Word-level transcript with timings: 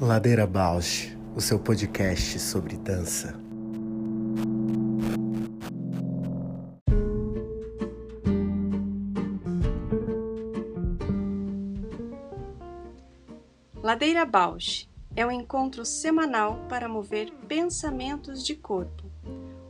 Ladeira 0.00 0.46
Bausch, 0.46 1.16
o 1.34 1.40
seu 1.40 1.58
podcast 1.58 2.38
sobre 2.38 2.76
dança. 2.76 3.34
Ladeira 13.82 14.26
Bausch 14.26 14.88
é 15.14 15.24
um 15.24 15.30
encontro 15.30 15.84
semanal 15.84 16.58
para 16.68 16.88
mover 16.88 17.32
pensamentos 17.48 18.44
de 18.44 18.54
corpo. 18.54 19.04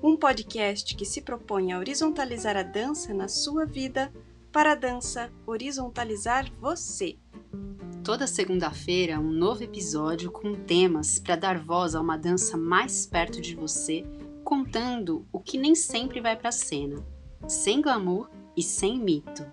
Um 0.03 0.17
podcast 0.17 0.97
que 0.97 1.05
se 1.05 1.21
propõe 1.23 1.73
a 1.73 1.79
horizontalizar 1.79 2.57
a 2.57 2.63
dança 2.63 3.15
na 3.15 3.29
sua 3.29 3.65
vida 3.65 4.13
para 4.57 4.73
a 4.73 4.75
dança 4.75 5.30
horizontalizar 5.46 6.50
você. 6.59 7.18
Toda 8.03 8.26
segunda-feira, 8.26 9.21
um 9.21 9.31
novo 9.31 9.62
episódio 9.62 10.32
com 10.32 10.54
temas 10.54 11.18
para 11.18 11.36
dar 11.36 11.58
voz 11.62 11.94
a 11.94 12.00
uma 12.00 12.17
dança 12.17 12.57
mais 12.57 13.04
perto 13.04 13.39
de 13.39 13.54
você, 13.54 14.03
contando 14.43 15.26
o 15.31 15.40
que 15.40 15.58
nem 15.58 15.75
sempre 15.75 16.22
vai 16.22 16.34
para 16.34 16.48
a 16.48 16.53
cena, 16.53 17.04
sem 17.46 17.82
glamour 17.82 18.31
e 18.57 18.62
sem 18.62 18.98
mito. 18.98 19.45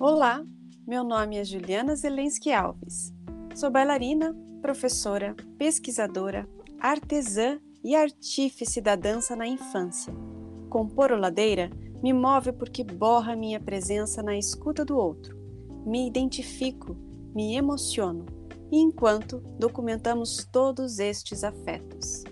Olá, 0.00 0.42
meu 0.86 1.04
nome 1.04 1.36
é 1.36 1.44
Juliana 1.44 1.94
Zelensky 1.94 2.50
Alves. 2.50 3.12
Sou 3.54 3.70
bailarina, 3.70 4.34
professora, 4.62 5.34
pesquisadora, 5.58 6.48
artesã 6.80 7.58
e 7.84 7.96
artífice 7.96 8.80
da 8.80 8.94
dança 8.94 9.34
na 9.34 9.46
infância. 9.46 10.14
Compor 10.70 11.10
o 11.10 11.16
ladeira 11.16 11.68
me 12.00 12.12
move 12.12 12.52
porque 12.52 12.84
borra 12.84 13.36
minha 13.36 13.60
presença 13.60 14.22
na 14.22 14.36
escuta 14.38 14.84
do 14.84 14.96
outro. 14.96 15.36
Me 15.84 16.06
identifico, 16.06 16.96
me 17.34 17.56
emociono, 17.56 18.24
e 18.70 18.78
enquanto 18.78 19.40
documentamos 19.58 20.48
todos 20.50 21.00
estes 21.00 21.42
afetos. 21.42 22.22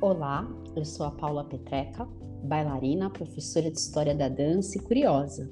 Olá, 0.00 0.46
eu 0.76 0.84
sou 0.84 1.06
a 1.06 1.10
Paula 1.10 1.44
Petreca, 1.44 2.06
bailarina, 2.44 3.10
professora 3.10 3.70
de 3.70 3.78
História 3.78 4.14
da 4.14 4.28
Dança 4.28 4.78
e 4.78 4.80
curiosa. 4.80 5.50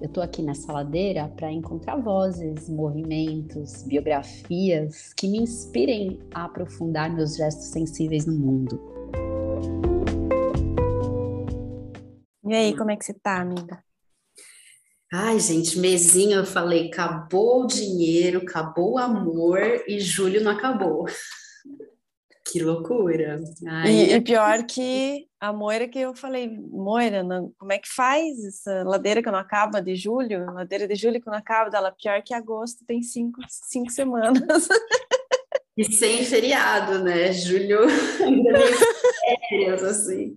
Eu 0.00 0.06
estou 0.06 0.22
aqui 0.22 0.42
nessa 0.42 0.72
ladeira 0.72 1.26
para 1.28 1.50
encontrar 1.50 1.96
vozes, 1.96 2.68
movimentos, 2.68 3.82
biografias 3.82 5.12
que 5.12 5.26
me 5.26 5.38
inspirem 5.38 6.20
a 6.32 6.44
aprofundar 6.44 7.12
meus 7.12 7.36
gestos 7.36 7.66
sensíveis 7.66 8.24
no 8.24 8.32
mundo. 8.32 8.80
E 12.44 12.54
aí, 12.54 12.76
como 12.76 12.92
é 12.92 12.96
que 12.96 13.04
você 13.04 13.12
tá, 13.12 13.40
amiga? 13.40 13.82
Ai, 15.12 15.40
gente, 15.40 15.78
mesinho 15.80 16.38
eu 16.38 16.46
falei, 16.46 16.86
acabou 16.86 17.64
o 17.64 17.66
dinheiro, 17.66 18.38
acabou 18.38 18.92
o 18.92 18.98
amor 18.98 19.58
e 19.88 19.98
julho 19.98 20.44
não 20.44 20.52
acabou. 20.52 21.06
Que 22.50 22.62
loucura. 22.62 23.40
Aí... 23.66 24.10
E, 24.10 24.12
e, 24.14 24.20
pior 24.20 24.64
que 24.64 25.26
a 25.38 25.52
Moira 25.52 25.86
que 25.86 25.98
eu 25.98 26.14
falei, 26.14 26.48
Moira, 26.48 27.22
não, 27.22 27.52
como 27.58 27.72
é 27.72 27.78
que 27.78 27.88
faz 27.88 28.42
essa 28.44 28.82
ladeira 28.84 29.22
que 29.22 29.30
não 29.30 29.38
acaba 29.38 29.82
de 29.82 29.94
julho? 29.94 30.46
Ladeira 30.46 30.88
de 30.88 30.94
julho 30.94 31.20
que 31.20 31.26
não 31.26 31.34
acaba, 31.34 31.70
dela 31.70 31.92
pior 31.92 32.22
que 32.22 32.32
agosto, 32.32 32.84
tem 32.86 33.02
cinco, 33.02 33.40
cinco 33.48 33.90
semanas. 33.90 34.68
E 35.78 35.84
sem 35.84 36.24
feriado, 36.24 37.04
né? 37.04 37.32
Julho 37.32 37.82
ainda 38.20 38.58
férias, 39.48 39.84
assim. 39.84 40.34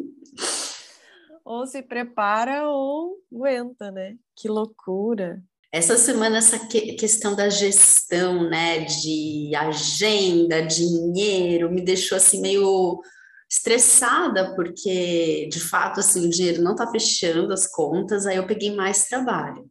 Ou 1.44 1.66
se 1.66 1.82
prepara 1.82 2.70
ou 2.70 3.18
aguenta, 3.34 3.90
né? 3.90 4.18
Que 4.36 4.48
loucura. 4.48 5.42
Essa 5.72 5.98
semana, 5.98 6.38
essa 6.38 6.60
que, 6.68 6.94
questão 6.94 7.34
da 7.34 7.50
gestão, 7.50 8.50
né, 8.50 8.80
de 8.82 9.52
agenda, 9.56 10.62
dinheiro, 10.62 11.72
me 11.72 11.82
deixou 11.82 12.18
assim 12.18 12.42
meio 12.42 13.02
estressada, 13.50 14.54
porque 14.56 15.48
de 15.52 15.60
fato 15.60 16.00
assim, 16.02 16.26
o 16.28 16.30
dinheiro 16.30 16.62
não 16.62 16.72
está 16.72 16.90
fechando 16.92 17.54
as 17.54 17.68
contas, 17.68 18.26
aí 18.26 18.36
eu 18.38 18.46
peguei 18.46 18.76
mais 18.76 19.06
trabalho. 19.06 19.70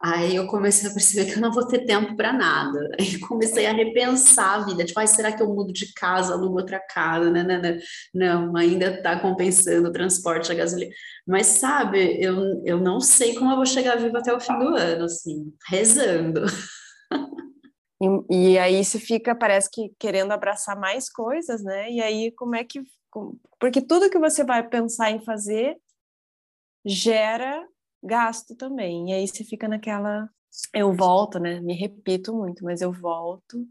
Aí 0.00 0.36
eu 0.36 0.46
comecei 0.46 0.90
a 0.90 0.92
perceber 0.92 1.24
que 1.30 1.38
eu 1.38 1.40
não 1.40 1.50
vou 1.50 1.66
ter 1.66 1.86
tempo 1.86 2.14
para 2.16 2.32
nada. 2.32 2.90
Aí 3.00 3.18
comecei 3.20 3.66
a 3.66 3.72
repensar 3.72 4.54
a 4.54 4.64
vida, 4.64 4.84
tipo, 4.84 5.00
ah, 5.00 5.06
será 5.06 5.32
que 5.32 5.42
eu 5.42 5.48
mudo 5.48 5.72
de 5.72 5.92
casa, 5.94 6.34
alugo 6.34 6.58
outra 6.58 6.78
casa? 6.78 7.30
Não, 7.30 7.42
não, 7.42 7.62
não. 8.14 8.46
não 8.46 8.56
ainda 8.56 8.94
está 8.94 9.18
compensando 9.18 9.88
o 9.88 9.92
transporte, 9.92 10.52
a 10.52 10.54
gasolina. 10.54 10.92
Mas 11.26 11.46
sabe, 11.46 12.22
eu, 12.22 12.62
eu 12.64 12.78
não 12.78 13.00
sei 13.00 13.34
como 13.34 13.50
eu 13.50 13.56
vou 13.56 13.66
chegar 13.66 13.96
viva 13.96 14.18
até 14.18 14.32
o 14.34 14.40
fim 14.40 14.58
do 14.58 14.74
ano, 14.76 15.04
assim, 15.04 15.52
rezando. 15.68 16.42
E, 17.98 18.52
e 18.52 18.58
aí 18.58 18.84
você 18.84 18.98
fica, 18.98 19.34
parece 19.34 19.70
que 19.70 19.90
querendo 19.98 20.30
abraçar 20.30 20.78
mais 20.78 21.08
coisas, 21.08 21.62
né? 21.62 21.90
E 21.90 22.02
aí 22.02 22.30
como 22.32 22.54
é 22.54 22.62
que. 22.62 22.82
Porque 23.58 23.80
tudo 23.80 24.10
que 24.10 24.18
você 24.18 24.44
vai 24.44 24.68
pensar 24.68 25.10
em 25.10 25.24
fazer 25.24 25.78
gera 26.84 27.66
gasto 28.06 28.54
também. 28.54 29.10
E 29.10 29.14
aí 29.14 29.26
você 29.28 29.44
fica 29.44 29.68
naquela. 29.68 30.28
Eu 30.72 30.94
volto, 30.94 31.38
né? 31.38 31.60
Me 31.60 31.74
repito 31.74 32.34
muito, 32.34 32.64
mas 32.64 32.80
eu 32.80 32.92
volto 32.92 33.66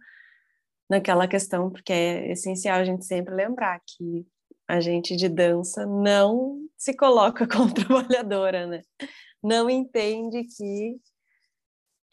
naquela 0.90 1.28
questão, 1.28 1.72
porque 1.72 1.92
é 1.92 2.32
essencial 2.32 2.80
a 2.80 2.86
gente 2.86 3.06
sempre 3.06 3.34
lembrar 3.34 3.82
que 3.86 4.28
a 4.68 4.80
gente 4.80 5.16
de 5.16 5.30
dança 5.30 5.86
não 5.86 6.60
se 6.78 6.96
coloca 6.96 7.48
como 7.50 7.74
trabalhadora, 7.74 8.68
né? 8.68 8.82
Não 9.44 9.70
entende 9.70 10.44
que 10.44 11.00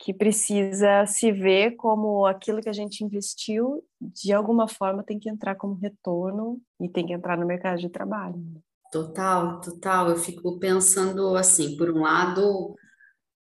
que 0.05 0.12
precisa 0.12 1.06
se 1.06 1.31
ver 1.31 1.77
como 1.77 2.27
aquilo 2.27 2.61
que 2.61 2.69
a 2.69 2.72
gente 2.72 3.05
investiu, 3.05 3.84
de 4.00 4.32
alguma 4.32 4.66
forma 4.66 5.05
tem 5.05 5.16
que 5.16 5.31
entrar 5.31 5.55
como 5.55 5.75
retorno 5.75 6.61
e 6.81 6.88
tem 6.88 7.06
que 7.06 7.12
entrar 7.12 7.38
no 7.38 7.47
mercado 7.47 7.78
de 7.78 7.88
trabalho. 7.88 8.43
Total, 8.93 9.59
total. 9.63 10.11
Eu 10.11 10.19
fico 10.19 10.59
pensando 10.59 11.35
assim, 11.35 11.79
por 11.79 11.91
um 11.91 12.03
lado, 12.03 12.77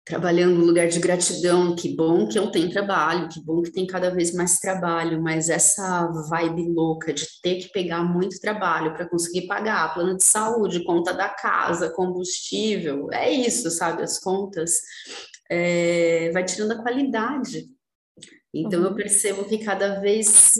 trabalhando 0.05 0.55
no 0.55 0.65
lugar 0.65 0.87
de 0.87 0.97
gratidão, 0.99 1.75
que 1.75 1.93
bom 1.93 2.25
que 2.29 2.39
eu 2.39 2.49
tenho 2.51 2.71
trabalho, 2.71 3.27
que 3.27 3.43
bom 3.43 3.61
que 3.61 3.71
tem 3.71 3.85
cada 3.85 4.09
vez 4.11 4.33
mais 4.33 4.59
trabalho, 4.59 5.21
mas 5.21 5.49
essa 5.49 6.07
vibe 6.29 6.69
louca 6.69 7.13
de 7.13 7.27
ter 7.43 7.57
que 7.57 7.69
pegar 7.73 8.01
muito 8.01 8.39
trabalho 8.39 8.93
para 8.93 9.09
conseguir 9.09 9.45
pagar 9.45 9.93
plano 9.93 10.15
de 10.15 10.23
saúde, 10.23 10.85
conta 10.85 11.13
da 11.13 11.27
casa, 11.27 11.91
combustível, 11.91 13.09
é 13.11 13.29
isso, 13.29 13.69
sabe? 13.71 14.03
As 14.03 14.19
contas 14.19 14.71
é, 15.49 16.31
vai 16.31 16.45
tirando 16.45 16.71
a 16.71 16.81
qualidade 16.81 17.67
então, 18.53 18.81
uhum. 18.81 18.87
eu 18.87 18.95
percebo 18.95 19.45
que 19.45 19.59
cada 19.59 20.01
vez 20.01 20.55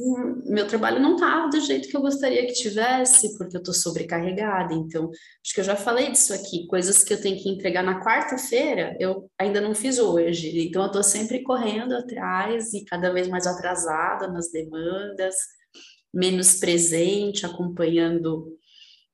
meu 0.46 0.66
trabalho 0.66 1.02
não 1.02 1.16
está 1.16 1.47
do 1.47 1.59
jeito 1.59 1.90
que 1.90 1.97
eu 1.97 2.02
gostaria 2.02 2.46
que 2.46 2.53
tivesse, 2.53 3.38
porque 3.38 3.57
eu 3.57 3.59
estou 3.59 3.74
sobrecarregada. 3.74 4.74
Então, 4.74 5.09
acho 5.44 5.53
que 5.53 5.59
eu 5.59 5.66
já 5.66 5.75
falei 5.75 6.09
disso 6.09 6.34
aqui, 6.34 6.66
coisas 6.68 7.03
que 7.03 7.13
eu 7.13 7.22
tenho 7.22 7.38
que 7.38 7.50
entregar 7.50 7.84
na 7.84 8.02
quarta-feira, 8.02 8.96
eu 8.97 9.29
ainda 9.38 9.59
não 9.59 9.75
fiz 9.75 10.00
hoje. 10.00 10.68
Então, 10.68 10.84
eu 10.84 10.88
estou 10.88 11.03
sempre 11.03 11.44
correndo 11.44 11.94
atrás 11.94 12.74
e 12.74 12.85
cada 12.85 13.12
vez 13.12 13.28
mais 13.28 13.46
atrasada 13.46 14.29
nas 14.29 14.50
demandas, 14.50 15.35
menos 16.13 16.56
presente, 16.59 17.46
acompanhando 17.46 18.58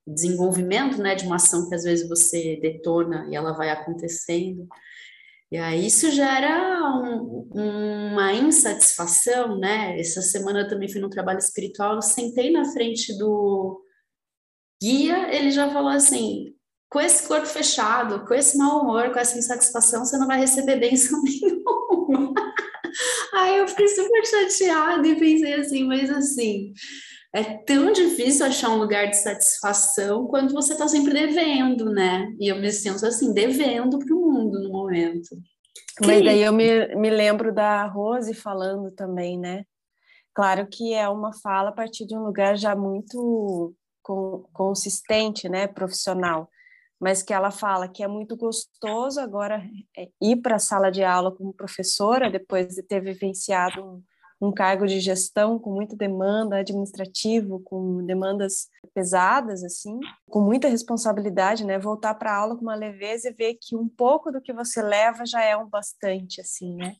o 0.06 0.14
desenvolvimento 0.14 0.98
né, 0.98 1.16
de 1.16 1.26
uma 1.26 1.36
ação 1.36 1.68
que 1.68 1.74
às 1.74 1.82
vezes 1.82 2.08
você 2.08 2.56
detona 2.62 3.26
e 3.28 3.34
ela 3.34 3.52
vai 3.52 3.70
acontecendo. 3.70 4.68
E 5.50 5.56
aí 5.56 5.86
isso 5.86 6.10
gera 6.10 6.92
um, 7.02 7.48
uma 7.54 8.34
insatisfação, 8.34 9.58
né? 9.58 9.98
Essa 9.98 10.20
semana 10.20 10.60
eu 10.60 10.68
também 10.68 10.90
fui 10.90 11.00
no 11.00 11.08
trabalho 11.08 11.38
espiritual, 11.38 11.94
eu 11.94 12.02
sentei 12.02 12.50
na 12.50 12.66
frente 12.66 13.16
do 13.16 13.82
guia, 14.82 15.34
ele 15.34 15.50
já 15.50 15.70
falou 15.70 15.90
assim: 15.90 16.54
com 16.90 17.00
esse 17.00 17.26
corpo 17.26 17.46
fechado, 17.46 18.26
com 18.26 18.34
esse 18.34 18.58
mau 18.58 18.82
humor, 18.82 19.10
com 19.10 19.18
essa 19.18 19.38
insatisfação, 19.38 20.04
você 20.04 20.18
não 20.18 20.26
vai 20.26 20.38
receber 20.38 20.76
bênção 20.76 21.20
nenhuma. 21.24 22.34
Aí 23.34 23.58
eu 23.58 23.68
fiquei 23.68 23.88
super 23.88 24.26
chateada 24.26 25.06
e 25.06 25.18
pensei 25.18 25.54
assim, 25.54 25.84
mas 25.84 26.10
assim, 26.10 26.72
é 27.34 27.44
tão 27.44 27.92
difícil 27.92 28.46
achar 28.46 28.70
um 28.70 28.78
lugar 28.78 29.06
de 29.06 29.16
satisfação 29.16 30.26
quando 30.26 30.52
você 30.52 30.72
está 30.72 30.88
sempre 30.88 31.12
devendo, 31.12 31.90
né? 31.90 32.34
E 32.40 32.48
eu 32.48 32.56
me 32.56 32.72
sinto 32.72 33.04
assim, 33.04 33.32
devendo 33.32 33.98
para 33.98 34.14
o 34.14 34.20
mundo 34.20 34.62
no 34.62 34.70
momento. 34.70 35.36
Mas 36.00 36.24
daí 36.24 36.42
eu 36.42 36.52
me, 36.52 36.94
me 36.96 37.10
lembro 37.10 37.52
da 37.52 37.84
Rose 37.86 38.32
falando 38.32 38.90
também, 38.92 39.38
né? 39.38 39.64
Claro 40.34 40.68
que 40.70 40.94
é 40.94 41.08
uma 41.08 41.32
fala 41.32 41.70
a 41.70 41.72
partir 41.72 42.06
de 42.06 42.16
um 42.16 42.24
lugar 42.24 42.56
já 42.56 42.74
muito 42.74 43.74
consistente, 44.52 45.48
né, 45.48 45.66
profissional, 45.66 46.48
mas 46.98 47.22
que 47.22 47.34
ela 47.34 47.50
fala 47.50 47.88
que 47.88 48.02
é 48.02 48.08
muito 48.08 48.36
gostoso 48.36 49.20
agora 49.20 49.62
é, 49.96 50.08
ir 50.22 50.36
para 50.36 50.56
a 50.56 50.60
sala 50.60 50.90
de 50.90 51.04
aula 51.04 51.30
como 51.34 51.52
professora, 51.52 52.30
depois 52.30 52.68
de 52.68 52.82
ter 52.82 53.02
vivenciado 53.02 53.84
um, 53.84 54.02
um 54.40 54.52
cargo 54.52 54.86
de 54.86 55.00
gestão 55.00 55.58
com 55.58 55.72
muita 55.72 55.96
demanda 55.96 56.58
administrativo, 56.58 57.60
com 57.64 58.04
demandas 58.04 58.68
pesadas 58.94 59.64
assim, 59.64 59.98
com 60.30 60.40
muita 60.40 60.68
responsabilidade, 60.68 61.64
né? 61.64 61.78
Voltar 61.78 62.14
para 62.14 62.32
a 62.32 62.36
aula 62.36 62.56
com 62.56 62.62
uma 62.62 62.76
leveza 62.76 63.28
e 63.28 63.32
ver 63.32 63.58
que 63.60 63.76
um 63.76 63.88
pouco 63.88 64.30
do 64.30 64.40
que 64.40 64.52
você 64.52 64.80
leva 64.80 65.26
já 65.26 65.42
é 65.42 65.56
um 65.56 65.68
bastante 65.68 66.40
assim, 66.40 66.76
né? 66.76 66.94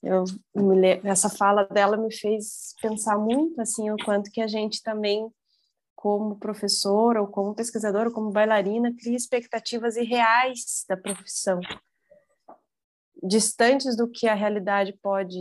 Eu 0.00 0.24
me, 0.54 1.00
essa 1.02 1.28
fala 1.28 1.64
dela 1.64 1.96
me 1.96 2.14
fez 2.14 2.74
pensar 2.80 3.18
muito 3.18 3.60
assim 3.60 3.90
o 3.90 3.96
quanto 4.04 4.30
que 4.30 4.40
a 4.40 4.46
gente 4.46 4.80
também 4.80 5.28
como 5.96 6.38
professora 6.38 7.20
ou 7.20 7.26
como 7.26 7.56
pesquisadora 7.56 8.08
ou 8.08 8.14
como 8.14 8.30
bailarina 8.30 8.94
cria 8.96 9.16
expectativas 9.16 9.96
irreais 9.96 10.84
da 10.88 10.96
profissão 10.96 11.58
distantes 13.22 13.96
do 13.96 14.08
que 14.08 14.28
a 14.28 14.34
realidade 14.34 14.96
pode 15.02 15.40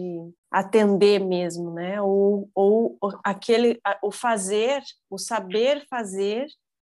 atender 0.52 1.20
mesmo, 1.20 1.72
né? 1.72 2.02
Ou, 2.02 2.50
ou 2.54 2.98
aquele, 3.24 3.80
o 4.02 4.12
fazer, 4.12 4.82
o 5.10 5.18
saber 5.18 5.86
fazer 5.88 6.48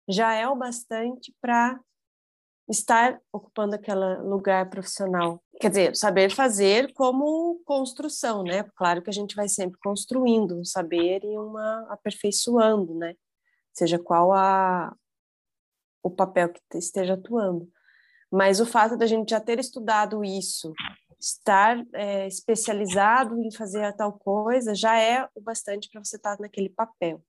já 0.08 0.34
é 0.34 0.48
o 0.48 0.56
bastante 0.56 1.34
para 1.40 1.78
estar 2.68 3.20
ocupando 3.32 3.74
aquele 3.74 4.16
lugar 4.22 4.68
profissional. 4.70 5.42
Quer 5.60 5.68
dizer, 5.68 5.96
saber 5.96 6.30
fazer 6.30 6.92
como 6.94 7.60
construção, 7.64 8.42
né? 8.42 8.64
Claro 8.76 9.02
que 9.02 9.10
a 9.10 9.12
gente 9.12 9.36
vai 9.36 9.48
sempre 9.48 9.78
construindo 9.80 10.58
um 10.58 10.64
saber 10.64 11.22
e 11.24 11.36
uma 11.36 11.86
aperfeiçoando, 11.90 12.94
né? 12.94 13.14
Seja 13.72 13.98
qual 13.98 14.32
a 14.32 14.94
o 16.02 16.10
papel 16.10 16.48
que 16.48 16.60
esteja 16.78 17.14
atuando. 17.14 17.70
Mas 18.32 18.60
o 18.60 18.66
fato 18.66 18.96
da 18.96 19.06
gente 19.06 19.28
já 19.28 19.40
ter 19.40 19.58
estudado 19.58 20.24
isso, 20.24 20.72
estar 21.20 21.84
é, 21.92 22.26
especializado 22.26 23.38
em 23.38 23.52
fazer 23.52 23.84
a 23.84 23.92
tal 23.92 24.14
coisa, 24.14 24.74
já 24.74 24.98
é 24.98 25.28
o 25.34 25.40
bastante 25.40 25.90
para 25.90 26.02
você 26.02 26.16
estar 26.16 26.38
naquele 26.40 26.70
papel. 26.70 27.22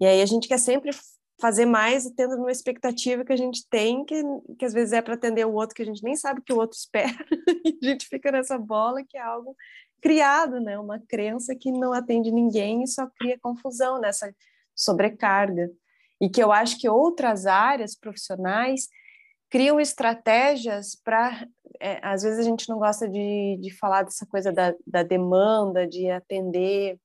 E 0.00 0.06
aí 0.06 0.22
a 0.22 0.26
gente 0.26 0.48
quer 0.48 0.58
sempre 0.58 0.90
fazer 1.38 1.66
mais 1.66 2.10
tendo 2.16 2.36
uma 2.36 2.50
expectativa 2.50 3.24
que 3.24 3.32
a 3.32 3.36
gente 3.36 3.68
tem, 3.68 4.04
que, 4.06 4.22
que 4.58 4.64
às 4.64 4.72
vezes 4.72 4.94
é 4.94 5.02
para 5.02 5.14
atender 5.14 5.46
o 5.46 5.52
outro 5.52 5.76
que 5.76 5.82
a 5.82 5.84
gente 5.84 6.02
nem 6.02 6.16
sabe 6.16 6.40
que 6.40 6.52
o 6.52 6.56
outro 6.56 6.76
espera, 6.78 7.14
e 7.64 7.78
a 7.82 7.86
gente 7.90 8.06
fica 8.06 8.32
nessa 8.32 8.58
bola 8.58 9.04
que 9.06 9.18
é 9.18 9.20
algo 9.20 9.54
criado, 10.00 10.60
né? 10.60 10.78
Uma 10.78 10.98
crença 10.98 11.54
que 11.54 11.70
não 11.70 11.92
atende 11.92 12.32
ninguém 12.32 12.82
e 12.82 12.88
só 12.88 13.06
cria 13.18 13.38
confusão 13.38 14.00
nessa 14.00 14.34
sobrecarga. 14.74 15.70
E 16.20 16.28
que 16.28 16.42
eu 16.42 16.50
acho 16.50 16.78
que 16.80 16.88
outras 16.88 17.46
áreas 17.46 17.94
profissionais 17.94 18.88
criam 19.50 19.80
estratégias 19.80 20.94
para. 20.94 21.46
É, 21.80 22.00
às 22.02 22.22
vezes 22.22 22.40
a 22.40 22.42
gente 22.42 22.68
não 22.68 22.78
gosta 22.78 23.08
de, 23.08 23.58
de 23.60 23.70
falar 23.76 24.02
dessa 24.02 24.26
coisa 24.26 24.52
da, 24.52 24.74
da 24.86 25.02
demanda, 25.02 25.86
de 25.86 26.10
atender 26.10 26.98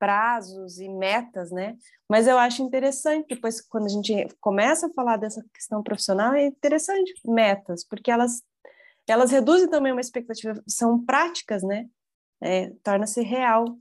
prazos 0.00 0.80
e 0.80 0.88
metas, 0.88 1.50
né? 1.52 1.76
Mas 2.08 2.26
eu 2.26 2.38
acho 2.38 2.62
interessante, 2.62 3.34
depois, 3.34 3.60
quando 3.60 3.84
a 3.84 3.90
gente 3.90 4.26
começa 4.40 4.86
a 4.86 4.92
falar 4.92 5.18
dessa 5.18 5.44
questão 5.52 5.82
profissional, 5.82 6.32
é 6.32 6.46
interessante 6.46 7.12
metas, 7.24 7.84
porque 7.84 8.10
elas, 8.10 8.42
elas 9.06 9.30
reduzem 9.30 9.68
também 9.68 9.92
uma 9.92 10.00
expectativa, 10.00 10.60
são 10.66 11.04
práticas, 11.04 11.62
né? 11.62 11.86
É, 12.40 12.72
Torna-se 12.82 13.20
real. 13.20 13.76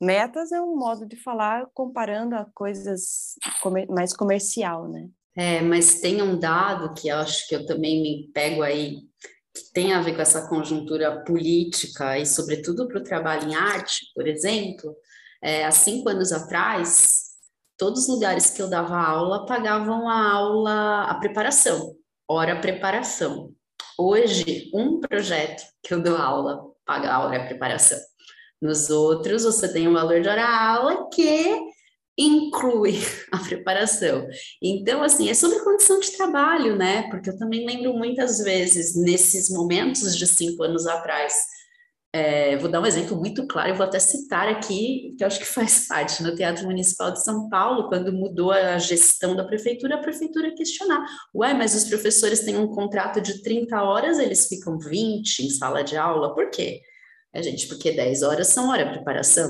Metas 0.00 0.50
é 0.50 0.60
um 0.60 0.76
modo 0.76 1.06
de 1.06 1.14
falar 1.14 1.66
comparando 1.72 2.34
a 2.34 2.46
coisas 2.52 3.36
mais 3.88 4.12
comercial, 4.12 4.88
né? 4.88 5.08
É, 5.36 5.60
mas 5.60 6.00
tem 6.00 6.20
um 6.22 6.38
dado 6.38 6.92
que 6.94 7.08
acho 7.08 7.46
que 7.46 7.54
eu 7.54 7.64
também 7.64 8.02
me 8.02 8.30
pego 8.32 8.62
aí, 8.62 8.96
que 9.54 9.72
tem 9.72 9.92
a 9.92 10.00
ver 10.00 10.14
com 10.14 10.22
essa 10.22 10.48
conjuntura 10.48 11.22
política 11.24 12.18
e, 12.18 12.26
sobretudo, 12.26 12.88
para 12.88 12.98
o 12.98 13.04
trabalho 13.04 13.48
em 13.48 13.54
arte, 13.54 14.06
por 14.14 14.26
exemplo. 14.26 14.94
É, 15.42 15.64
há 15.64 15.70
cinco 15.70 16.08
anos 16.08 16.32
atrás, 16.32 17.30
todos 17.78 18.02
os 18.02 18.08
lugares 18.08 18.50
que 18.50 18.60
eu 18.60 18.68
dava 18.68 18.98
aula 18.98 19.46
pagavam 19.46 20.08
a 20.08 20.32
aula, 20.32 21.04
a 21.04 21.14
preparação, 21.14 21.94
hora 22.28 22.60
preparação. 22.60 23.54
Hoje, 23.98 24.70
um 24.74 25.00
projeto 25.00 25.62
que 25.82 25.94
eu 25.94 26.02
dou 26.02 26.16
aula 26.16 26.60
paga 26.84 27.12
a 27.12 27.20
hora 27.24 27.46
preparação. 27.46 27.98
Nos 28.60 28.90
outros, 28.90 29.44
você 29.44 29.72
tem 29.72 29.88
um 29.88 29.94
valor 29.94 30.20
de 30.20 30.28
hora 30.28 30.46
aula 30.46 31.08
que 31.08 31.58
inclui 32.18 32.98
a 33.32 33.38
preparação. 33.38 34.26
Então, 34.62 35.02
assim, 35.02 35.28
é 35.28 35.34
sobre 35.34 35.60
condição 35.60 36.00
de 36.00 36.12
trabalho, 36.12 36.76
né? 36.76 37.08
Porque 37.10 37.30
eu 37.30 37.38
também 37.38 37.66
lembro 37.66 37.94
muitas 37.94 38.38
vezes, 38.38 38.96
nesses 38.96 39.50
momentos 39.50 40.16
de 40.16 40.26
cinco 40.26 40.62
anos 40.62 40.86
atrás, 40.86 41.34
é, 42.12 42.56
vou 42.56 42.68
dar 42.68 42.80
um 42.80 42.86
exemplo 42.86 43.16
muito 43.16 43.46
claro, 43.46 43.70
eu 43.70 43.76
vou 43.76 43.86
até 43.86 44.00
citar 44.00 44.48
aqui, 44.48 45.14
que 45.16 45.22
eu 45.22 45.28
acho 45.28 45.38
que 45.38 45.46
faz 45.46 45.86
parte, 45.88 46.22
no 46.22 46.34
Teatro 46.34 46.66
Municipal 46.66 47.12
de 47.12 47.22
São 47.22 47.48
Paulo, 47.48 47.88
quando 47.88 48.12
mudou 48.12 48.50
a 48.50 48.78
gestão 48.78 49.36
da 49.36 49.44
prefeitura, 49.44 49.94
a 49.94 49.98
prefeitura 49.98 50.52
questionar, 50.54 51.04
ué, 51.34 51.54
mas 51.54 51.74
os 51.74 51.84
professores 51.84 52.40
têm 52.40 52.56
um 52.56 52.68
contrato 52.68 53.20
de 53.20 53.42
30 53.42 53.80
horas, 53.82 54.18
eles 54.18 54.48
ficam 54.48 54.78
20 54.78 55.40
em 55.40 55.50
sala 55.50 55.84
de 55.84 55.96
aula, 55.96 56.34
por 56.34 56.50
quê? 56.50 56.80
É, 57.32 57.42
gente, 57.42 57.68
porque 57.68 57.92
10 57.92 58.22
horas 58.22 58.48
são 58.48 58.70
hora 58.70 58.84
de 58.84 58.92
preparação. 58.92 59.48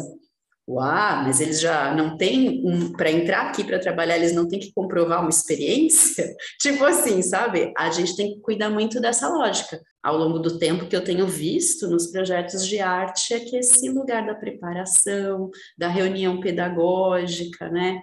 Uau, 0.68 1.24
mas 1.24 1.40
eles 1.40 1.60
já 1.60 1.92
não 1.94 2.16
têm 2.16 2.62
um 2.64 2.92
para 2.92 3.10
entrar 3.10 3.48
aqui 3.48 3.64
para 3.64 3.80
trabalhar, 3.80 4.16
eles 4.16 4.32
não 4.32 4.46
têm 4.46 4.60
que 4.60 4.72
comprovar 4.72 5.20
uma 5.20 5.28
experiência? 5.28 6.32
tipo 6.60 6.84
assim, 6.84 7.22
sabe? 7.22 7.72
A 7.76 7.90
gente 7.90 8.16
tem 8.16 8.34
que 8.34 8.40
cuidar 8.40 8.70
muito 8.70 9.00
dessa 9.00 9.28
lógica. 9.28 9.80
Ao 10.02 10.16
longo 10.16 10.38
do 10.38 10.58
tempo 10.58 10.86
que 10.86 10.94
eu 10.94 11.04
tenho 11.04 11.26
visto 11.26 11.88
nos 11.88 12.06
projetos 12.06 12.66
de 12.66 12.78
arte 12.78 13.34
é 13.34 13.40
que 13.40 13.56
esse 13.56 13.88
lugar 13.90 14.24
da 14.24 14.34
preparação, 14.34 15.50
da 15.76 15.88
reunião 15.88 16.40
pedagógica, 16.40 17.68
né? 17.68 18.00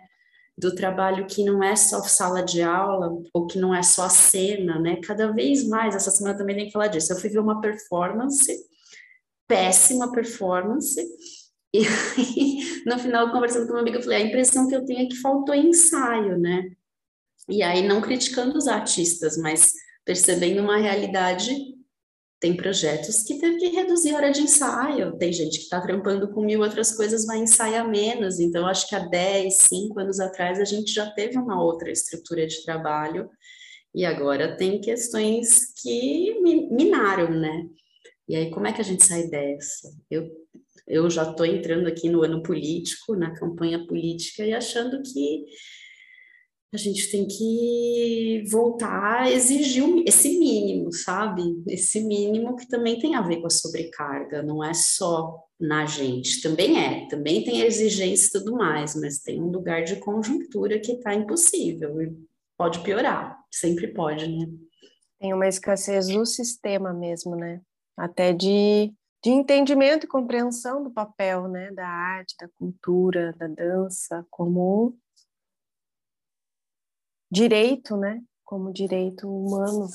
Do 0.57 0.75
trabalho 0.75 1.25
que 1.25 1.43
não 1.45 1.63
é 1.63 1.75
só 1.75 2.01
sala 2.01 2.43
de 2.43 2.61
aula, 2.61 3.09
ou 3.33 3.47
que 3.47 3.59
não 3.59 3.73
é 3.73 3.81
só 3.81 4.09
cena, 4.09 4.77
né? 4.77 4.99
Cada 5.03 5.31
vez 5.31 5.65
mais, 5.67 5.95
essa 5.95 6.11
semana 6.11 6.37
também 6.37 6.55
tem 6.55 6.65
que 6.65 6.71
falar 6.71 6.87
disso. 6.87 7.13
Eu 7.13 7.17
fui 7.17 7.29
ver 7.29 7.39
uma 7.39 7.61
performance, 7.61 8.51
péssima 9.47 10.11
performance, 10.11 11.01
e 11.73 11.79
aí, 11.85 12.83
no 12.85 12.97
final, 12.99 13.31
conversando 13.31 13.67
com 13.67 13.73
uma 13.73 13.81
amiga, 13.81 13.97
eu 13.97 14.03
falei: 14.03 14.21
a 14.21 14.25
impressão 14.25 14.67
que 14.67 14.75
eu 14.75 14.85
tenho 14.85 15.01
é 15.01 15.05
que 15.05 15.17
faltou 15.17 15.55
ensaio, 15.55 16.37
né? 16.37 16.69
E 17.49 17.63
aí, 17.63 17.87
não 17.87 18.01
criticando 18.01 18.57
os 18.57 18.67
artistas, 18.67 19.37
mas 19.37 19.73
percebendo 20.05 20.61
uma 20.61 20.77
realidade. 20.77 21.75
Tem 22.39 22.55
projetos 22.55 23.23
que 23.23 23.39
teve 23.39 23.57
que 23.57 23.69
reduzir 23.69 24.13
a 24.13 24.17
hora 24.17 24.29
de 24.29 24.41
ensaio, 24.41 25.17
tem 25.17 25.33
gente 25.33 25.57
que 25.57 25.63
está 25.63 25.81
trampando 25.81 26.31
com 26.31 26.45
mil 26.45 26.61
outras 26.61 26.95
coisas, 26.95 27.25
vai 27.25 27.39
ensaiar 27.39 27.89
menos. 27.89 28.39
Então, 28.39 28.67
acho 28.67 28.87
que 28.87 28.95
há 28.95 28.99
10, 28.99 29.57
5 29.57 29.99
anos 29.99 30.19
atrás, 30.19 30.59
a 30.59 30.63
gente 30.63 30.93
já 30.93 31.09
teve 31.09 31.35
uma 31.35 31.59
outra 31.59 31.91
estrutura 31.91 32.45
de 32.45 32.63
trabalho, 32.63 33.27
e 33.93 34.05
agora 34.05 34.55
tem 34.55 34.79
questões 34.79 35.73
que 35.81 36.39
minaram, 36.69 37.31
né? 37.31 37.65
E 38.29 38.35
aí, 38.35 38.51
como 38.51 38.67
é 38.67 38.73
que 38.73 38.81
a 38.81 38.83
gente 38.83 39.03
sai 39.03 39.27
dessa? 39.27 39.89
Eu 40.11 40.29
eu 40.87 41.09
já 41.09 41.29
estou 41.29 41.45
entrando 41.45 41.87
aqui 41.87 42.09
no 42.09 42.23
ano 42.23 42.41
político, 42.41 43.15
na 43.15 43.33
campanha 43.33 43.85
política, 43.85 44.45
e 44.45 44.53
achando 44.53 45.01
que 45.01 45.45
a 46.73 46.77
gente 46.77 47.09
tem 47.09 47.27
que 47.27 48.43
voltar 48.49 49.21
a 49.21 49.31
exigir 49.31 49.83
esse 50.05 50.37
mínimo, 50.37 50.91
sabe? 50.91 51.41
Esse 51.67 52.03
mínimo 52.03 52.55
que 52.55 52.67
também 52.67 52.99
tem 52.99 53.15
a 53.15 53.21
ver 53.21 53.39
com 53.39 53.47
a 53.47 53.49
sobrecarga, 53.49 54.43
não 54.43 54.63
é 54.63 54.73
só 54.73 55.43
na 55.59 55.85
gente, 55.85 56.41
também 56.41 56.77
é, 56.77 57.07
também 57.07 57.43
tem 57.43 57.61
exigência 57.61 58.27
e 58.27 58.39
tudo 58.39 58.55
mais, 58.55 58.95
mas 58.95 59.19
tem 59.19 59.41
um 59.41 59.49
lugar 59.49 59.83
de 59.83 59.95
conjuntura 59.95 60.79
que 60.79 60.91
está 60.91 61.15
impossível 61.15 62.01
e 62.01 62.15
pode 62.57 62.79
piorar, 62.79 63.37
sempre 63.51 63.87
pode, 63.87 64.27
né? 64.27 64.45
Tem 65.19 65.33
uma 65.33 65.47
escassez 65.47 66.07
do 66.07 66.25
sistema 66.25 66.93
mesmo, 66.93 67.35
né? 67.35 67.61
Até 67.97 68.33
de 68.33 68.93
de 69.23 69.29
entendimento 69.31 70.05
e 70.05 70.09
compreensão 70.09 70.83
do 70.83 70.91
papel 70.91 71.47
né, 71.47 71.71
da 71.71 71.87
arte, 71.87 72.35
da 72.39 72.47
cultura, 72.49 73.33
da 73.33 73.47
dança 73.47 74.25
como 74.29 74.97
direito, 77.29 77.97
né, 77.97 78.21
como 78.43 78.71
direito 78.71 79.27
humano. 79.27 79.87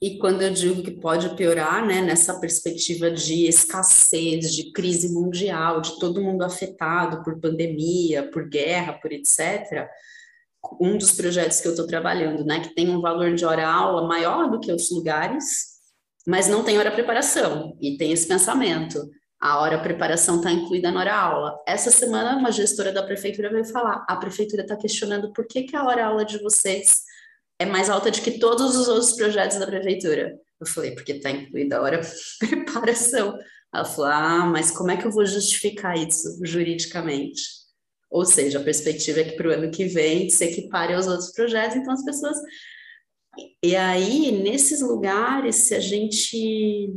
E 0.00 0.18
quando 0.18 0.42
eu 0.42 0.52
digo 0.52 0.82
que 0.82 0.90
pode 0.90 1.34
piorar, 1.36 1.84
né, 1.86 2.02
nessa 2.02 2.38
perspectiva 2.38 3.10
de 3.10 3.46
escassez, 3.46 4.54
de 4.54 4.70
crise 4.70 5.12
mundial, 5.12 5.80
de 5.80 5.98
todo 5.98 6.22
mundo 6.22 6.44
afetado 6.44 7.24
por 7.24 7.40
pandemia, 7.40 8.30
por 8.30 8.48
guerra, 8.48 8.92
por 8.92 9.10
etc., 9.10 9.88
um 10.80 10.98
dos 10.98 11.12
projetos 11.12 11.60
que 11.60 11.68
eu 11.68 11.72
estou 11.72 11.86
trabalhando, 11.86 12.44
né, 12.44 12.60
que 12.60 12.74
tem 12.74 12.90
um 12.90 13.00
valor 13.00 13.34
de 13.34 13.44
hora-aula 13.44 14.06
maior 14.06 14.50
do 14.50 14.60
que 14.60 14.70
os 14.70 14.90
lugares, 14.90 15.75
mas 16.26 16.48
não 16.48 16.64
tem 16.64 16.78
hora 16.78 16.90
preparação 16.90 17.76
e 17.80 17.96
tem 17.96 18.12
esse 18.12 18.26
pensamento. 18.26 19.08
A 19.40 19.60
hora 19.60 19.78
preparação 19.78 20.36
está 20.36 20.50
incluída 20.50 20.90
na 20.90 21.00
hora 21.00 21.14
aula. 21.14 21.58
Essa 21.66 21.90
semana, 21.90 22.36
uma 22.36 22.50
gestora 22.50 22.92
da 22.92 23.02
prefeitura 23.02 23.50
veio 23.50 23.64
falar: 23.66 24.04
a 24.08 24.16
prefeitura 24.16 24.62
está 24.62 24.76
questionando 24.76 25.32
por 25.32 25.46
que, 25.46 25.62
que 25.62 25.76
a 25.76 25.84
hora 25.84 26.06
aula 26.06 26.24
de 26.24 26.38
vocês 26.38 27.02
é 27.58 27.66
mais 27.66 27.88
alta 27.88 28.10
do 28.10 28.20
que 28.20 28.38
todos 28.38 28.76
os 28.76 28.88
outros 28.88 29.12
projetos 29.12 29.58
da 29.58 29.66
prefeitura. 29.66 30.36
Eu 30.58 30.66
falei, 30.66 30.92
porque 30.92 31.12
está 31.12 31.30
incluída 31.30 31.76
a 31.76 31.82
hora 31.82 32.00
preparação. 32.40 33.38
Ela 33.72 33.84
falou: 33.84 34.10
ah, 34.10 34.46
mas 34.46 34.70
como 34.70 34.90
é 34.90 34.96
que 34.96 35.06
eu 35.06 35.12
vou 35.12 35.24
justificar 35.24 35.96
isso 35.96 36.40
juridicamente? 36.42 37.42
Ou 38.10 38.24
seja, 38.24 38.58
a 38.58 38.64
perspectiva 38.64 39.20
é 39.20 39.24
que 39.24 39.36
para 39.36 39.48
o 39.48 39.52
ano 39.52 39.70
que 39.70 39.84
vem 39.86 40.30
se 40.30 40.44
equipare 40.44 40.94
aos 40.94 41.06
outros 41.06 41.30
projetos, 41.32 41.76
então 41.76 41.92
as 41.92 42.04
pessoas. 42.04 42.36
E 43.62 43.76
aí, 43.76 44.42
nesses 44.42 44.80
lugares, 44.80 45.56
se 45.56 45.74
a 45.74 45.80
gente. 45.80 46.94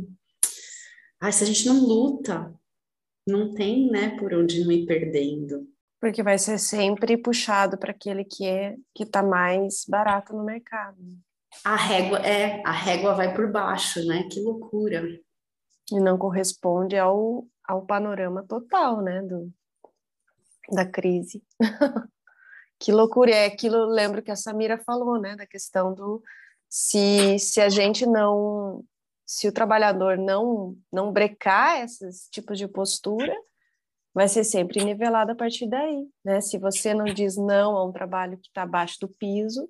Se 1.30 1.44
a 1.44 1.46
gente 1.46 1.66
não 1.66 1.84
luta, 1.84 2.54
não 3.26 3.52
tem, 3.52 3.90
né, 3.90 4.16
por 4.18 4.32
onde 4.32 4.64
não 4.64 4.72
ir 4.72 4.86
perdendo. 4.86 5.66
Porque 6.00 6.22
vai 6.22 6.38
ser 6.38 6.58
sempre 6.58 7.18
puxado 7.18 7.76
para 7.76 7.90
aquele 7.90 8.24
que 8.24 8.46
é 8.46 8.74
que 8.94 9.02
está 9.02 9.22
mais 9.22 9.84
barato 9.86 10.34
no 10.34 10.44
mercado. 10.44 10.96
A 11.64 11.76
régua 11.76 12.18
é, 12.20 12.62
a 12.64 12.70
régua 12.70 13.14
vai 13.14 13.34
por 13.34 13.52
baixo, 13.52 14.04
né? 14.06 14.26
Que 14.30 14.40
loucura. 14.40 15.04
E 15.92 16.00
não 16.00 16.16
corresponde 16.16 16.96
ao, 16.96 17.46
ao 17.66 17.84
panorama 17.84 18.44
total, 18.44 19.02
né, 19.02 19.20
do, 19.22 19.52
da 20.72 20.86
crise. 20.86 21.42
que 22.80 22.90
loucura, 22.90 23.30
é 23.30 23.44
aquilo, 23.44 23.84
lembro 23.84 24.22
que 24.22 24.30
a 24.30 24.36
Samira 24.36 24.78
falou, 24.78 25.20
né, 25.20 25.36
da 25.36 25.46
questão 25.46 25.94
do 25.94 26.22
se, 26.66 27.38
se 27.38 27.60
a 27.60 27.68
gente 27.68 28.06
não, 28.06 28.82
se 29.26 29.46
o 29.46 29.52
trabalhador 29.52 30.16
não, 30.16 30.74
não 30.90 31.12
brecar 31.12 31.84
esses 31.84 32.26
tipos 32.30 32.56
de 32.56 32.66
postura, 32.66 33.36
vai 34.14 34.28
ser 34.28 34.44
sempre 34.44 34.82
nivelado 34.82 35.32
a 35.32 35.34
partir 35.34 35.68
daí, 35.68 36.08
né? 36.24 36.40
Se 36.40 36.58
você 36.58 36.94
não 36.94 37.04
diz 37.04 37.36
não 37.36 37.76
a 37.76 37.86
um 37.86 37.92
trabalho 37.92 38.38
que 38.38 38.48
está 38.48 38.62
abaixo 38.62 38.98
do 39.00 39.08
piso, 39.08 39.68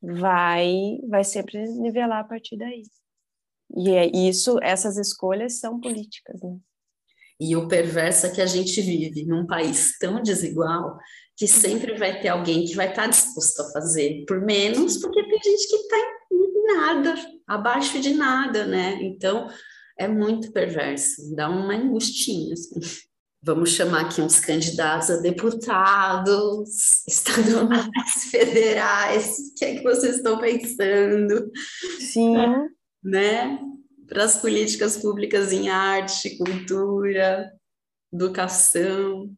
vai 0.00 0.98
vai 1.08 1.24
sempre 1.24 1.62
nivelar 1.72 2.20
a 2.20 2.28
partir 2.28 2.56
daí. 2.56 2.82
E 3.76 3.90
é 3.90 4.06
isso, 4.06 4.58
essas 4.62 4.96
escolhas 4.96 5.58
são 5.58 5.80
políticas, 5.80 6.40
né? 6.40 6.56
E 7.38 7.54
o 7.54 7.68
perverso 7.68 8.26
é 8.26 8.30
que 8.30 8.40
a 8.40 8.46
gente 8.46 8.80
vive 8.80 9.26
num 9.26 9.46
país 9.46 9.98
tão 9.98 10.22
desigual 10.22 10.98
que 11.36 11.46
sempre 11.46 11.96
vai 11.98 12.20
ter 12.20 12.28
alguém 12.28 12.64
que 12.64 12.74
vai 12.74 12.88
estar 12.88 13.02
tá 13.02 13.08
disposto 13.08 13.60
a 13.60 13.72
fazer 13.72 14.24
por 14.26 14.40
menos, 14.40 14.96
porque 14.98 15.22
tem 15.22 15.42
gente 15.42 15.68
que 15.68 15.76
está 15.76 15.96
em 16.32 16.74
nada, 16.74 17.14
abaixo 17.46 18.00
de 18.00 18.14
nada, 18.14 18.66
né? 18.66 18.98
Então 19.02 19.48
é 19.98 20.08
muito 20.08 20.52
perverso, 20.52 21.34
dá 21.34 21.48
uma 21.48 21.74
angustinha, 21.74 22.54
assim 22.54 22.80
vamos 23.46 23.70
chamar 23.70 24.06
aqui 24.06 24.20
uns 24.20 24.40
candidatos 24.40 25.08
a 25.08 25.18
deputados 25.18 27.04
estaduais, 27.06 28.24
federais, 28.28 29.38
o 29.38 29.54
que 29.54 29.64
é 29.64 29.76
que 29.76 29.84
vocês 29.84 30.16
estão 30.16 30.38
pensando? 30.38 31.48
Sim. 32.00 32.34
Né? 33.04 33.56
Para 34.08 34.24
as 34.24 34.36
políticas 34.36 34.96
públicas 34.96 35.52
em 35.52 35.68
arte, 35.68 36.36
cultura, 36.36 37.52
educação. 38.12 39.30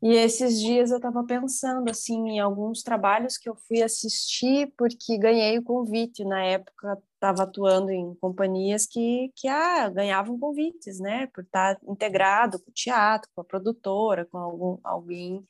E 0.00 0.12
esses 0.14 0.60
dias 0.60 0.90
eu 0.90 0.98
estava 0.98 1.24
pensando 1.24 1.90
assim 1.90 2.28
em 2.28 2.38
alguns 2.38 2.82
trabalhos 2.82 3.36
que 3.36 3.48
eu 3.48 3.56
fui 3.66 3.82
assistir 3.82 4.72
porque 4.76 5.18
ganhei 5.18 5.58
o 5.58 5.64
convite. 5.64 6.24
Na 6.24 6.44
época 6.44 6.98
estava 7.14 7.42
atuando 7.42 7.90
em 7.90 8.14
companhias 8.14 8.86
que 8.86 9.32
que 9.34 9.48
ah, 9.48 9.88
ganhavam 9.88 10.38
convites, 10.38 11.00
né, 11.00 11.26
por 11.28 11.42
estar 11.42 11.76
integrado 11.88 12.60
com 12.60 12.70
o 12.70 12.74
teatro, 12.74 13.28
com 13.34 13.40
a 13.40 13.44
produtora, 13.44 14.24
com 14.26 14.38
algum 14.38 14.78
alguém. 14.84 15.44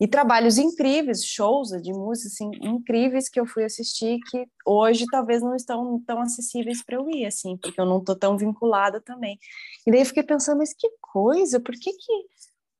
E 0.00 0.06
trabalhos 0.06 0.58
incríveis, 0.58 1.24
shows 1.24 1.70
de 1.82 1.92
música 1.92 2.28
assim, 2.28 2.50
incríveis 2.62 3.28
que 3.28 3.38
eu 3.38 3.46
fui 3.46 3.64
assistir 3.64 4.18
que 4.30 4.46
hoje 4.64 5.04
talvez 5.10 5.42
não 5.42 5.56
estão 5.56 6.00
tão 6.06 6.20
acessíveis 6.20 6.84
para 6.84 6.96
eu 6.96 7.10
ir 7.10 7.26
assim, 7.26 7.56
porque 7.56 7.80
eu 7.80 7.86
não 7.86 7.98
estou 7.98 8.16
tão 8.16 8.36
vinculada 8.36 9.00
também. 9.00 9.38
E 9.86 9.90
daí 9.90 10.00
eu 10.00 10.06
fiquei 10.06 10.22
pensando, 10.22 10.58
mas 10.58 10.72
que 10.72 10.88
coisa, 11.00 11.58
por 11.58 11.74
que 11.74 11.92
que 11.92 12.12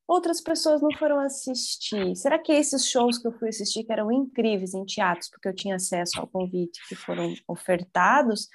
outras 0.08 0.40
pessoas 0.40 0.80
não 0.80 0.90
foram 0.98 1.20
assistir? 1.20 2.16
Será 2.16 2.38
que 2.38 2.50
esses 2.50 2.86
shows 2.86 3.18
que 3.18 3.28
eu 3.28 3.32
fui 3.32 3.50
assistir, 3.50 3.84
que 3.84 3.92
eram 3.92 4.10
incríveis 4.10 4.72
em 4.72 4.84
teatros, 4.86 5.28
porque 5.28 5.48
eu 5.48 5.54
tinha 5.54 5.76
acesso 5.76 6.18
ao 6.18 6.26
convite 6.26 6.80
que 6.88 6.96
foram 6.96 7.34
ofertados, 7.46 8.48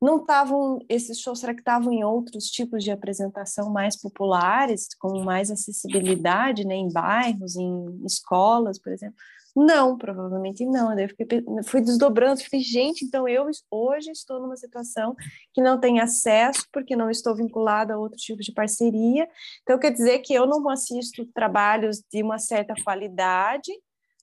não 0.00 0.18
estavam, 0.18 0.78
esses 0.88 1.18
shows, 1.18 1.40
será 1.40 1.52
que 1.52 1.60
estavam 1.60 1.92
em 1.92 2.04
outros 2.04 2.44
tipos 2.46 2.84
de 2.84 2.90
apresentação 2.90 3.70
mais 3.70 4.00
populares, 4.00 4.88
com 4.98 5.24
mais 5.24 5.50
acessibilidade, 5.50 6.64
né, 6.64 6.74
em 6.74 6.92
bairros, 6.92 7.56
em 7.56 8.04
escolas, 8.04 8.78
por 8.78 8.92
exemplo? 8.92 9.16
Não, 9.56 9.96
provavelmente 9.96 10.66
não. 10.66 10.98
Eu 10.98 11.08
fiquei, 11.08 11.44
fui 11.64 11.80
desdobrando, 11.80 12.40
fiquei, 12.40 12.60
gente, 12.60 13.04
então 13.04 13.28
eu 13.28 13.48
hoje 13.70 14.10
estou 14.10 14.40
numa 14.40 14.56
situação 14.56 15.14
que 15.52 15.62
não 15.62 15.78
tenho 15.78 16.02
acesso, 16.02 16.66
porque 16.72 16.96
não 16.96 17.08
estou 17.08 17.36
vinculada 17.36 17.94
a 17.94 17.98
outro 17.98 18.18
tipo 18.18 18.42
de 18.42 18.52
parceria. 18.52 19.28
Então, 19.62 19.78
quer 19.78 19.92
dizer 19.92 20.18
que 20.20 20.34
eu 20.34 20.44
não 20.46 20.68
assisto 20.68 21.24
trabalhos 21.26 22.02
de 22.12 22.22
uma 22.22 22.38
certa 22.38 22.74
qualidade, 22.82 23.72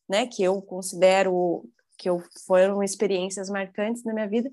né, 0.09 0.27
que 0.27 0.43
eu 0.43 0.61
considero 0.61 1.63
que 1.97 2.09
eu, 2.09 2.21
foram 2.45 2.83
experiências 2.83 3.49
marcantes 3.49 4.03
na 4.03 4.13
minha 4.13 4.27
vida, 4.27 4.51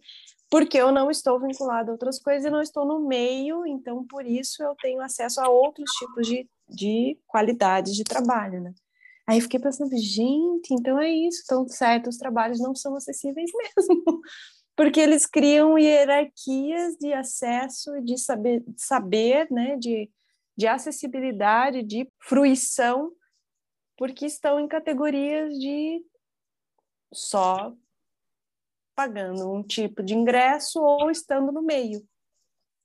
porque 0.50 0.78
eu 0.78 0.92
não 0.92 1.10
estou 1.10 1.40
vinculada 1.40 1.90
a 1.90 1.92
outras 1.92 2.18
coisas 2.20 2.44
e 2.44 2.50
não 2.50 2.62
estou 2.62 2.84
no 2.84 3.00
meio, 3.00 3.66
então 3.66 4.06
por 4.06 4.24
isso 4.24 4.62
eu 4.62 4.74
tenho 4.76 5.00
acesso 5.00 5.40
a 5.40 5.48
outros 5.48 5.90
tipos 5.92 6.26
de, 6.26 6.48
de 6.68 7.18
qualidades 7.26 7.94
de 7.96 8.04
trabalho, 8.04 8.60
né? 8.60 8.74
Aí 9.28 9.42
fiquei 9.42 9.60
pensando, 9.60 9.94
gente, 9.94 10.72
então 10.72 10.98
é 10.98 11.10
isso, 11.10 11.42
então 11.44 11.68
certos 11.68 12.16
trabalhos 12.16 12.58
não 12.58 12.74
são 12.74 12.96
acessíveis 12.96 13.50
mesmo, 13.76 14.22
porque 14.74 14.98
eles 14.98 15.26
criam 15.26 15.78
hierarquias 15.78 16.96
de 16.96 17.12
acesso, 17.12 18.00
de 18.00 18.16
saber, 18.16 18.64
saber 18.74 19.46
né, 19.50 19.76
de, 19.76 20.10
de 20.56 20.66
acessibilidade, 20.66 21.82
de 21.82 22.10
fruição, 22.22 23.12
porque 23.98 24.24
estão 24.24 24.58
em 24.58 24.66
categorias 24.66 25.52
de 25.58 26.02
só 27.12 27.76
pagando 28.94 29.52
um 29.52 29.62
tipo 29.62 30.02
de 30.02 30.14
ingresso 30.14 30.80
ou 30.80 31.10
estando 31.10 31.52
no 31.52 31.60
meio, 31.60 32.02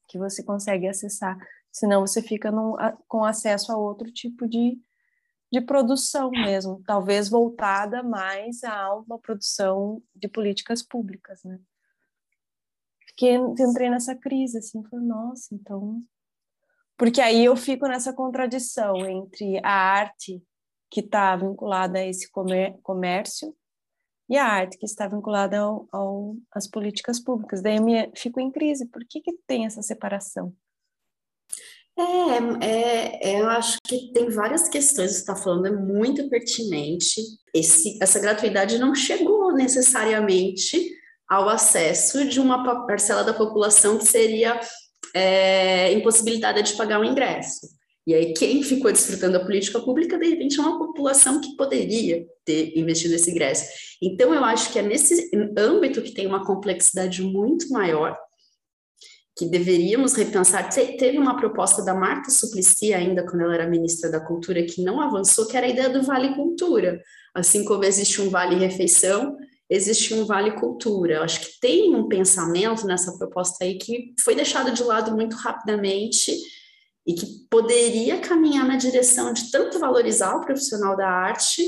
que 0.10 0.18
você 0.18 0.44
consegue 0.44 0.90
acessar, 0.90 1.38
senão 1.72 2.02
você 2.02 2.22
fica 2.22 2.52
num, 2.52 2.76
com 3.08 3.24
acesso 3.24 3.72
a 3.72 3.78
outro 3.78 4.12
tipo 4.12 4.46
de 4.46 4.78
de 5.54 5.62
produção 5.62 6.32
mesmo, 6.32 6.82
talvez 6.84 7.30
voltada 7.30 8.02
mais 8.02 8.64
a 8.64 8.96
uma 8.96 9.20
produção 9.20 10.02
de 10.16 10.28
políticas 10.28 10.82
públicas, 10.82 11.44
né? 11.44 11.60
Fiquei, 13.10 13.36
entrei 13.36 13.88
nessa 13.88 14.16
crise, 14.16 14.58
assim, 14.58 14.84
falei, 14.86 15.06
nossa, 15.06 15.54
então... 15.54 16.02
Porque 16.98 17.22
aí 17.22 17.46
eu 17.46 17.56
fico 17.56 17.88
nessa 17.88 18.12
contradição 18.12 18.96
entre 19.06 19.60
a 19.64 19.72
arte 19.72 20.44
que 20.90 21.02
está 21.02 21.36
vinculada 21.36 22.00
a 22.00 22.04
esse 22.04 22.32
comércio 22.82 23.56
e 24.28 24.36
a 24.36 24.48
arte 24.48 24.80
que 24.80 24.88
está 24.88 25.08
vinculada 25.08 25.60
ao, 25.60 25.88
ao, 25.92 26.36
às 26.52 26.68
políticas 26.68 27.20
públicas. 27.20 27.62
Daí 27.62 27.78
eu 27.78 27.84
me, 27.84 28.12
fico 28.16 28.40
em 28.40 28.50
crise, 28.52 28.88
por 28.88 29.06
que, 29.08 29.22
que 29.22 29.34
tem 29.46 29.68
essa 29.68 29.84
separação? 29.84 30.52
É, 31.96 32.66
é, 32.66 33.40
eu 33.40 33.48
acho 33.50 33.78
que 33.84 34.12
tem 34.14 34.30
várias 34.30 34.68
questões 34.68 35.12
que 35.12 35.14
você 35.14 35.20
está 35.20 35.36
falando, 35.36 35.68
é 35.68 35.72
muito 35.72 36.28
pertinente. 36.28 37.22
Esse, 37.54 38.00
essa 38.02 38.20
gratuidade 38.20 38.80
não 38.80 38.96
chegou 38.96 39.54
necessariamente 39.54 40.92
ao 41.30 41.48
acesso 41.50 42.26
de 42.26 42.40
uma 42.40 42.86
parcela 42.88 43.24
da 43.24 43.34
população 43.34 43.98
que 43.98 44.06
seria 44.06 44.60
é, 45.14 45.94
impossibilitada 45.94 46.64
de 46.64 46.74
pagar 46.74 47.00
o 47.00 47.06
ingresso. 47.06 47.68
E 48.06 48.14
aí, 48.14 48.34
quem 48.34 48.62
ficou 48.64 48.92
desfrutando 48.92 49.40
da 49.40 49.46
política 49.46 49.80
pública, 49.80 50.18
de 50.18 50.28
repente, 50.28 50.60
é 50.60 50.62
uma 50.62 50.78
população 50.78 51.40
que 51.40 51.56
poderia 51.56 52.26
ter 52.44 52.78
investido 52.78 53.14
esse 53.14 53.32
ingresso. 53.32 53.66
Então, 54.02 54.34
eu 54.34 54.44
acho 54.44 54.74
que 54.74 54.80
é 54.80 54.82
nesse 54.82 55.32
âmbito 55.58 56.02
que 56.02 56.12
tem 56.12 56.28
uma 56.28 56.46
complexidade 56.46 57.22
muito 57.22 57.70
maior 57.70 58.18
que 59.36 59.46
deveríamos 59.46 60.14
repensar. 60.14 60.70
Teve 60.70 61.18
uma 61.18 61.36
proposta 61.38 61.84
da 61.84 61.94
Marta 61.94 62.30
Suplicy, 62.30 62.94
ainda 62.94 63.26
quando 63.26 63.42
ela 63.42 63.56
era 63.56 63.70
ministra 63.70 64.12
da 64.12 64.20
Cultura, 64.20 64.64
que 64.64 64.84
não 64.84 65.02
avançou, 65.02 65.48
que 65.48 65.58
era 65.58 65.66
a 65.66 65.70
ideia 65.70 65.90
do 65.90 66.04
Vale 66.04 66.36
Cultura. 66.36 67.02
Assim 67.34 67.66
como 67.66 67.84
existe 67.84 68.22
um 68.22 68.30
Vale 68.30 68.56
Refeição, 68.56 69.36
existe 69.70 70.14
um 70.14 70.26
Vale 70.26 70.52
Cultura. 70.52 71.16
Eu 71.16 71.24
acho 71.24 71.40
que 71.42 71.60
tem 71.60 71.96
um 71.96 72.08
pensamento 72.08 72.86
nessa 72.86 73.18
proposta 73.18 73.64
aí 73.64 73.78
que 73.78 74.14
foi 74.24 74.36
deixado 74.36 74.72
de 74.72 74.84
lado 74.84 75.12
muito 75.16 75.36
rapidamente 75.36 76.32
e 77.06 77.14
que 77.14 77.26
poderia 77.50 78.20
caminhar 78.20 78.66
na 78.66 78.78
direção 78.78 79.34
de 79.34 79.52
tanto 79.52 79.80
valorizar 79.80 80.36
o 80.36 80.42
profissional 80.42 80.96
da 80.96 81.10
arte 81.10 81.64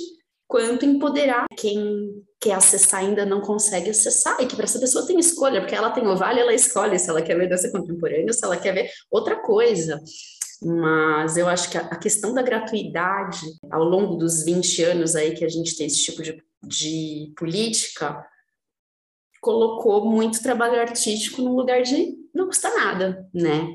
quanto 0.47 0.85
empoderar 0.85 1.45
quem 1.57 2.23
quer 2.39 2.53
acessar 2.53 3.01
ainda 3.01 3.25
não 3.25 3.41
consegue 3.41 3.89
acessar, 3.89 4.39
e 4.39 4.45
que 4.45 4.55
para 4.55 4.65
essa 4.65 4.79
pessoa 4.79 5.05
tem 5.05 5.19
escolha, 5.19 5.61
porque 5.61 5.75
ela 5.75 5.91
tem 5.91 6.05
o 6.07 6.15
vale, 6.15 6.39
ela 6.39 6.53
escolhe 6.53 6.99
se 6.99 7.09
ela 7.09 7.21
quer 7.21 7.37
ver 7.37 7.49
dança 7.49 7.71
contemporânea, 7.71 8.31
se 8.31 8.45
ela 8.45 8.57
quer 8.57 8.73
ver 8.73 8.91
outra 9.09 9.35
coisa. 9.37 9.99
Mas 10.61 11.37
eu 11.37 11.47
acho 11.47 11.69
que 11.69 11.77
a 11.77 11.95
questão 11.97 12.33
da 12.33 12.41
gratuidade, 12.41 13.45
ao 13.71 13.83
longo 13.83 14.15
dos 14.15 14.43
20 14.43 14.83
anos 14.83 15.15
aí 15.15 15.35
que 15.35 15.43
a 15.43 15.49
gente 15.49 15.75
tem 15.75 15.87
esse 15.87 16.03
tipo 16.03 16.21
de, 16.21 16.41
de 16.63 17.33
política, 17.35 18.25
colocou 19.41 20.05
muito 20.05 20.41
trabalho 20.41 20.79
artístico 20.79 21.41
no 21.41 21.55
lugar 21.55 21.81
de 21.81 22.15
não 22.33 22.47
custa 22.47 22.73
nada, 22.73 23.27
né? 23.33 23.73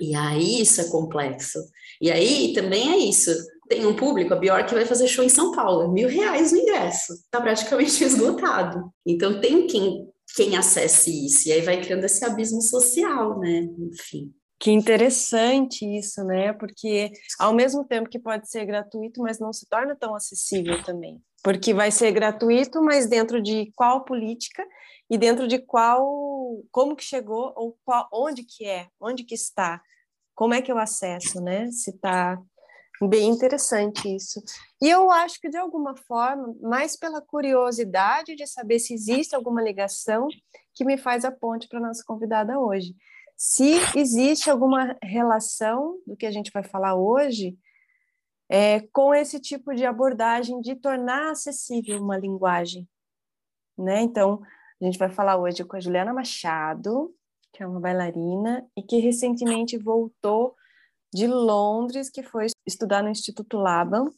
E 0.00 0.14
aí 0.14 0.60
isso 0.60 0.80
é 0.80 0.88
complexo. 0.88 1.58
E 2.00 2.10
aí 2.10 2.52
também 2.52 2.92
é 2.92 2.96
isso. 2.98 3.30
Tem 3.68 3.86
um 3.86 3.96
público, 3.96 4.32
a 4.32 4.36
Bjork 4.36 4.72
vai 4.72 4.86
fazer 4.86 5.08
show 5.08 5.24
em 5.24 5.28
São 5.28 5.52
Paulo, 5.52 5.82
é 5.82 5.88
mil 5.88 6.08
reais 6.08 6.52
o 6.52 6.56
ingresso, 6.56 7.14
tá 7.30 7.40
praticamente 7.40 8.02
esgotado. 8.04 8.90
Então 9.04 9.40
tem 9.40 9.66
quem, 9.66 10.08
quem 10.34 10.56
acesse 10.56 11.26
isso, 11.26 11.48
e 11.48 11.52
aí 11.52 11.60
vai 11.60 11.80
criando 11.80 12.04
esse 12.04 12.24
abismo 12.24 12.62
social, 12.62 13.38
né? 13.38 13.68
Enfim. 13.78 14.32
Que 14.58 14.70
interessante 14.70 15.84
isso, 15.84 16.24
né? 16.24 16.52
Porque 16.54 17.12
ao 17.38 17.52
mesmo 17.52 17.84
tempo 17.84 18.08
que 18.08 18.18
pode 18.18 18.48
ser 18.48 18.64
gratuito, 18.64 19.20
mas 19.20 19.38
não 19.38 19.52
se 19.52 19.68
torna 19.68 19.94
tão 19.94 20.14
acessível 20.14 20.82
também. 20.82 21.20
Porque 21.42 21.74
vai 21.74 21.90
ser 21.90 22.10
gratuito, 22.12 22.82
mas 22.82 23.06
dentro 23.06 23.42
de 23.42 23.70
qual 23.76 24.04
política 24.04 24.66
e 25.10 25.18
dentro 25.18 25.46
de 25.46 25.58
qual, 25.58 26.62
como 26.70 26.96
que 26.96 27.04
chegou 27.04 27.52
ou 27.54 27.76
qual, 27.84 28.08
onde 28.12 28.42
que 28.44 28.64
é, 28.64 28.88
onde 29.00 29.24
que 29.24 29.34
está, 29.34 29.80
como 30.34 30.54
é 30.54 30.62
que 30.62 30.72
eu 30.72 30.78
acesso, 30.78 31.40
né? 31.40 31.70
Se 31.70 31.90
está 31.90 32.38
bem 33.02 33.28
interessante 33.28 34.14
isso. 34.14 34.42
E 34.80 34.88
eu 34.88 35.10
acho 35.10 35.40
que 35.40 35.48
de 35.48 35.56
alguma 35.56 35.96
forma, 35.96 36.54
mais 36.60 36.96
pela 36.96 37.20
curiosidade 37.20 38.34
de 38.34 38.46
saber 38.46 38.78
se 38.78 38.94
existe 38.94 39.34
alguma 39.34 39.62
ligação 39.62 40.28
que 40.74 40.84
me 40.84 40.96
faz 40.96 41.24
a 41.24 41.32
ponte 41.32 41.68
para 41.68 41.80
nossa 41.80 42.02
convidada 42.06 42.58
hoje. 42.58 42.94
Se 43.36 43.74
existe 43.94 44.50
alguma 44.50 44.96
relação 45.02 45.98
do 46.06 46.16
que 46.16 46.26
a 46.26 46.30
gente 46.30 46.50
vai 46.50 46.62
falar 46.62 46.94
hoje 46.94 47.58
é, 48.48 48.80
com 48.92 49.14
esse 49.14 49.40
tipo 49.40 49.74
de 49.74 49.84
abordagem 49.84 50.60
de 50.60 50.74
tornar 50.74 51.32
acessível 51.32 52.00
uma 52.00 52.16
linguagem, 52.16 52.88
né? 53.76 54.00
Então, 54.00 54.40
a 54.80 54.84
gente 54.84 54.98
vai 54.98 55.10
falar 55.10 55.36
hoje 55.36 55.64
com 55.64 55.76
a 55.76 55.80
Juliana 55.80 56.14
Machado, 56.14 57.14
que 57.52 57.62
é 57.62 57.66
uma 57.66 57.80
bailarina 57.80 58.66
e 58.76 58.82
que 58.82 58.98
recentemente 58.98 59.76
voltou 59.76 60.54
de 61.12 61.26
Londres, 61.26 62.10
que 62.10 62.22
foi 62.22 62.46
estudar 62.66 63.02
no 63.02 63.08
Instituto 63.08 63.56
Laban, 63.56 64.10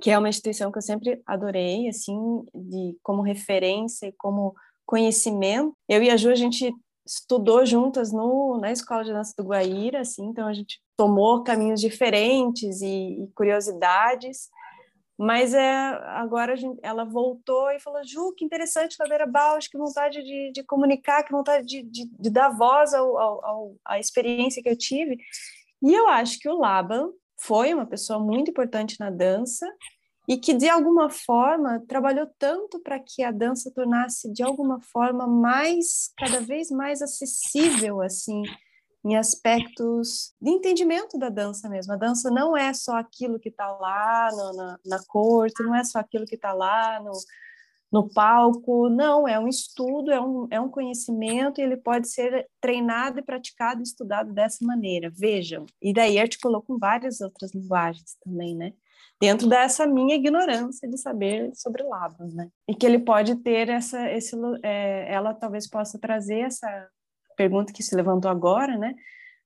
que 0.00 0.10
é 0.10 0.18
uma 0.18 0.28
instituição 0.28 0.72
que 0.72 0.78
eu 0.78 0.82
sempre 0.82 1.22
adorei, 1.26 1.88
assim, 1.88 2.44
de 2.54 2.96
como 3.02 3.22
referência 3.22 4.06
e 4.06 4.12
como 4.12 4.54
conhecimento. 4.86 5.74
Eu 5.88 6.02
e 6.02 6.10
a 6.10 6.16
Ju, 6.16 6.30
a 6.30 6.34
gente 6.34 6.72
estudou 7.06 7.64
juntas 7.66 8.12
no, 8.12 8.58
na 8.58 8.72
Escola 8.72 9.04
de 9.04 9.12
Dança 9.12 9.34
do 9.36 9.44
Guaíra, 9.44 10.00
assim, 10.00 10.26
então 10.26 10.46
a 10.46 10.52
gente 10.52 10.80
tomou 10.96 11.42
caminhos 11.42 11.80
diferentes 11.80 12.80
e, 12.80 13.22
e 13.22 13.28
curiosidades, 13.34 14.48
mas 15.18 15.52
é, 15.52 15.70
agora 16.16 16.56
gente, 16.56 16.78
ela 16.82 17.04
voltou 17.04 17.70
e 17.72 17.78
falou: 17.78 18.02
Ju, 18.02 18.32
que 18.34 18.44
interessante, 18.44 18.96
Ladeira 18.98 19.26
Bausch, 19.26 19.68
que 19.68 19.76
vontade 19.76 20.22
de, 20.22 20.50
de 20.52 20.62
comunicar, 20.64 21.22
que 21.22 21.32
vontade 21.32 21.66
de, 21.66 21.82
de, 21.82 22.06
de 22.06 22.30
dar 22.30 22.48
voz 22.48 22.94
ao, 22.94 23.18
ao, 23.18 23.44
ao, 23.44 23.76
à 23.84 23.98
experiência 23.98 24.62
que 24.62 24.68
eu 24.68 24.78
tive. 24.78 25.18
E 25.82 25.92
eu 25.92 26.08
acho 26.08 26.38
que 26.38 26.48
o 26.48 26.58
Laban 26.58 27.10
foi 27.42 27.72
uma 27.74 27.86
pessoa 27.86 28.18
muito 28.18 28.50
importante 28.50 28.98
na 29.00 29.10
dança 29.10 29.66
e 30.28 30.36
que, 30.36 30.54
de 30.54 30.68
alguma 30.68 31.10
forma, 31.10 31.82
trabalhou 31.88 32.26
tanto 32.38 32.78
para 32.80 33.00
que 33.00 33.22
a 33.22 33.32
dança 33.32 33.70
tornasse, 33.74 34.32
de 34.32 34.42
alguma 34.42 34.80
forma, 34.80 35.26
mais, 35.26 36.12
cada 36.16 36.40
vez 36.40 36.70
mais 36.70 37.02
acessível, 37.02 38.00
assim, 38.00 38.42
em 39.04 39.16
aspectos 39.16 40.34
de 40.40 40.50
entendimento 40.50 41.18
da 41.18 41.30
dança 41.30 41.68
mesmo. 41.68 41.92
A 41.92 41.96
dança 41.96 42.30
não 42.30 42.56
é 42.56 42.72
só 42.72 42.96
aquilo 42.96 43.40
que 43.40 43.48
está 43.48 43.70
lá 43.72 44.28
no, 44.30 44.52
na, 44.52 44.78
na 44.86 45.04
corte, 45.08 45.62
não 45.62 45.74
é 45.74 45.82
só 45.82 45.98
aquilo 45.98 46.26
que 46.26 46.36
está 46.36 46.52
lá 46.52 47.00
no, 47.00 47.12
no 47.92 48.08
palco, 48.08 48.88
não, 48.88 49.26
é 49.26 49.38
um 49.38 49.48
estudo, 49.48 50.12
é 50.12 50.20
um, 50.20 50.46
é 50.50 50.60
um 50.60 50.68
conhecimento 50.68 51.60
e 51.60 51.64
ele 51.64 51.76
pode 51.76 52.08
ser 52.08 52.48
treinado 52.60 53.18
e 53.18 53.22
praticado 53.22 53.80
e 53.80 53.82
estudado 53.82 54.32
dessa 54.32 54.64
maneira. 54.64 55.10
Vejam, 55.12 55.66
e 55.82 55.92
daí 55.92 56.18
articulou 56.18 56.62
com 56.62 56.78
várias 56.78 57.20
outras 57.20 57.52
linguagens 57.52 58.16
também, 58.24 58.54
né? 58.54 58.72
Dentro 59.20 59.48
dessa 59.48 59.86
minha 59.86 60.14
ignorância 60.14 60.88
de 60.88 60.96
saber 60.96 61.50
sobre 61.54 61.82
Labas, 61.82 62.32
né? 62.32 62.48
E 62.68 62.74
que 62.74 62.86
ele 62.86 62.98
pode 62.98 63.34
ter 63.36 63.68
essa, 63.68 64.08
esse, 64.10 64.36
é, 64.62 65.12
ela 65.12 65.34
talvez 65.34 65.68
possa 65.68 65.98
trazer 65.98 66.40
essa 66.40 66.88
pergunta 67.36 67.72
que 67.72 67.82
se 67.82 67.94
levantou 67.94 68.30
agora, 68.30 68.78
né? 68.78 68.94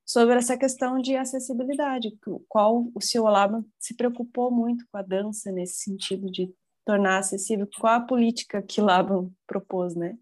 Sobre 0.04 0.36
essa 0.36 0.56
questão 0.56 1.00
de 1.00 1.16
acessibilidade, 1.16 2.14
qual 2.46 2.88
o 2.94 3.00
seu 3.00 3.24
Olaba 3.24 3.64
se 3.78 3.96
preocupou 3.96 4.50
muito 4.50 4.84
com 4.92 4.98
a 4.98 5.02
dança 5.02 5.50
nesse 5.50 5.76
sentido 5.76 6.30
de 6.30 6.52
tornar 6.84 7.18
acessível, 7.18 7.68
qual 7.78 7.94
a 7.94 8.00
política 8.00 8.62
que 8.62 8.80
Laban 8.80 9.30
propôs, 9.46 9.94
né? 9.94 10.14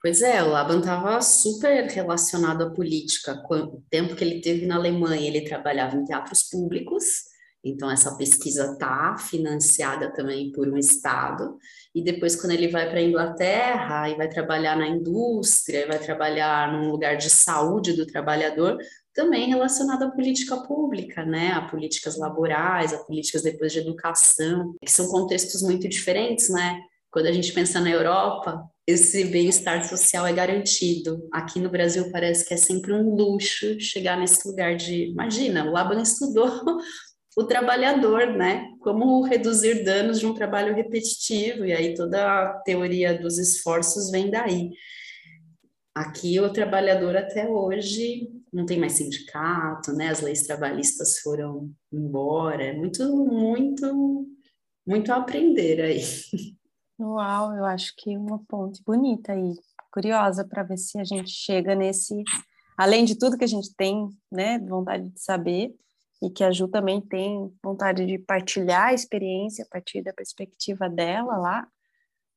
Pois 0.00 0.22
é, 0.22 0.42
o 0.42 0.50
Laban 0.50 0.78
estava 0.78 1.20
super 1.20 1.86
relacionado 1.86 2.62
à 2.62 2.70
política. 2.70 3.42
O 3.50 3.82
tempo 3.90 4.14
que 4.14 4.22
ele 4.22 4.40
teve 4.40 4.64
na 4.64 4.76
Alemanha, 4.76 5.26
ele 5.26 5.42
trabalhava 5.42 5.96
em 5.96 6.04
teatros 6.04 6.44
públicos, 6.44 7.24
então, 7.64 7.90
essa 7.90 8.16
pesquisa 8.16 8.72
está 8.72 9.16
financiada 9.18 10.12
também 10.12 10.52
por 10.52 10.68
um 10.68 10.78
Estado, 10.78 11.58
e 11.94 12.02
depois, 12.02 12.36
quando 12.36 12.52
ele 12.52 12.68
vai 12.68 12.88
para 12.88 13.00
a 13.00 13.02
Inglaterra 13.02 14.08
e 14.08 14.14
vai 14.14 14.28
trabalhar 14.28 14.76
na 14.76 14.86
indústria, 14.86 15.86
vai 15.86 15.98
trabalhar 15.98 16.72
num 16.72 16.90
lugar 16.90 17.16
de 17.16 17.28
saúde 17.28 17.94
do 17.94 18.06
trabalhador, 18.06 18.78
também 19.18 19.48
relacionado 19.48 20.04
à 20.04 20.10
política 20.12 20.56
pública, 20.58 21.24
né? 21.24 21.50
A 21.50 21.62
políticas 21.62 22.16
laborais, 22.16 22.94
a 22.94 22.98
políticas 22.98 23.42
depois 23.42 23.72
de 23.72 23.80
educação, 23.80 24.76
que 24.80 24.88
são 24.88 25.08
contextos 25.08 25.60
muito 25.60 25.88
diferentes, 25.88 26.48
né? 26.48 26.80
Quando 27.10 27.26
a 27.26 27.32
gente 27.32 27.52
pensa 27.52 27.80
na 27.80 27.90
Europa, 27.90 28.62
esse 28.86 29.24
bem-estar 29.24 29.84
social 29.88 30.24
é 30.24 30.32
garantido. 30.32 31.28
Aqui 31.32 31.58
no 31.58 31.68
Brasil 31.68 32.12
parece 32.12 32.46
que 32.46 32.54
é 32.54 32.56
sempre 32.56 32.92
um 32.92 33.16
luxo 33.16 33.80
chegar 33.80 34.16
nesse 34.16 34.46
lugar 34.46 34.76
de. 34.76 35.08
Imagina, 35.08 35.64
o 35.64 35.72
Laban 35.72 36.00
estudou 36.00 36.48
o 37.36 37.42
trabalhador, 37.42 38.28
né? 38.36 38.68
Como 38.78 39.20
reduzir 39.22 39.82
danos 39.82 40.20
de 40.20 40.26
um 40.26 40.34
trabalho 40.34 40.76
repetitivo, 40.76 41.64
e 41.64 41.72
aí 41.72 41.92
toda 41.92 42.24
a 42.24 42.52
teoria 42.60 43.18
dos 43.18 43.36
esforços 43.36 44.12
vem 44.12 44.30
daí. 44.30 44.70
Aqui 45.92 46.38
o 46.38 46.52
trabalhador 46.52 47.16
até 47.16 47.48
hoje 47.48 48.37
não 48.52 48.66
tem 48.66 48.78
mais 48.78 48.94
sindicato, 48.94 49.92
né? 49.92 50.08
As 50.08 50.20
leis 50.20 50.42
trabalhistas 50.46 51.18
foram 51.18 51.70
embora, 51.92 52.62
é 52.62 52.72
muito, 52.72 53.04
muito, 53.26 54.26
muito 54.86 55.12
a 55.12 55.16
aprender 55.16 55.80
aí. 55.80 56.02
Uau, 57.00 57.54
eu 57.54 57.64
acho 57.64 57.94
que 57.96 58.16
uma 58.16 58.42
ponte 58.48 58.82
bonita 58.84 59.32
aí, 59.32 59.54
curiosa 59.92 60.44
para 60.44 60.64
ver 60.64 60.76
se 60.76 60.98
a 60.98 61.04
gente 61.04 61.30
chega 61.30 61.74
nesse, 61.74 62.24
além 62.76 63.04
de 63.04 63.16
tudo 63.16 63.38
que 63.38 63.44
a 63.44 63.48
gente 63.48 63.74
tem, 63.76 64.08
né, 64.32 64.58
vontade 64.58 65.08
de 65.08 65.20
saber, 65.20 65.74
e 66.20 66.28
que 66.28 66.42
a 66.42 66.50
Ju 66.50 66.66
também 66.66 67.00
tem 67.00 67.52
vontade 67.62 68.04
de 68.04 68.18
partilhar 68.18 68.88
a 68.88 68.94
experiência 68.94 69.64
a 69.64 69.68
partir 69.68 70.02
da 70.02 70.12
perspectiva 70.12 70.88
dela 70.88 71.36
lá, 71.36 71.68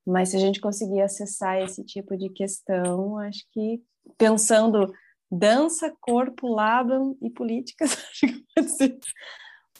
mas 0.06 0.30
se 0.30 0.38
a 0.38 0.40
gente 0.40 0.62
conseguir 0.62 1.02
acessar 1.02 1.62
esse 1.62 1.84
tipo 1.84 2.16
de 2.16 2.30
questão, 2.30 3.18
acho 3.18 3.44
que 3.52 3.82
pensando 4.18 4.92
dança, 5.32 5.94
corpo, 6.02 6.54
Laban 6.54 7.16
e 7.22 7.30
políticas, 7.30 7.94
acho 8.12 8.28
que 8.28 8.46
pode 8.54 8.70
ser 8.70 9.00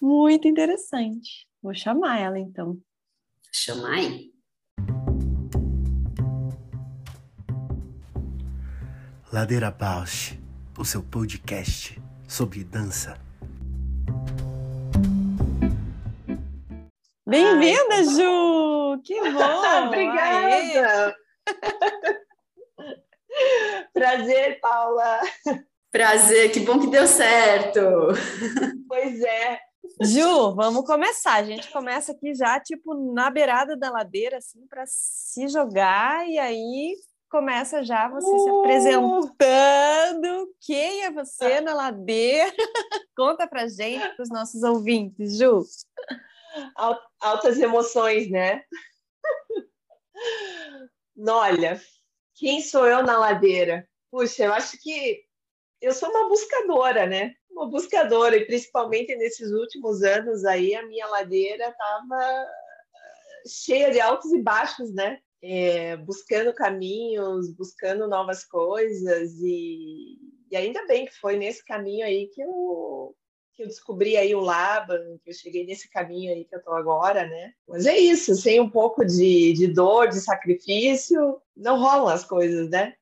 muito 0.02 0.48
interessante. 0.48 1.46
Vou 1.62 1.74
chamar 1.74 2.20
ela 2.20 2.40
então. 2.40 2.78
Chamar 3.52 3.96
aí. 3.96 4.32
Ladeira 9.32 9.72
Bausch, 9.72 10.38
o 10.78 10.86
seu 10.86 11.04
podcast 11.04 12.02
sobre 12.28 12.64
dança. 12.64 13.20
Bem-vinda, 17.26 18.04
Ju! 18.04 19.02
Que 19.04 19.22
bom! 19.32 19.88
Obrigada! 19.88 21.16
Prazer, 23.94 24.60
Paula! 24.60 25.22
Prazer, 25.92 26.52
que 26.52 26.60
bom 26.62 26.80
que 26.80 26.88
deu 26.88 27.06
certo! 27.08 27.80
Pois 28.88 29.22
é. 29.22 29.60
Ju, 30.02 30.56
vamos 30.56 30.86
começar. 30.86 31.36
A 31.36 31.44
gente 31.44 31.72
começa 31.72 32.12
aqui 32.12 32.34
já, 32.34 32.60
tipo, 32.60 32.94
na 33.14 33.30
beirada 33.30 33.76
da 33.76 33.90
ladeira, 33.90 34.38
assim, 34.38 34.66
para 34.68 34.84
se 34.88 35.48
jogar, 35.48 36.28
e 36.28 36.38
aí 36.38 36.96
começa 37.30 37.84
já 37.84 38.08
você 38.10 38.30
uh! 38.30 38.40
se 38.40 38.50
apresentando. 38.50 40.48
Quem 40.62 41.04
é 41.04 41.12
você 41.12 41.62
na 41.62 41.74
ladeira? 41.74 42.54
Conta 43.16 43.48
pra 43.48 43.68
gente, 43.68 44.08
para 44.16 44.24
os 44.24 44.30
nossos 44.30 44.64
ouvintes, 44.64 45.38
Ju 45.38 45.64
altas 47.20 47.60
emoções, 47.60 48.30
né? 48.30 48.64
Olha, 51.28 51.80
quem 52.42 52.60
sou 52.60 52.88
eu 52.88 53.04
na 53.04 53.20
ladeira? 53.20 53.88
Puxa, 54.10 54.46
eu 54.46 54.54
acho 54.54 54.76
que 54.82 55.24
eu 55.80 55.94
sou 55.94 56.10
uma 56.10 56.28
buscadora, 56.28 57.06
né? 57.06 57.36
Uma 57.52 57.70
buscadora, 57.70 58.36
e 58.36 58.48
principalmente 58.48 59.16
nesses 59.16 59.52
últimos 59.52 60.02
anos 60.02 60.44
aí, 60.44 60.74
a 60.74 60.84
minha 60.88 61.06
ladeira 61.06 61.70
estava 61.70 62.48
cheia 63.48 63.92
de 63.92 64.02
altos 64.02 64.34
e 64.34 64.42
baixos, 64.42 64.92
né? 64.92 65.20
É, 65.40 65.96
buscando 65.98 66.52
caminhos, 66.52 67.54
buscando 67.54 68.08
novas 68.08 68.44
coisas 68.44 69.34
e, 69.40 70.18
E 70.50 70.58
ainda 70.58 70.86
bem 70.88 71.06
que 71.06 71.14
foi 71.20 71.38
nesse 71.38 71.64
caminho 71.64 72.04
aí 72.06 72.28
que 72.28 72.42
eu, 72.42 73.16
que 73.54 73.64
eu 73.64 73.68
descobri 73.68 74.18
aí 74.18 74.34
o 74.34 74.40
Laban, 74.40 75.18
que 75.24 75.30
eu 75.30 75.34
cheguei 75.34 75.66
nesse 75.66 75.90
caminho 75.90 76.34
aí 76.34 76.46
que 76.46 76.56
eu 76.56 76.60
estou 76.60 76.74
agora, 76.74 77.26
né? 77.28 77.54
Mas 77.68 77.86
é 77.86 77.98
isso, 77.98 78.36
sem 78.36 78.60
um 78.60 78.70
pouco 78.70 79.06
de, 79.06 79.54
de 79.54 79.68
dor, 79.68 80.08
de 80.08 80.20
sacrifício, 80.20 81.42
não 81.56 81.80
rolam 81.80 82.08
as 82.08 82.24
coisas, 82.24 82.70
né? 82.70 82.96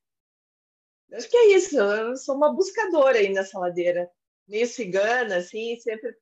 Acho 1.12 1.30
que 1.30 1.38
é 1.38 1.56
isso, 1.56 1.78
eu 1.78 2.16
sou 2.16 2.36
uma 2.36 2.54
buscadora 2.54 3.18
aí 3.18 3.30
nessa 3.34 3.58
ladeira, 3.58 4.10
meio 4.48 4.68
cigana, 4.68 5.38
assim, 5.38 5.76
sempre 5.80 6.16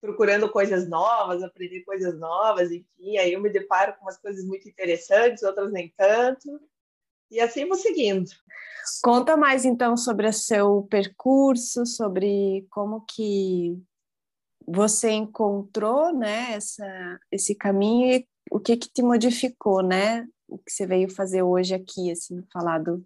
procurando 0.00 0.50
coisas 0.50 0.88
novas, 0.88 1.42
aprender 1.42 1.82
coisas 1.82 2.18
novas, 2.18 2.70
enfim, 2.70 3.16
aí 3.18 3.32
eu 3.32 3.40
me 3.40 3.50
deparo 3.50 3.94
com 3.94 4.02
umas 4.02 4.18
coisas 4.18 4.44
muito 4.44 4.68
interessantes, 4.68 5.42
outras 5.42 5.72
nem 5.72 5.92
tanto, 5.96 6.60
e 7.30 7.40
assim 7.40 7.66
vou 7.66 7.76
seguindo. 7.76 8.30
Conta 9.02 9.36
mais 9.36 9.64
então 9.64 9.96
sobre 9.96 10.28
o 10.28 10.32
seu 10.32 10.82
percurso, 10.84 11.84
sobre 11.84 12.66
como 12.70 13.04
que 13.04 13.76
você 14.66 15.10
encontrou, 15.10 16.12
né, 16.12 16.52
essa, 16.52 17.18
esse 17.30 17.54
caminho 17.54 18.16
e 18.16 18.28
o 18.50 18.60
que 18.60 18.76
que 18.76 18.88
te 18.88 19.02
modificou, 19.02 19.82
né? 19.82 20.26
O 20.48 20.58
que 20.58 20.70
você 20.70 20.86
veio 20.86 21.10
fazer 21.10 21.42
hoje 21.42 21.74
aqui, 21.74 22.10
assim, 22.12 22.42
falar 22.52 22.78
do, 22.78 23.04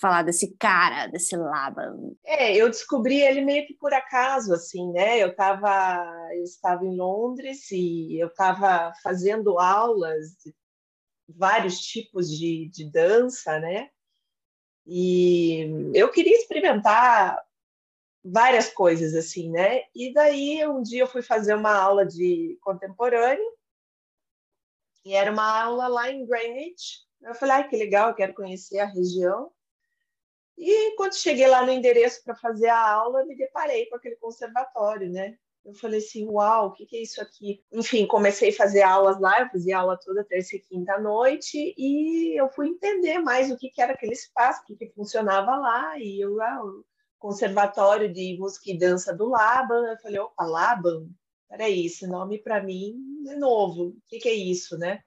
falar 0.00 0.22
desse 0.22 0.56
cara, 0.58 1.06
desse 1.06 1.36
Laban? 1.36 1.96
É, 2.24 2.56
eu 2.56 2.68
descobri 2.68 3.20
ele 3.20 3.40
meio 3.40 3.64
que 3.66 3.74
por 3.74 3.94
acaso, 3.94 4.52
assim, 4.52 4.90
né? 4.92 5.22
Eu 5.22 5.28
estava 5.28 6.04
eu 6.34 6.42
estava 6.42 6.84
em 6.84 6.96
Londres 6.96 7.70
e 7.70 8.20
eu 8.20 8.28
estava 8.28 8.92
fazendo 9.02 9.58
aulas 9.58 10.36
de 10.44 10.52
vários 11.28 11.78
tipos 11.80 12.30
de, 12.30 12.68
de 12.68 12.90
dança, 12.90 13.58
né? 13.58 13.90
E 14.86 15.92
eu 15.94 16.10
queria 16.10 16.36
experimentar 16.36 17.40
várias 18.24 18.70
coisas, 18.70 19.14
assim, 19.14 19.50
né? 19.50 19.82
E 19.94 20.12
daí 20.12 20.66
um 20.66 20.82
dia 20.82 21.02
eu 21.02 21.06
fui 21.06 21.22
fazer 21.22 21.54
uma 21.54 21.74
aula 21.74 22.04
de 22.06 22.58
contemporâneo 22.60 23.52
e 25.04 25.14
era 25.14 25.30
uma 25.30 25.62
aula 25.62 25.88
lá 25.88 26.10
em 26.10 26.24
Greenwich. 26.26 27.00
Eu 27.20 27.34
falei, 27.34 27.56
ah, 27.56 27.64
que 27.64 27.76
legal, 27.76 28.08
eu 28.08 28.14
quero 28.14 28.34
conhecer 28.34 28.78
a 28.78 28.86
região. 28.86 29.52
E 30.56 30.94
quando 30.96 31.14
cheguei 31.14 31.46
lá 31.46 31.64
no 31.64 31.72
endereço 31.72 32.22
para 32.22 32.34
fazer 32.34 32.68
a 32.68 32.90
aula, 32.90 33.24
me 33.24 33.36
deparei 33.36 33.86
com 33.86 33.96
aquele 33.96 34.16
conservatório, 34.16 35.10
né? 35.10 35.36
Eu 35.64 35.74
falei 35.74 35.98
assim, 35.98 36.26
uau, 36.26 36.68
o 36.68 36.72
que, 36.72 36.84
que 36.84 36.96
é 36.96 37.02
isso 37.02 37.22
aqui? 37.22 37.64
Enfim, 37.72 38.06
comecei 38.06 38.50
a 38.50 38.56
fazer 38.56 38.82
aulas 38.82 39.20
lá, 39.20 39.40
eu 39.40 39.48
fazia 39.48 39.78
aula 39.78 39.96
toda 39.96 40.24
terça 40.24 40.56
e 40.56 40.60
quinta 40.60 40.94
à 40.94 41.00
noite, 41.00 41.74
e 41.78 42.38
eu 42.38 42.48
fui 42.48 42.68
entender 42.68 43.18
mais 43.20 43.50
o 43.50 43.56
que, 43.56 43.70
que 43.70 43.80
era 43.80 43.92
aquele 43.92 44.12
espaço, 44.12 44.62
o 44.62 44.64
que, 44.64 44.74
que 44.74 44.92
funcionava 44.92 45.56
lá, 45.56 45.96
e 45.98 46.20
eu, 46.20 46.40
ah, 46.42 46.64
o 46.64 46.84
Conservatório 47.16 48.12
de 48.12 48.36
Música 48.38 48.70
e 48.70 48.78
Dança 48.78 49.14
do 49.14 49.28
Laban, 49.28 49.86
eu 49.86 49.98
falei, 49.98 50.18
opa, 50.18 50.44
Laban? 50.44 51.08
Peraí, 51.48 51.86
esse 51.86 52.06
nome 52.08 52.38
para 52.38 52.62
mim 52.62 52.96
é 53.28 53.36
novo, 53.36 53.90
o 53.90 54.02
que, 54.08 54.18
que 54.18 54.28
é 54.28 54.34
isso, 54.34 54.76
né? 54.76 55.04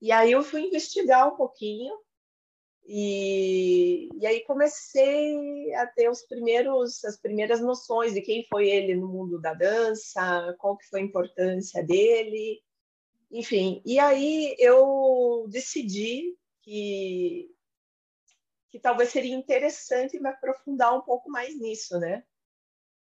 E 0.00 0.10
aí 0.10 0.32
eu 0.32 0.42
fui 0.42 0.62
investigar 0.62 1.28
um 1.28 1.36
pouquinho, 1.36 1.94
e, 2.84 4.08
e 4.14 4.26
aí 4.26 4.40
comecei 4.44 5.72
a 5.74 5.86
ter 5.86 6.08
os 6.10 6.22
primeiros, 6.22 7.04
as 7.04 7.18
primeiras 7.18 7.60
noções 7.60 8.12
de 8.12 8.20
quem 8.20 8.44
foi 8.48 8.68
ele 8.68 8.96
no 8.96 9.08
mundo 9.08 9.40
da 9.40 9.54
dança, 9.54 10.54
qual 10.58 10.76
que 10.76 10.88
foi 10.88 11.00
a 11.00 11.04
importância 11.04 11.82
dele, 11.84 12.60
enfim. 13.30 13.82
E 13.84 13.98
aí 13.98 14.54
eu 14.58 15.46
decidi 15.48 16.36
que 16.62 17.48
que 18.70 18.80
talvez 18.80 19.10
seria 19.10 19.36
interessante 19.36 20.18
me 20.18 20.30
aprofundar 20.30 20.96
um 20.96 21.02
pouco 21.02 21.30
mais 21.30 21.54
nisso, 21.60 21.98
né? 21.98 22.24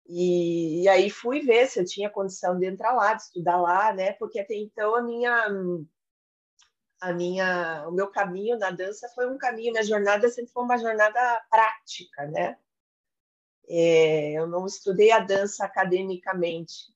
E, 0.06 0.84
e, 0.84 0.88
aí 0.88 1.10
fui 1.10 1.40
ver 1.40 1.68
se 1.68 1.78
eu 1.78 1.84
tinha 1.84 2.08
condição 2.08 2.58
de 2.58 2.64
entrar 2.64 2.94
lá, 2.94 3.12
de 3.12 3.20
estudar 3.22 3.58
lá, 3.60 3.92
né? 3.92 4.12
Porque 4.12 4.40
até 4.40 4.54
então 4.54 4.96
a 4.96 5.02
minha 5.02 5.46
a 7.00 7.12
minha, 7.12 7.84
o 7.88 7.92
meu 7.92 8.08
caminho 8.08 8.58
na 8.58 8.70
dança 8.70 9.08
foi 9.14 9.28
um 9.30 9.38
caminho, 9.38 9.72
minha 9.72 9.84
jornada 9.84 10.28
sempre 10.28 10.52
foi 10.52 10.62
uma 10.62 10.78
jornada 10.78 11.42
prática, 11.50 12.26
né? 12.26 12.56
É, 13.68 14.32
eu 14.32 14.46
não 14.46 14.66
estudei 14.66 15.11
a 15.11 15.20
dança 15.20 15.64
academicamente. 15.64 16.92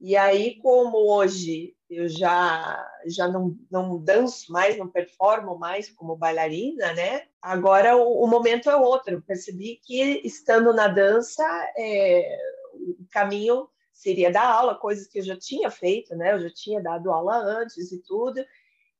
E 0.00 0.16
aí, 0.16 0.56
como 0.60 0.96
hoje 1.12 1.76
eu 1.90 2.08
já 2.08 2.86
já 3.06 3.26
não, 3.26 3.56
não 3.70 3.98
danço 3.98 4.52
mais, 4.52 4.76
não 4.76 4.88
performo 4.88 5.58
mais 5.58 5.90
como 5.90 6.16
bailarina, 6.16 6.92
né? 6.92 7.26
Agora 7.40 7.96
o, 7.96 8.24
o 8.24 8.26
momento 8.26 8.68
é 8.70 8.76
outro. 8.76 9.14
Eu 9.14 9.22
percebi 9.22 9.80
que 9.82 10.20
estando 10.24 10.72
na 10.72 10.88
dança, 10.88 11.44
é, 11.76 12.38
o 12.74 13.06
caminho 13.10 13.68
seria 13.92 14.30
dar 14.30 14.46
aula, 14.46 14.76
coisas 14.76 15.08
que 15.08 15.18
eu 15.18 15.24
já 15.24 15.36
tinha 15.36 15.70
feito, 15.70 16.14
né? 16.14 16.32
Eu 16.34 16.40
já 16.40 16.50
tinha 16.50 16.80
dado 16.80 17.10
aula 17.10 17.36
antes 17.36 17.90
e 17.90 17.98
tudo 18.02 18.44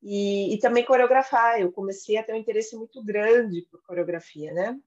e, 0.02 0.54
e, 0.54 0.58
também 0.58 0.84
coreografar. 0.84 1.60
Eu 1.60 1.72
comecei 1.72 2.16
a 2.16 2.22
ter 2.22 2.32
um 2.32 2.36
interesse 2.36 2.76
muito 2.76 3.02
grande 3.02 3.62
por 3.70 3.82
coreografia, 3.82 4.52
né? 4.52 4.78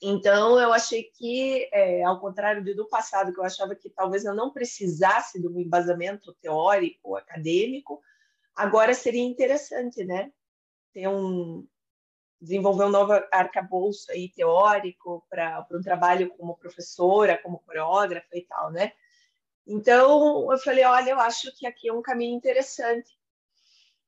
Então, 0.00 0.58
eu 0.58 0.72
achei 0.72 1.04
que, 1.04 1.68
é, 1.72 2.02
ao 2.04 2.20
contrário 2.20 2.62
do, 2.62 2.74
do 2.74 2.88
passado, 2.88 3.32
que 3.32 3.40
eu 3.40 3.44
achava 3.44 3.74
que 3.74 3.88
talvez 3.88 4.24
eu 4.24 4.34
não 4.34 4.52
precisasse 4.52 5.40
de 5.40 5.48
um 5.48 5.58
embasamento 5.58 6.34
teórico, 6.40 7.16
acadêmico, 7.16 8.02
agora 8.54 8.94
seria 8.94 9.22
interessante, 9.22 10.04
né? 10.04 10.32
Ter 10.92 11.08
um, 11.08 11.66
desenvolver 12.40 12.84
um 12.84 12.90
novo 12.90 13.12
arcabouço 13.32 14.10
aí 14.12 14.28
teórico 14.28 15.26
para 15.30 15.66
um 15.72 15.80
trabalho 15.80 16.30
como 16.36 16.56
professora, 16.56 17.38
como 17.38 17.60
coreógrafa 17.60 18.36
e 18.36 18.42
tal, 18.42 18.70
né? 18.70 18.92
Então, 19.66 20.52
eu 20.52 20.58
falei, 20.58 20.84
olha, 20.84 21.10
eu 21.10 21.20
acho 21.20 21.50
que 21.56 21.66
aqui 21.66 21.88
é 21.88 21.92
um 21.92 22.02
caminho 22.02 22.36
interessante. 22.36 23.10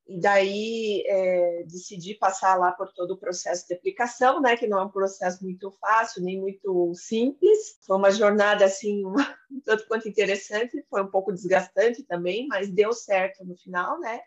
E 0.07 0.19
daí 0.19 1.03
é, 1.05 1.63
decidi 1.63 2.15
passar 2.15 2.55
lá 2.55 2.71
por 2.71 2.93
todo 2.93 3.11
o 3.11 3.17
processo 3.17 3.67
de 3.67 3.73
aplicação, 3.73 4.41
né, 4.41 4.55
que 4.55 4.65
não 4.65 4.79
é 4.79 4.83
um 4.83 4.89
processo 4.89 5.43
muito 5.43 5.69
fácil 5.71 6.23
nem 6.23 6.39
muito 6.39 6.93
simples. 6.95 7.77
Foi 7.85 7.97
uma 7.97 8.09
jornada 8.09 8.63
assim 8.63 9.03
um 9.51 9.61
tanto 9.65 9.85
quanto 9.87 10.07
interessante, 10.07 10.85
foi 10.89 11.03
um 11.03 11.11
pouco 11.11 11.33
desgastante 11.33 12.03
também, 12.03 12.47
mas 12.47 12.69
deu 12.69 12.93
certo 12.93 13.43
no 13.43 13.57
final, 13.57 13.99
né? 13.99 14.21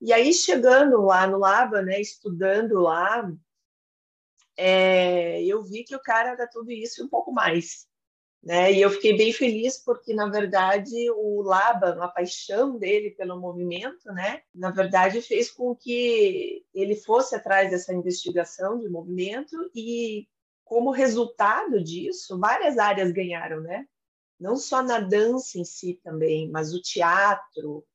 E 0.00 0.12
aí 0.12 0.32
chegando 0.32 1.00
lá 1.02 1.24
no 1.28 1.38
Laba, 1.38 1.80
né, 1.82 2.00
estudando 2.00 2.80
lá, 2.80 3.30
é, 4.56 5.40
eu 5.44 5.62
vi 5.62 5.84
que 5.84 5.94
o 5.94 6.02
cara 6.02 6.30
era 6.30 6.48
tudo 6.48 6.72
isso 6.72 7.00
e 7.00 7.04
um 7.04 7.08
pouco 7.08 7.32
mais. 7.32 7.86
Né? 8.42 8.72
E 8.72 8.80
eu 8.80 8.90
fiquei 8.90 9.16
bem 9.16 9.32
feliz 9.32 9.78
porque, 9.78 10.12
na 10.12 10.28
verdade, 10.28 11.08
o 11.12 11.42
Laban, 11.42 12.02
a 12.02 12.08
paixão 12.08 12.76
dele 12.76 13.12
pelo 13.12 13.40
movimento, 13.40 14.12
né? 14.12 14.42
na 14.52 14.70
verdade, 14.70 15.22
fez 15.22 15.48
com 15.48 15.76
que 15.76 16.64
ele 16.74 16.96
fosse 16.96 17.36
atrás 17.36 17.70
dessa 17.70 17.94
investigação 17.94 18.80
de 18.80 18.88
movimento 18.88 19.56
e, 19.72 20.26
como 20.64 20.90
resultado 20.90 21.82
disso, 21.82 22.38
várias 22.38 22.78
áreas 22.78 23.12
ganharam, 23.12 23.60
né? 23.60 23.86
Não 24.40 24.56
só 24.56 24.82
na 24.82 24.98
dança 24.98 25.56
em 25.58 25.64
si 25.64 26.00
também, 26.02 26.50
mas 26.50 26.74
o 26.74 26.82
teatro, 26.82 27.86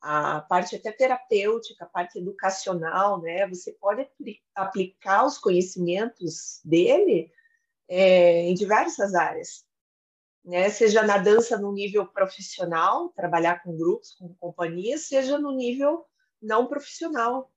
a 0.00 0.40
parte 0.40 0.74
até 0.74 0.90
terapêutica, 0.90 1.84
a 1.84 1.88
parte 1.88 2.18
educacional, 2.18 3.22
né? 3.22 3.46
Você 3.46 3.72
pode 3.74 4.08
aplicar 4.52 5.24
os 5.24 5.38
conhecimentos 5.38 6.60
dele 6.64 7.30
é, 7.88 8.42
em 8.48 8.54
diversas 8.54 9.14
áreas 9.14 9.64
né? 10.44 10.70
seja 10.70 11.02
na 11.02 11.18
dança 11.18 11.58
no 11.58 11.72
nível 11.72 12.06
profissional, 12.06 13.10
trabalhar 13.10 13.62
com 13.62 13.76
grupos, 13.76 14.14
com 14.14 14.34
companhias, 14.34 15.06
seja 15.06 15.38
no 15.38 15.52
nível 15.52 16.04
não 16.40 16.66
profissional, 16.66 17.52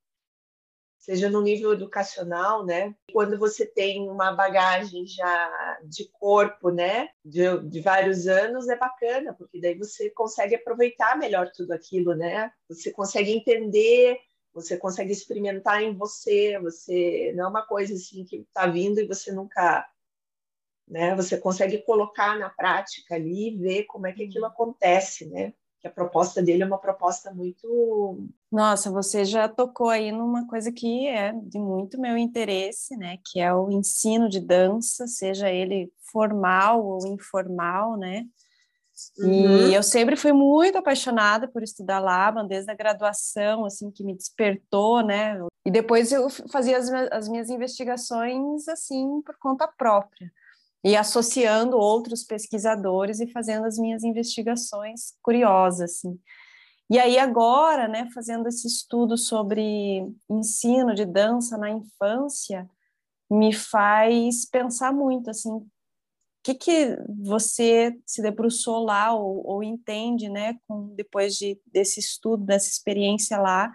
seja 1.06 1.30
no 1.30 1.40
nível 1.40 1.72
educacional, 1.72 2.64
né? 2.64 2.92
Quando 3.12 3.38
você 3.38 3.64
tem 3.64 4.08
uma 4.08 4.32
bagagem 4.32 5.06
já 5.06 5.78
de 5.84 6.08
corpo, 6.10 6.70
né, 6.70 7.08
de, 7.24 7.60
de, 7.68 7.80
vários 7.80 8.26
anos, 8.26 8.68
é 8.68 8.76
bacana, 8.76 9.32
porque 9.34 9.60
daí 9.60 9.78
você 9.78 10.10
consegue 10.10 10.56
aproveitar 10.56 11.16
melhor 11.16 11.50
tudo 11.52 11.72
aquilo, 11.72 12.14
né? 12.14 12.50
Você 12.68 12.90
consegue 12.90 13.30
entender, 13.30 14.18
você 14.52 14.76
consegue 14.76 15.12
experimentar 15.12 15.80
em 15.80 15.94
você, 15.94 16.58
você 16.58 17.32
não 17.36 17.44
é 17.44 17.48
uma 17.48 17.66
coisa 17.66 17.94
assim 17.94 18.24
que 18.24 18.38
está 18.38 18.66
vindo 18.66 19.00
e 19.00 19.06
você 19.06 19.30
nunca 19.30 19.86
né? 20.88 21.14
Você 21.16 21.36
consegue 21.36 21.78
colocar 21.78 22.38
na 22.38 22.48
prática 22.48 23.14
ali 23.14 23.48
e 23.48 23.56
ver 23.56 23.84
como 23.84 24.06
é 24.06 24.12
que 24.12 24.24
aquilo 24.24 24.44
uhum. 24.44 24.50
acontece, 24.50 25.26
né? 25.26 25.52
Que 25.80 25.88
a 25.88 25.90
proposta 25.90 26.42
dele 26.42 26.62
é 26.62 26.66
uma 26.66 26.78
proposta 26.78 27.32
muito. 27.32 28.28
Nossa, 28.50 28.90
você 28.90 29.24
já 29.24 29.48
tocou 29.48 29.88
aí 29.88 30.12
numa 30.12 30.46
coisa 30.46 30.72
que 30.72 31.06
é 31.06 31.32
de 31.32 31.58
muito 31.58 32.00
meu 32.00 32.16
interesse, 32.16 32.96
né? 32.96 33.18
Que 33.30 33.40
é 33.40 33.52
o 33.52 33.70
ensino 33.70 34.28
de 34.28 34.40
dança, 34.40 35.06
seja 35.06 35.50
ele 35.50 35.92
formal 36.10 36.84
ou 36.84 37.06
informal, 37.06 37.96
né? 37.96 38.26
Uhum. 39.18 39.68
E 39.68 39.74
eu 39.74 39.82
sempre 39.82 40.16
fui 40.16 40.32
muito 40.32 40.78
apaixonada 40.78 41.46
por 41.46 41.62
estudar 41.62 41.98
Laban, 41.98 42.46
desde 42.46 42.70
a 42.70 42.74
graduação, 42.74 43.64
assim, 43.64 43.90
que 43.90 44.02
me 44.02 44.14
despertou, 44.14 45.02
né? 45.02 45.38
E 45.66 45.70
depois 45.70 46.12
eu 46.12 46.30
fazia 46.50 46.78
as, 46.78 46.88
as 46.88 47.28
minhas 47.28 47.50
investigações, 47.50 48.66
assim, 48.68 49.20
por 49.22 49.36
conta 49.38 49.68
própria. 49.68 50.32
E 50.84 50.96
associando 50.96 51.76
outros 51.76 52.22
pesquisadores 52.22 53.20
e 53.20 53.30
fazendo 53.32 53.66
as 53.66 53.78
minhas 53.78 54.04
investigações 54.04 55.14
curiosas, 55.22 55.90
assim. 55.90 56.18
E 56.88 56.98
aí 56.98 57.18
agora, 57.18 57.88
né, 57.88 58.08
fazendo 58.14 58.46
esse 58.48 58.68
estudo 58.68 59.18
sobre 59.18 60.06
ensino 60.30 60.94
de 60.94 61.04
dança 61.04 61.58
na 61.58 61.70
infância, 61.70 62.68
me 63.28 63.52
faz 63.52 64.48
pensar 64.48 64.92
muito, 64.92 65.28
assim, 65.28 65.66
que, 66.44 66.54
que 66.54 66.96
você 67.24 67.98
se 68.06 68.22
debruçou 68.22 68.84
lá 68.84 69.12
ou, 69.12 69.44
ou 69.44 69.64
entende, 69.64 70.28
né, 70.28 70.54
com, 70.68 70.94
depois 70.94 71.34
de, 71.34 71.60
desse 71.66 71.98
estudo, 71.98 72.44
dessa 72.44 72.68
experiência 72.68 73.36
lá, 73.36 73.72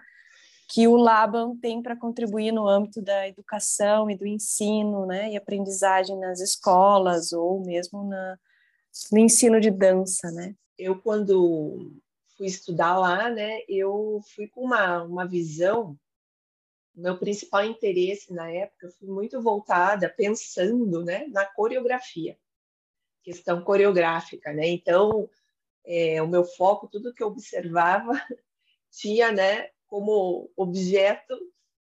que 0.72 0.88
o 0.88 0.96
Laban 0.96 1.54
tem 1.56 1.82
para 1.82 1.94
contribuir 1.94 2.50
no 2.50 2.66
âmbito 2.66 3.02
da 3.02 3.28
educação 3.28 4.10
e 4.10 4.16
do 4.16 4.26
ensino, 4.26 5.04
né, 5.04 5.30
e 5.30 5.36
aprendizagem 5.36 6.18
nas 6.18 6.40
escolas 6.40 7.32
ou 7.32 7.60
mesmo 7.62 8.02
na, 8.08 8.38
no 9.10 9.18
ensino 9.18 9.60
de 9.60 9.70
dança, 9.70 10.30
né? 10.30 10.54
Eu 10.78 10.98
quando 10.98 11.92
fui 12.38 12.46
estudar 12.46 12.98
lá, 12.98 13.28
né, 13.28 13.60
eu 13.68 14.22
fui 14.34 14.48
com 14.48 14.62
uma, 14.62 15.02
uma 15.02 15.26
visão 15.26 15.98
meu 16.94 17.18
principal 17.18 17.64
interesse 17.64 18.32
na 18.32 18.50
época 18.50 18.90
foi 18.98 19.08
muito 19.08 19.40
voltada 19.40 20.08
pensando 20.08 21.04
né, 21.04 21.26
na 21.28 21.44
coreografia 21.44 22.36
questão 23.22 23.62
coreográfica, 23.62 24.52
né? 24.52 24.66
Então, 24.68 25.28
é, 25.84 26.20
o 26.20 26.26
meu 26.26 26.44
foco, 26.44 26.88
tudo 26.88 27.14
que 27.14 27.22
eu 27.22 27.28
observava, 27.28 28.12
tinha, 28.90 29.30
né, 29.30 29.70
como 29.92 30.50
objeto 30.56 31.38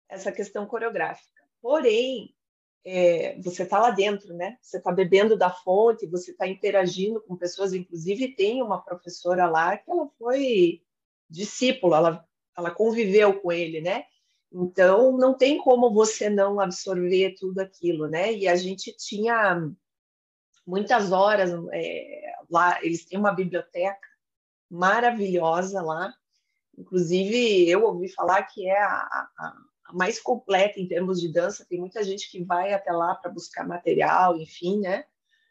essa 0.06 0.30
questão 0.30 0.66
coreográfica. 0.66 1.42
Porém, 1.62 2.37
é, 2.85 3.40
você 3.40 3.62
está 3.62 3.78
lá 3.78 3.90
dentro, 3.90 4.35
né? 4.35 4.59
Você 4.61 4.76
está 4.76 4.92
bebendo 4.92 5.35
da 5.35 5.48
fonte, 5.48 6.06
você 6.06 6.32
está 6.32 6.46
interagindo 6.46 7.22
com 7.22 7.38
pessoas. 7.38 7.72
Inclusive, 7.72 8.35
tem 8.35 8.62
uma 8.62 8.82
professora 8.82 9.48
lá 9.48 9.78
que 9.78 9.90
ela 9.90 10.11
foi 10.18 10.82
discípula, 11.30 11.96
ela, 11.96 12.28
ela 12.54 12.70
conviveu 12.70 13.40
com 13.40 13.50
ele, 13.50 13.80
né? 13.80 14.04
Então, 14.52 15.16
não 15.16 15.32
tem 15.32 15.56
como 15.56 15.90
você 15.90 16.28
não 16.28 16.61
absorver 16.61 17.35
tudo 17.40 17.61
aquilo, 17.61 18.09
né? 18.09 18.30
E 18.30 18.46
a 18.46 18.56
gente 18.56 18.94
tinha 18.94 19.59
muitas 20.66 21.12
horas 21.12 21.50
é, 21.72 22.35
lá. 22.50 22.78
Eles 22.85 23.06
têm 23.06 23.18
uma 23.18 23.32
biblioteca 23.32 24.06
maravilhosa 24.70 25.80
lá. 25.80 26.12
Inclusive, 26.76 27.68
eu 27.68 27.84
ouvi 27.84 28.08
falar 28.08 28.42
que 28.44 28.66
é 28.68 28.80
a, 28.80 28.92
a, 28.92 29.28
a 29.38 29.92
mais 29.92 30.20
completa 30.20 30.80
em 30.80 30.88
termos 30.88 31.20
de 31.20 31.32
dança. 31.32 31.66
Tem 31.68 31.78
muita 31.78 32.02
gente 32.02 32.30
que 32.30 32.42
vai 32.42 32.72
até 32.72 32.92
lá 32.92 33.14
para 33.14 33.30
buscar 33.30 33.66
material, 33.66 34.36
enfim, 34.36 34.80
né? 34.80 35.04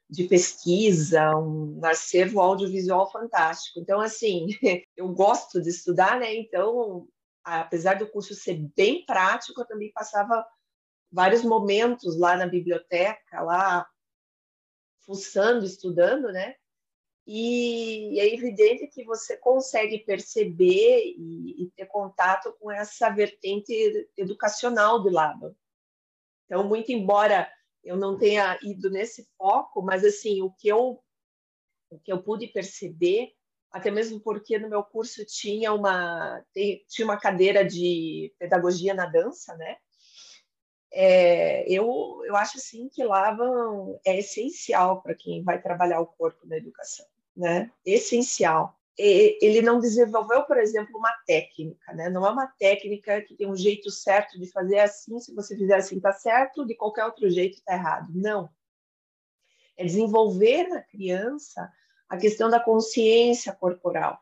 de 0.09 0.25
pesquisa, 0.25 1.35
um 1.35 1.83
acervo 1.83 2.39
audiovisual 2.39 3.11
fantástico. 3.11 3.79
Então, 3.79 3.99
assim, 3.99 4.47
eu 4.95 5.07
gosto 5.09 5.61
de 5.61 5.69
estudar, 5.69 6.19
né? 6.19 6.35
Então, 6.35 7.07
apesar 7.43 7.95
do 7.95 8.07
curso 8.07 8.33
ser 8.33 8.55
bem 8.75 9.05
prático, 9.05 9.61
eu 9.61 9.65
também 9.65 9.91
passava 9.91 10.45
vários 11.11 11.43
momentos 11.43 12.17
lá 12.17 12.35
na 12.35 12.47
biblioteca, 12.47 13.41
lá 13.41 13.87
fuçando, 15.05 15.65
estudando, 15.65 16.31
né? 16.31 16.55
E 17.27 18.19
é 18.19 18.33
evidente 18.33 18.87
que 18.87 19.03
você 19.03 19.35
consegue 19.37 19.99
perceber 19.99 21.15
e, 21.17 21.63
e 21.63 21.71
ter 21.75 21.87
contato 21.87 22.55
com 22.59 22.71
essa 22.71 23.09
vertente 23.09 24.07
educacional 24.15 25.01
do 25.01 25.09
Laba. 25.09 25.55
Então, 26.45 26.67
muito 26.67 26.91
embora 26.91 27.51
eu 27.83 27.97
não 27.97 28.17
tenha 28.17 28.57
ido 28.61 28.89
nesse 28.89 29.27
foco, 29.37 29.81
mas 29.81 30.03
assim, 30.03 30.41
o 30.41 30.51
que 30.51 30.67
eu 30.67 31.01
o 31.89 31.99
que 31.99 32.11
eu 32.11 32.21
pude 32.21 32.47
perceber, 32.47 33.31
até 33.71 33.91
mesmo 33.91 34.19
porque 34.19 34.57
no 34.57 34.69
meu 34.69 34.83
curso 34.83 35.23
tinha 35.25 35.71
uma 35.73 36.43
tinha 36.87 37.05
uma 37.05 37.17
cadeira 37.17 37.63
de 37.63 38.33
pedagogia 38.37 38.93
na 38.93 39.05
dança, 39.05 39.55
né? 39.55 39.77
é, 40.97 41.69
eu, 41.69 42.21
eu 42.25 42.37
acho 42.37 42.57
assim 42.57 42.87
que 42.87 43.03
Lavan 43.03 43.99
é 44.05 44.17
essencial 44.17 45.01
para 45.01 45.13
quem 45.13 45.43
vai 45.43 45.61
trabalhar 45.61 45.99
o 45.99 46.07
corpo 46.07 46.47
na 46.47 46.55
educação, 46.55 47.05
né? 47.35 47.71
Essencial. 47.85 48.77
E, 48.97 49.37
ele 49.41 49.61
não 49.61 49.79
desenvolveu, 49.79 50.43
por 50.43 50.57
exemplo, 50.57 50.97
uma 50.97 51.11
técnica, 51.25 51.93
né? 51.93 52.09
Não 52.09 52.25
é 52.25 52.29
uma 52.29 52.47
técnica 52.47 53.21
que 53.21 53.35
tem 53.35 53.47
um 53.47 53.55
jeito 53.55 53.91
certo 53.91 54.39
de 54.39 54.49
fazer 54.51 54.79
assim, 54.79 55.19
se 55.19 55.33
você 55.33 55.55
fizer 55.55 55.75
assim 55.75 55.97
está 55.97 56.13
certo, 56.13 56.65
de 56.65 56.75
qualquer 56.75 57.05
outro 57.05 57.29
jeito 57.29 57.55
está 57.55 57.73
errado. 57.73 58.09
Não. 58.13 58.49
É 59.77 59.83
desenvolver 59.83 60.67
na 60.67 60.81
criança 60.81 61.69
a 62.07 62.17
questão 62.17 62.49
da 62.49 62.59
consciência 62.59 63.51
corporal 63.53 64.19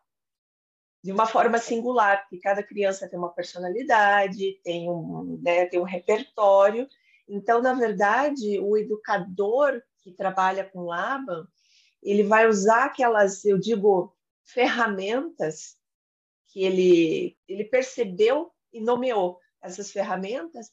de 1.03 1.11
uma 1.11 1.25
forma 1.25 1.57
singular, 1.57 2.21
porque 2.21 2.39
cada 2.39 2.63
criança 2.63 3.09
tem 3.09 3.19
uma 3.19 3.33
personalidade, 3.33 4.59
tem 4.63 4.89
um, 4.89 5.37
né, 5.43 5.65
tem 5.65 5.79
um 5.79 5.83
repertório. 5.83 6.87
Então, 7.27 7.61
na 7.61 7.73
verdade, 7.73 8.57
o 8.59 8.77
educador 8.77 9.81
que 9.99 10.13
trabalha 10.13 10.63
com 10.63 10.85
Laban, 10.85 11.45
ele 12.03 12.23
vai 12.23 12.47
usar 12.47 12.85
aquelas, 12.85 13.45
eu 13.45 13.57
digo, 13.57 14.15
ferramentas 14.43 15.77
que 16.47 16.63
ele, 16.63 17.37
ele 17.47 17.65
percebeu 17.65 18.51
e 18.71 18.81
nomeou 18.81 19.39
essas 19.61 19.91
ferramentas 19.91 20.71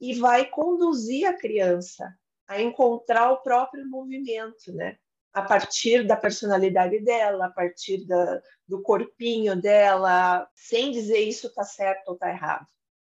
e 0.00 0.14
vai 0.14 0.46
conduzir 0.46 1.26
a 1.26 1.36
criança 1.36 2.16
a 2.46 2.60
encontrar 2.60 3.30
o 3.30 3.42
próprio 3.42 3.88
movimento, 3.88 4.72
né? 4.72 4.98
a 5.32 5.42
partir 5.42 6.06
da 6.06 6.16
personalidade 6.16 6.98
dela, 7.00 7.46
a 7.46 7.50
partir 7.50 8.04
da, 8.04 8.42
do 8.66 8.82
corpinho 8.82 9.54
dela, 9.54 10.48
sem 10.54 10.90
dizer 10.90 11.18
isso 11.18 11.46
está 11.46 11.62
certo 11.62 12.08
ou 12.08 12.14
está 12.14 12.28
errado. 12.30 12.66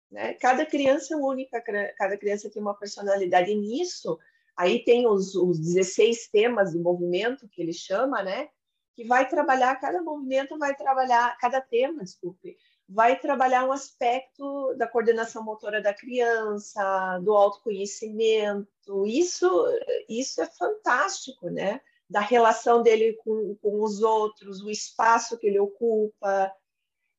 Né? 0.09 0.33
Cada 0.35 0.65
criança 0.65 1.13
é 1.13 1.17
única, 1.17 1.61
cada 1.97 2.17
criança 2.17 2.49
tem 2.49 2.61
uma 2.61 2.77
personalidade. 2.77 3.51
E 3.51 3.55
nisso, 3.55 4.17
aí 4.55 4.83
tem 4.83 5.07
os, 5.07 5.35
os 5.35 5.59
16 5.59 6.29
temas 6.29 6.73
do 6.73 6.79
movimento, 6.79 7.47
que 7.49 7.61
ele 7.61 7.73
chama, 7.73 8.23
né? 8.23 8.49
que 8.95 9.03
vai 9.03 9.27
trabalhar, 9.27 9.75
cada 9.75 10.01
movimento 10.01 10.57
vai 10.57 10.73
trabalhar, 10.73 11.37
cada 11.37 11.59
tema, 11.59 12.01
desculpe, 12.01 12.57
vai 12.87 13.19
trabalhar 13.19 13.65
um 13.65 13.73
aspecto 13.73 14.73
da 14.77 14.87
coordenação 14.87 15.43
motora 15.43 15.81
da 15.81 15.93
criança, 15.93 17.19
do 17.19 17.33
autoconhecimento. 17.33 19.05
Isso, 19.05 19.49
isso 20.07 20.41
é 20.41 20.45
fantástico, 20.45 21.49
né? 21.49 21.81
da 22.09 22.19
relação 22.19 22.83
dele 22.83 23.13
com, 23.23 23.55
com 23.55 23.81
os 23.81 24.01
outros, 24.01 24.61
o 24.61 24.69
espaço 24.69 25.37
que 25.37 25.47
ele 25.47 25.59
ocupa, 25.59 26.53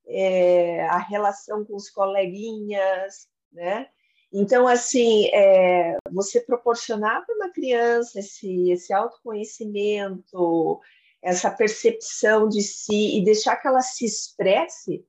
é, 0.06 0.86
a 0.86 0.98
relação 0.98 1.64
com 1.64 1.74
os 1.74 1.90
coleguinhas, 1.90 3.28
né? 3.50 3.90
Então, 4.32 4.66
assim, 4.66 5.26
é, 5.32 5.96
você 6.10 6.40
proporcionar 6.40 7.24
para 7.24 7.34
uma 7.34 7.50
criança 7.50 8.18
esse, 8.18 8.70
esse 8.70 8.92
autoconhecimento, 8.92 10.80
essa 11.22 11.50
percepção 11.50 12.48
de 12.48 12.62
si 12.62 13.18
e 13.18 13.24
deixar 13.24 13.56
que 13.56 13.68
ela 13.68 13.80
se 13.80 14.04
expresse 14.04 15.04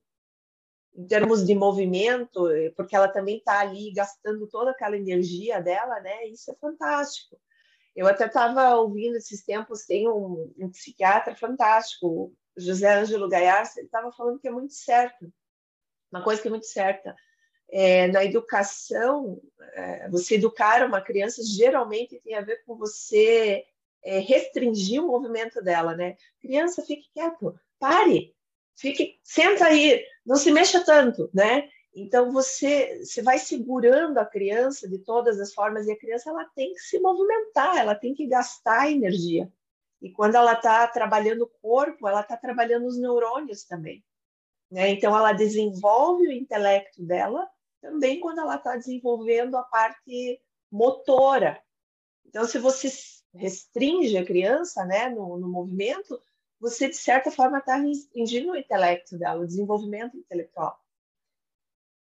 em 0.96 1.06
termos 1.06 1.46
de 1.46 1.54
movimento, 1.54 2.48
porque 2.74 2.96
ela 2.96 3.08
também 3.08 3.38
está 3.38 3.60
ali 3.60 3.92
gastando 3.92 4.48
toda 4.48 4.72
aquela 4.72 4.96
energia 4.96 5.60
dela, 5.60 6.00
né? 6.00 6.26
Isso 6.26 6.50
é 6.50 6.54
fantástico. 6.56 7.38
Eu 7.94 8.06
até 8.06 8.26
estava 8.26 8.76
ouvindo 8.76 9.16
esses 9.16 9.44
tempos, 9.44 9.84
tem 9.84 10.08
um, 10.08 10.52
um 10.58 10.70
psiquiatra 10.70 11.36
fantástico, 11.36 12.32
José 12.56 12.92
Ângelo 12.98 13.28
Gaiarsa, 13.28 13.78
ele 13.78 13.86
estava 13.86 14.10
falando 14.12 14.40
que 14.40 14.48
é 14.48 14.50
muito 14.50 14.72
certo, 14.72 15.32
uma 16.10 16.22
coisa 16.22 16.40
que 16.40 16.48
é 16.48 16.50
muito 16.50 16.66
certa. 16.66 17.14
É, 17.70 18.08
na 18.08 18.24
educação, 18.24 19.40
é, 19.74 20.08
você 20.08 20.36
educar 20.36 20.86
uma 20.86 21.00
criança 21.00 21.42
geralmente 21.44 22.20
tem 22.24 22.34
a 22.34 22.40
ver 22.40 22.64
com 22.64 22.76
você 22.76 23.64
é, 24.02 24.18
restringir 24.20 25.02
o 25.02 25.08
movimento 25.08 25.62
dela, 25.62 25.94
né? 25.94 26.16
Criança, 26.40 26.82
fique 26.82 27.10
quieto, 27.12 27.58
pare, 27.78 28.34
fique, 28.74 29.18
senta 29.22 29.66
aí, 29.66 30.02
não 30.24 30.36
se 30.36 30.50
mexa 30.50 30.84
tanto, 30.84 31.28
né? 31.34 31.68
Então 31.94 32.30
você, 32.30 33.04
você 33.04 33.22
vai 33.22 33.38
segurando 33.38 34.18
a 34.18 34.24
criança 34.24 34.88
de 34.88 34.98
todas 34.98 35.40
as 35.40 35.52
formas 35.52 35.86
e 35.86 35.92
a 35.92 35.98
criança 35.98 36.30
ela 36.30 36.44
tem 36.54 36.72
que 36.72 36.80
se 36.80 36.98
movimentar, 37.00 37.76
ela 37.76 37.94
tem 37.94 38.14
que 38.14 38.26
gastar 38.26 38.90
energia. 38.90 39.52
E 40.00 40.10
quando 40.10 40.36
ela 40.36 40.52
está 40.52 40.86
trabalhando 40.86 41.42
o 41.42 41.52
corpo, 41.60 42.06
ela 42.06 42.20
está 42.20 42.36
trabalhando 42.36 42.86
os 42.86 42.98
neurônios 42.98 43.64
também. 43.64 44.04
Né? 44.70 44.90
Então 44.90 45.16
ela 45.16 45.32
desenvolve 45.32 46.28
o 46.28 46.32
intelecto 46.32 47.02
dela 47.02 47.48
também 47.80 48.20
quando 48.20 48.40
ela 48.40 48.56
está 48.56 48.76
desenvolvendo 48.76 49.56
a 49.56 49.62
parte 49.62 50.40
motora. 50.70 51.62
Então 52.26 52.44
se 52.44 52.58
você 52.58 52.88
restringe 53.34 54.16
a 54.16 54.24
criança 54.24 54.84
né, 54.84 55.08
no, 55.08 55.38
no 55.38 55.48
movimento, 55.48 56.20
você, 56.60 56.88
de 56.88 56.96
certa 56.96 57.30
forma, 57.30 57.58
está 57.58 57.76
restringindo 57.76 58.52
o 58.52 58.56
intelecto 58.56 59.16
dela, 59.16 59.42
o 59.42 59.46
desenvolvimento 59.46 60.16
intelectual. 60.16 60.78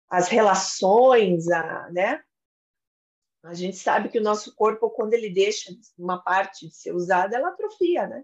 As 0.07 0.27
relações, 0.27 1.49
a, 1.49 1.89
né? 1.91 2.23
A 3.43 3.53
gente 3.53 3.77
sabe 3.77 4.09
que 4.09 4.19
o 4.19 4.23
nosso 4.23 4.55
corpo, 4.55 4.89
quando 4.89 5.13
ele 5.13 5.29
deixa 5.29 5.71
uma 5.97 6.21
parte 6.21 6.67
de 6.67 6.75
ser 6.75 6.93
usada, 6.93 7.35
ela 7.35 7.49
atrofia, 7.49 8.07
né? 8.07 8.23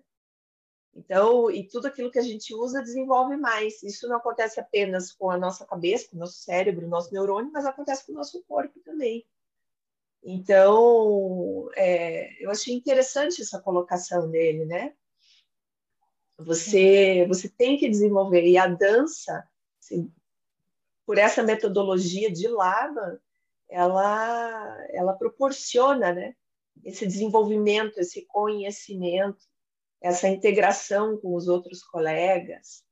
Então, 0.93 1.49
e 1.49 1.67
tudo 1.67 1.87
aquilo 1.87 2.11
que 2.11 2.19
a 2.19 2.23
gente 2.23 2.53
usa 2.53 2.81
desenvolve 2.81 3.37
mais. 3.37 3.81
Isso 3.81 4.07
não 4.07 4.17
acontece 4.17 4.59
apenas 4.59 5.11
com 5.11 5.29
a 5.29 5.37
nossa 5.37 5.65
cabeça, 5.65 6.09
com 6.09 6.17
o 6.17 6.19
nosso 6.19 6.39
cérebro, 6.39 6.85
o 6.85 6.89
nosso 6.89 7.13
neurônio, 7.13 7.51
mas 7.51 7.65
acontece 7.65 8.05
com 8.05 8.11
o 8.11 8.15
nosso 8.15 8.43
corpo 8.43 8.79
também. 8.81 9.25
Então, 10.23 11.69
é, 11.75 12.43
eu 12.43 12.51
achei 12.51 12.75
interessante 12.75 13.41
essa 13.41 13.59
colocação 13.59 14.29
dele, 14.29 14.65
né? 14.65 14.93
Você, 16.37 17.25
você 17.27 17.49
tem 17.49 17.77
que 17.77 17.89
desenvolver. 17.89 18.45
E 18.45 18.57
a 18.57 18.67
dança, 18.67 19.47
assim, 19.81 20.11
por 21.05 21.17
essa 21.17 21.41
metodologia 21.41 22.31
de 22.31 22.47
Laban, 22.47 23.19
ela, 23.69 24.87
ela 24.89 25.13
proporciona 25.13 26.13
né, 26.13 26.35
esse 26.83 27.07
desenvolvimento, 27.07 27.99
esse 27.99 28.25
conhecimento, 28.25 29.50
essa 30.01 30.27
integração 30.27 31.17
com 31.17 31.35
os 31.35 31.47
outros 31.47 31.83
colegas. 31.83 32.83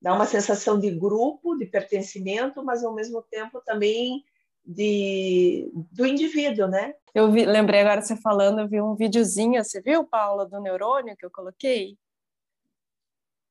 Dá 0.00 0.14
uma 0.14 0.26
sensação 0.26 0.78
de 0.78 0.90
grupo, 0.90 1.56
de 1.56 1.66
pertencimento, 1.66 2.64
mas 2.64 2.84
ao 2.84 2.94
mesmo 2.94 3.22
tempo 3.22 3.60
também 3.64 4.24
de, 4.64 5.70
do 5.92 6.06
indivíduo, 6.06 6.68
né? 6.68 6.94
Eu 7.14 7.30
vi, 7.30 7.44
lembrei 7.44 7.80
agora 7.80 8.00
você 8.00 8.16
falando, 8.16 8.60
eu 8.60 8.68
vi 8.68 8.80
um 8.80 8.94
videozinho, 8.94 9.62
você 9.62 9.80
viu, 9.80 10.04
Paula, 10.04 10.46
do 10.46 10.60
neurônio 10.60 11.16
que 11.16 11.26
eu 11.26 11.30
coloquei? 11.30 11.96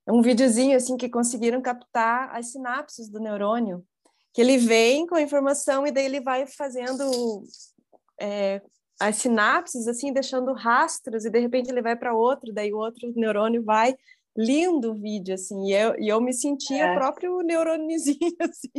um 0.07 0.21
videozinho 0.21 0.75
assim 0.75 0.95
que 0.95 1.09
conseguiram 1.09 1.61
captar 1.61 2.33
as 2.33 2.51
sinapses 2.51 3.09
do 3.09 3.19
neurônio, 3.19 3.85
que 4.33 4.41
ele 4.41 4.57
vem 4.57 5.05
com 5.05 5.15
a 5.15 5.21
informação 5.21 5.85
e 5.85 5.91
daí 5.91 6.05
ele 6.05 6.21
vai 6.21 6.45
fazendo 6.45 7.43
é, 8.19 8.61
as 8.99 9.17
sinapses 9.17 9.87
assim, 9.87 10.11
deixando 10.11 10.53
rastros 10.53 11.25
e 11.25 11.29
de 11.29 11.39
repente 11.39 11.69
ele 11.69 11.81
vai 11.81 11.95
para 11.95 12.13
outro, 12.13 12.53
daí 12.53 12.73
o 12.73 12.77
outro 12.77 13.11
neurônio 13.15 13.63
vai 13.63 13.95
lindo 14.37 14.91
o 14.91 14.95
vídeo, 14.95 15.33
assim, 15.33 15.67
e 15.67 15.73
eu, 15.73 15.95
e 15.99 16.07
eu 16.07 16.21
me 16.21 16.31
sentia 16.31 16.85
é. 16.85 16.95
próprio 16.95 17.41
neurôniozinho, 17.41 18.17
assim, 18.39 18.71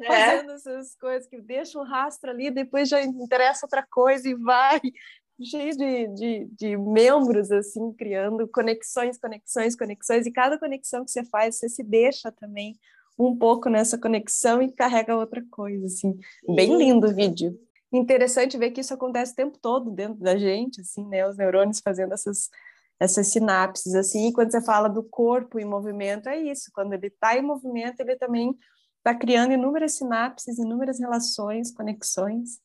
é. 0.00 0.06
fazendo 0.06 0.52
essas 0.52 0.96
coisas 0.96 1.28
que 1.28 1.40
deixa 1.40 1.78
um 1.78 1.84
rastro 1.84 2.30
ali, 2.30 2.50
depois 2.50 2.88
já 2.88 3.00
interessa 3.00 3.64
outra 3.64 3.86
coisa 3.88 4.28
e 4.28 4.34
vai, 4.34 4.80
cheio 5.40 5.76
de, 5.76 6.08
de, 6.08 6.48
de, 6.58 6.76
membros, 6.76 7.52
assim, 7.52 7.92
criando 7.92 8.48
conexões, 8.48 9.16
conexões, 9.16 9.76
conexões, 9.76 10.26
e 10.26 10.32
cada 10.32 10.58
conexão 10.58 11.04
que 11.04 11.12
você 11.12 11.24
faz, 11.24 11.58
você 11.58 11.68
se 11.68 11.84
deixa 11.84 12.32
também 12.32 12.76
um 13.16 13.36
pouco 13.36 13.68
nessa 13.68 13.96
conexão 13.96 14.60
e 14.60 14.72
carrega 14.72 15.16
outra 15.16 15.44
coisa, 15.48 15.86
assim. 15.86 16.18
Bem 16.56 16.76
lindo 16.76 17.06
o 17.06 17.14
vídeo. 17.14 17.56
Interessante 17.94 18.58
ver 18.58 18.72
que 18.72 18.80
isso 18.80 18.92
acontece 18.92 19.32
o 19.32 19.36
tempo 19.36 19.56
todo 19.56 19.90
dentro 19.90 20.20
da 20.20 20.36
gente, 20.36 20.80
assim, 20.80 21.06
né? 21.06 21.26
Os 21.28 21.36
neurônios 21.36 21.80
fazendo 21.80 22.12
essas, 22.12 22.50
essas 22.98 23.28
sinapses, 23.28 23.94
assim. 23.94 24.28
E 24.28 24.32
quando 24.32 24.50
você 24.50 24.60
fala 24.60 24.88
do 24.88 25.02
corpo 25.02 25.60
em 25.60 25.64
movimento, 25.64 26.28
é 26.28 26.36
isso. 26.36 26.70
Quando 26.74 26.92
ele 26.92 27.06
está 27.06 27.38
em 27.38 27.42
movimento, 27.42 28.00
ele 28.00 28.16
também 28.16 28.52
está 28.98 29.14
criando 29.14 29.52
inúmeras 29.52 29.92
sinapses, 29.92 30.58
inúmeras 30.58 30.98
relações, 30.98 31.70
conexões. 31.70 32.58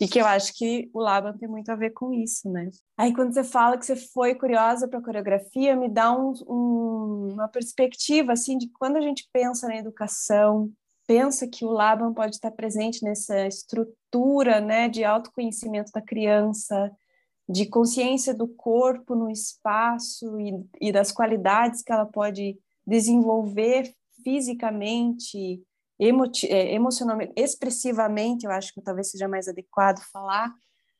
E 0.00 0.08
que 0.08 0.18
eu 0.18 0.26
acho 0.26 0.54
que 0.56 0.90
o 0.94 1.00
Laban 1.00 1.36
tem 1.36 1.48
muito 1.48 1.70
a 1.70 1.76
ver 1.76 1.90
com 1.90 2.12
isso, 2.12 2.50
né? 2.50 2.70
Aí 2.96 3.14
quando 3.14 3.34
você 3.34 3.44
fala 3.44 3.76
que 3.76 3.84
você 3.84 3.96
foi 3.96 4.34
curiosa 4.34 4.88
para 4.88 5.02
coreografia, 5.02 5.76
me 5.76 5.88
dá 5.88 6.12
um, 6.12 6.32
um, 6.46 7.32
uma 7.32 7.48
perspectiva 7.48 8.32
assim 8.32 8.58
de 8.58 8.70
quando 8.78 8.96
a 8.96 9.00
gente 9.00 9.28
pensa 9.32 9.66
na 9.66 9.76
educação, 9.76 10.70
pensa 11.10 11.48
que 11.48 11.64
o 11.64 11.72
Laban 11.72 12.14
pode 12.14 12.36
estar 12.36 12.52
presente 12.52 13.02
nessa 13.02 13.44
estrutura, 13.44 14.60
né, 14.60 14.88
de 14.88 15.02
autoconhecimento 15.02 15.90
da 15.90 16.00
criança, 16.00 16.88
de 17.48 17.66
consciência 17.66 18.32
do 18.32 18.46
corpo 18.46 19.16
no 19.16 19.28
espaço 19.28 20.38
e, 20.38 20.52
e 20.80 20.92
das 20.92 21.10
qualidades 21.10 21.82
que 21.82 21.90
ela 21.90 22.06
pode 22.06 22.56
desenvolver 22.86 23.92
fisicamente, 24.22 25.60
é, 25.98 26.74
emocionalmente, 26.76 27.32
expressivamente, 27.36 28.46
eu 28.46 28.52
acho 28.52 28.72
que 28.72 28.80
talvez 28.80 29.10
seja 29.10 29.26
mais 29.26 29.48
adequado 29.48 29.98
falar, 30.12 30.54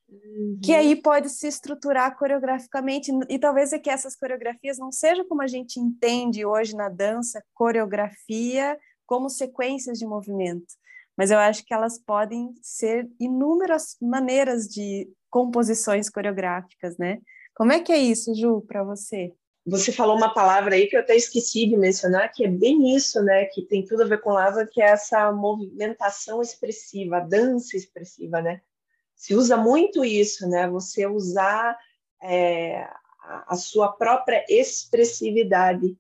uhum. 0.09 0.59
que 0.61 0.75
aí 0.75 0.97
pode 0.97 1.29
se 1.29 1.47
estruturar 1.47 2.19
coreograficamente, 2.19 3.13
e 3.29 3.39
talvez 3.39 3.73
é 3.73 3.79
que 3.79 3.89
essas 3.89 4.17
coreografias 4.17 4.77
não 4.77 4.91
sejam 4.91 5.25
como 5.29 5.41
a 5.41 5.47
gente 5.47 5.79
entende 5.79 6.45
hoje 6.45 6.75
na 6.75 6.89
dança, 6.89 7.41
coreografia 7.55 8.77
como 9.11 9.29
sequências 9.29 9.99
de 9.99 10.07
movimento, 10.07 10.73
mas 11.17 11.33
eu 11.33 11.39
acho 11.41 11.65
que 11.65 11.75
elas 11.75 11.99
podem 11.99 12.55
ser 12.63 13.11
inúmeras 13.19 13.97
maneiras 14.01 14.69
de 14.69 15.11
composições 15.29 16.09
coreográficas, 16.09 16.97
né? 16.97 17.19
Como 17.53 17.73
é 17.73 17.81
que 17.81 17.91
é 17.91 17.99
isso, 17.99 18.33
Ju, 18.37 18.61
para 18.61 18.85
você? 18.85 19.35
Você 19.67 19.91
falou 19.91 20.17
uma 20.17 20.33
palavra 20.33 20.77
aí 20.77 20.87
que 20.87 20.95
eu 20.95 21.01
até 21.01 21.17
esqueci 21.17 21.67
de 21.67 21.77
mencionar, 21.77 22.33
que 22.33 22.45
é 22.45 22.49
bem 22.49 22.95
isso, 22.95 23.21
né? 23.21 23.47
Que 23.47 23.63
tem 23.63 23.85
tudo 23.85 24.05
a 24.05 24.07
ver 24.07 24.21
com 24.21 24.31
lava, 24.31 24.65
que 24.65 24.81
é 24.81 24.91
essa 24.91 25.33
movimentação 25.33 26.41
expressiva, 26.41 27.17
a 27.17 27.21
dança 27.21 27.77
expressiva, 27.77 28.41
né? 28.41 28.61
Se 29.17 29.35
usa 29.35 29.57
muito 29.57 30.05
isso, 30.05 30.49
né? 30.49 30.69
Você 30.69 31.05
usar 31.05 31.77
é, 32.23 32.89
a 33.25 33.57
sua 33.57 33.93
própria 33.93 34.45
expressividade 34.49 35.99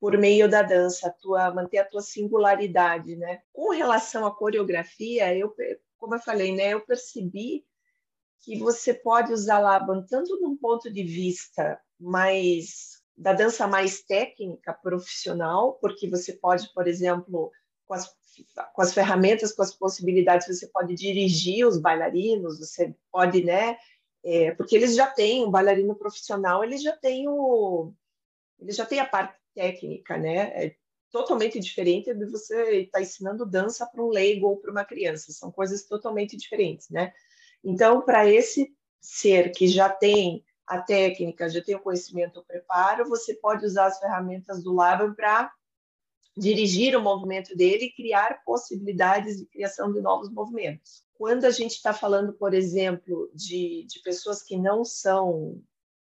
por 0.00 0.16
meio 0.16 0.48
da 0.48 0.62
dança, 0.62 1.08
a 1.08 1.10
tua, 1.10 1.52
manter 1.52 1.78
a 1.78 1.84
tua 1.84 2.00
singularidade, 2.00 3.16
né? 3.16 3.42
Com 3.52 3.70
relação 3.70 4.26
à 4.26 4.34
coreografia, 4.34 5.34
eu, 5.34 5.54
como 5.98 6.14
eu 6.14 6.20
falei, 6.20 6.54
né? 6.54 6.68
Eu 6.68 6.80
percebi 6.80 7.64
que 8.40 8.58
você 8.58 8.94
pode 8.94 9.32
usar 9.32 9.58
Laban 9.58 10.04
tanto 10.08 10.40
num 10.40 10.56
ponto 10.56 10.92
de 10.92 11.02
vista 11.02 11.80
mais 11.98 12.98
da 13.16 13.32
dança 13.32 13.66
mais 13.66 14.00
técnica, 14.02 14.72
profissional, 14.72 15.72
porque 15.80 16.08
você 16.08 16.32
pode, 16.34 16.72
por 16.72 16.86
exemplo, 16.86 17.50
com 17.84 17.94
as, 17.94 18.08
com 18.72 18.80
as 18.80 18.94
ferramentas, 18.94 19.52
com 19.52 19.62
as 19.62 19.74
possibilidades, 19.74 20.46
você 20.46 20.68
pode 20.68 20.94
dirigir 20.94 21.66
os 21.66 21.80
bailarinos, 21.80 22.60
você 22.60 22.94
pode, 23.10 23.42
né? 23.42 23.76
É, 24.22 24.52
porque 24.52 24.76
eles 24.76 24.94
já 24.94 25.08
têm, 25.08 25.44
um 25.44 25.50
bailarino 25.50 25.96
profissional, 25.96 26.62
ele 26.62 26.78
já 26.78 26.96
tem 26.96 27.26
o, 27.26 27.92
ele 28.60 28.72
já 28.72 28.86
tem 28.86 29.00
a 29.00 29.06
parte 29.06 29.37
técnica, 29.58 30.16
né? 30.16 30.66
É 30.66 30.76
totalmente 31.10 31.58
diferente 31.58 32.14
de 32.14 32.26
você 32.26 32.82
estar 32.82 32.98
tá 32.98 33.02
ensinando 33.02 33.44
dança 33.44 33.84
para 33.86 34.02
um 34.02 34.08
leigo 34.08 34.46
ou 34.46 34.56
para 34.56 34.70
uma 34.70 34.84
criança, 34.84 35.32
são 35.32 35.50
coisas 35.50 35.84
totalmente 35.84 36.36
diferentes, 36.36 36.88
né? 36.90 37.12
Então, 37.64 38.02
para 38.02 38.30
esse 38.30 38.72
ser 39.00 39.50
que 39.50 39.66
já 39.66 39.88
tem 39.88 40.44
a 40.64 40.80
técnica, 40.80 41.48
já 41.48 41.62
tem 41.62 41.74
o 41.74 41.80
conhecimento, 41.80 42.38
o 42.38 42.44
preparo, 42.44 43.08
você 43.08 43.34
pode 43.34 43.64
usar 43.64 43.86
as 43.86 43.98
ferramentas 43.98 44.62
do 44.62 44.72
Laban 44.74 45.12
para 45.14 45.50
dirigir 46.36 46.96
o 46.96 47.02
movimento 47.02 47.56
dele 47.56 47.86
e 47.86 47.92
criar 47.92 48.44
possibilidades 48.44 49.38
de 49.38 49.46
criação 49.46 49.92
de 49.92 50.00
novos 50.00 50.30
movimentos. 50.30 51.02
Quando 51.14 51.46
a 51.46 51.50
gente 51.50 51.72
está 51.72 51.92
falando, 51.92 52.32
por 52.32 52.54
exemplo, 52.54 53.28
de, 53.34 53.84
de 53.88 54.00
pessoas 54.04 54.40
que 54.40 54.56
não 54.56 54.84
são 54.84 55.60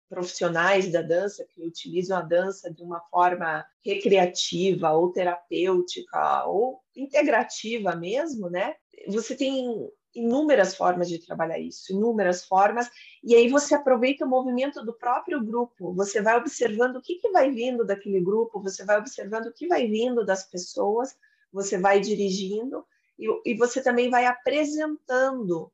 profissionais 0.10 0.91
da 0.91 1.02
dança, 1.02 1.46
que 1.46 1.65
utilizam 1.65 2.17
a 2.17 2.22
dança 2.22 2.72
de 2.74 2.82
uma 2.82 3.00
forma 3.12 3.65
recreativa 3.84 4.91
ou 4.91 5.12
terapêutica 5.12 6.46
ou 6.46 6.82
integrativa 6.96 7.96
mesmo, 7.96 8.50
né? 8.50 8.76
Você 9.08 9.36
tem 9.36 9.89
inúmeras 10.15 10.76
formas 10.76 11.08
de 11.08 11.20
trabalhar 11.20 11.60
isso, 11.60 11.93
inúmeras 11.93 12.43
formas, 12.43 12.89
e 13.24 13.36
aí 13.36 13.48
você 13.50 13.76
aproveita 13.76 14.26
o 14.26 14.30
movimento 14.30 14.84
do 14.84 14.93
próprio 14.93 15.43
grupo, 15.43 15.93
você 15.93 16.22
vai 16.22 16.38
observando 16.38 16.96
o 16.96 17.02
que, 17.02 17.15
que 17.15 17.30
vai 17.30 17.52
vindo 17.52 17.86
daquele 17.86 18.20
grupo, 18.20 18.62
você 18.62 18.84
vai 18.84 18.98
observando 18.98 19.48
o 19.48 19.54
que 19.54 19.67
vai 19.67 19.88
vindo 19.88 20.26
das 20.26 20.50
pessoas, 20.50 21.15
você 21.52 21.78
vai 21.78 22.00
dirigindo, 22.00 22.84
e, 23.20 23.28
e 23.52 23.56
você 23.56 23.82
também 23.82 24.10
vai 24.10 24.26
apresentando 24.26 25.71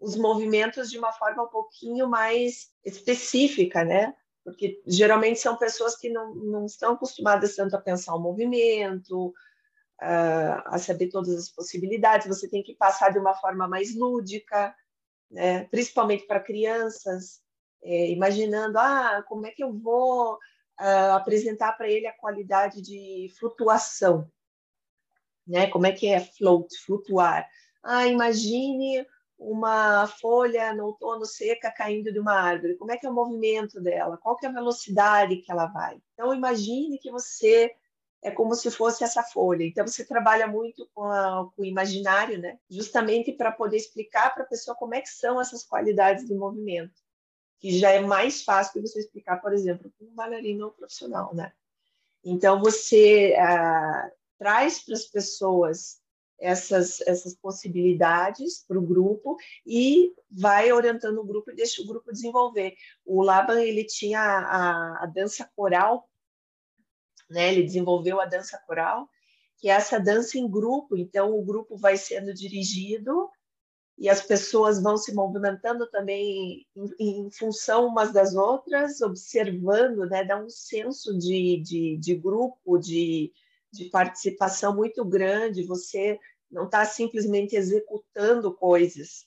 os 0.00 0.16
movimentos 0.16 0.90
de 0.90 0.98
uma 0.98 1.12
forma 1.12 1.44
um 1.44 1.48
pouquinho 1.48 2.08
mais 2.08 2.70
específica, 2.84 3.84
né? 3.84 4.14
Porque 4.42 4.80
geralmente 4.86 5.38
são 5.38 5.56
pessoas 5.56 5.96
que 5.96 6.08
não, 6.08 6.34
não 6.34 6.64
estão 6.64 6.94
acostumadas 6.94 7.54
tanto 7.54 7.76
a 7.76 7.80
pensar 7.80 8.14
o 8.14 8.20
movimento, 8.20 9.32
a 10.00 10.78
saber 10.78 11.08
todas 11.08 11.34
as 11.34 11.50
possibilidades, 11.50 12.26
você 12.26 12.48
tem 12.48 12.62
que 12.62 12.74
passar 12.74 13.10
de 13.10 13.18
uma 13.18 13.34
forma 13.34 13.68
mais 13.68 13.94
lúdica, 13.94 14.74
né? 15.30 15.64
principalmente 15.64 16.26
para 16.26 16.40
crianças, 16.40 17.42
é, 17.82 18.10
imaginando, 18.10 18.78
ah, 18.78 19.22
como 19.28 19.46
é 19.46 19.50
que 19.50 19.62
eu 19.62 19.72
vou 19.72 20.34
uh, 20.34 21.12
apresentar 21.12 21.72
para 21.72 21.88
ele 21.88 22.06
a 22.06 22.16
qualidade 22.16 22.80
de 22.80 23.30
flutuação, 23.38 24.30
né? 25.46 25.66
Como 25.68 25.86
é 25.86 25.92
que 25.92 26.06
é 26.06 26.20
float, 26.20 26.78
flutuar? 26.78 27.48
Ah, 27.82 28.06
imagine 28.06 29.06
uma 29.40 30.06
folha 30.06 30.74
no 30.74 30.84
outono 30.84 31.24
seca 31.24 31.72
caindo 31.72 32.12
de 32.12 32.18
uma 32.20 32.34
árvore? 32.34 32.76
Como 32.76 32.92
é 32.92 32.98
que 32.98 33.06
é 33.06 33.10
o 33.10 33.14
movimento 33.14 33.80
dela? 33.80 34.18
Qual 34.18 34.36
que 34.36 34.44
é 34.44 34.48
a 34.50 34.52
velocidade 34.52 35.38
que 35.38 35.50
ela 35.50 35.64
vai? 35.66 35.98
Então, 36.12 36.34
imagine 36.34 36.98
que 36.98 37.10
você 37.10 37.74
é 38.22 38.30
como 38.30 38.54
se 38.54 38.70
fosse 38.70 39.02
essa 39.02 39.22
folha. 39.22 39.64
Então, 39.64 39.86
você 39.86 40.04
trabalha 40.04 40.46
muito 40.46 40.86
com, 40.94 41.04
a, 41.04 41.50
com 41.56 41.62
o 41.62 41.64
imaginário, 41.64 42.38
né? 42.38 42.58
Justamente 42.68 43.32
para 43.32 43.50
poder 43.50 43.78
explicar 43.78 44.34
para 44.34 44.44
a 44.44 44.46
pessoa 44.46 44.76
como 44.76 44.94
é 44.94 45.00
que 45.00 45.08
são 45.08 45.40
essas 45.40 45.64
qualidades 45.64 46.26
de 46.26 46.34
movimento, 46.34 47.00
que 47.58 47.78
já 47.78 47.90
é 47.90 48.00
mais 48.00 48.42
fácil 48.44 48.74
que 48.74 48.80
você 48.82 49.00
explicar, 49.00 49.40
por 49.40 49.54
exemplo, 49.54 49.90
para 49.96 50.06
um 50.06 50.14
bailarino 50.14 50.70
profissional, 50.72 51.34
né? 51.34 51.50
Então, 52.22 52.60
você 52.60 53.34
ah, 53.38 54.10
traz 54.38 54.80
para 54.80 54.94
as 54.94 55.06
pessoas 55.06 55.99
essas, 56.40 57.00
essas 57.02 57.34
possibilidades 57.34 58.64
para 58.66 58.78
o 58.78 58.86
grupo 58.86 59.36
e 59.66 60.12
vai 60.30 60.72
orientando 60.72 61.18
o 61.18 61.26
grupo 61.26 61.50
e 61.50 61.54
deixa 61.54 61.82
o 61.82 61.86
grupo 61.86 62.12
desenvolver. 62.12 62.74
O 63.04 63.22
Laban 63.22 63.60
ele 63.60 63.84
tinha 63.84 64.20
a, 64.20 65.04
a 65.04 65.06
dança 65.06 65.48
coral, 65.54 66.08
né? 67.28 67.52
Ele 67.52 67.62
desenvolveu 67.62 68.20
a 68.20 68.26
dança 68.26 68.58
coral, 68.66 69.08
que 69.58 69.68
é 69.68 69.74
essa 69.74 70.00
dança 70.00 70.38
em 70.38 70.50
grupo. 70.50 70.96
Então 70.96 71.38
o 71.38 71.44
grupo 71.44 71.76
vai 71.76 71.96
sendo 71.96 72.32
dirigido 72.32 73.28
e 73.98 74.08
as 74.08 74.22
pessoas 74.22 74.82
vão 74.82 74.96
se 74.96 75.14
movimentando 75.14 75.86
também 75.90 76.66
em, 76.74 77.26
em 77.26 77.30
função 77.30 77.86
umas 77.86 78.12
das 78.12 78.34
outras, 78.34 79.02
observando, 79.02 80.06
né? 80.06 80.24
Dá 80.24 80.42
um 80.42 80.48
senso 80.48 81.16
de, 81.18 81.60
de, 81.62 81.98
de 81.98 82.14
grupo, 82.14 82.78
de 82.78 83.30
de 83.72 83.86
participação 83.86 84.74
muito 84.74 85.04
grande, 85.04 85.66
você 85.66 86.18
não 86.50 86.64
está 86.64 86.84
simplesmente 86.84 87.54
executando 87.54 88.54
coisas. 88.54 89.26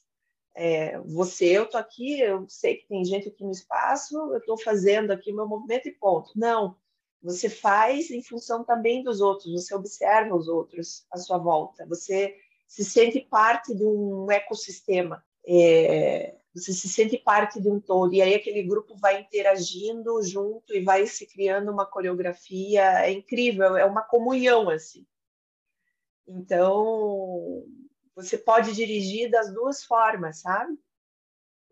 É, 0.55 0.99
você, 0.99 1.45
eu 1.45 1.63
estou 1.63 1.79
aqui, 1.79 2.19
eu 2.19 2.47
sei 2.47 2.75
que 2.75 2.87
tem 2.87 3.03
gente 3.03 3.27
aqui 3.27 3.43
no 3.43 3.51
espaço, 3.51 4.15
eu 4.15 4.37
estou 4.37 4.57
fazendo 4.57 5.11
aqui 5.11 5.31
o 5.31 5.35
meu 5.35 5.47
movimento 5.47 5.87
e 5.87 5.91
ponto. 5.91 6.31
Não, 6.35 6.75
você 7.21 7.49
faz 7.49 8.11
em 8.11 8.21
função 8.21 8.63
também 8.63 9.01
dos 9.01 9.21
outros, 9.21 9.51
você 9.51 9.73
observa 9.73 10.35
os 10.35 10.47
outros 10.47 11.05
à 11.09 11.17
sua 11.17 11.37
volta, 11.37 11.85
você 11.85 12.35
se 12.67 12.83
sente 12.83 13.21
parte 13.21 13.73
de 13.73 13.85
um 13.85 14.29
ecossistema, 14.29 15.23
é, 15.47 16.35
você 16.54 16.72
se 16.72 16.88
sente 16.88 17.18
parte 17.18 17.60
de 17.60 17.68
um 17.68 17.80
todo, 17.80 18.14
e 18.14 18.22
aí 18.22 18.36
aquele 18.36 18.62
grupo 18.64 18.95
vai 18.97 19.22
interagindo 19.22 20.22
junto 20.22 20.74
e 20.76 20.84
vai 20.84 21.08
se 21.08 21.26
criando 21.26 21.72
uma 21.72 21.86
coreografia, 21.86 23.06
é 23.06 23.12
incrível, 23.12 23.76
é 23.76 23.86
uma 23.86 24.04
comunhão, 24.04 24.70
assim. 24.70 25.06
Então, 26.28 27.66
você 28.16 28.38
pode 28.38 28.74
dirigir 28.74 29.32
das 29.32 29.51
duas 29.54 29.84
formas, 29.84 30.41
sabe? 30.41 30.78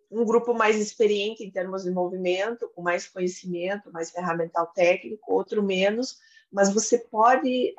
Um 0.10 0.26
grupo 0.26 0.54
mais 0.54 0.78
experiente 0.78 1.44
em 1.44 1.52
termos 1.52 1.84
de 1.84 1.92
movimento, 1.92 2.70
com 2.76 2.82
mais 2.82 3.08
conhecimento, 3.08 3.92
mais 3.92 4.12
ferramental 4.12 4.68
técnico, 4.74 5.34
outro 5.34 5.64
menos, 5.64 6.18
mas 6.52 6.74
você 6.74 6.98
pode 6.98 7.74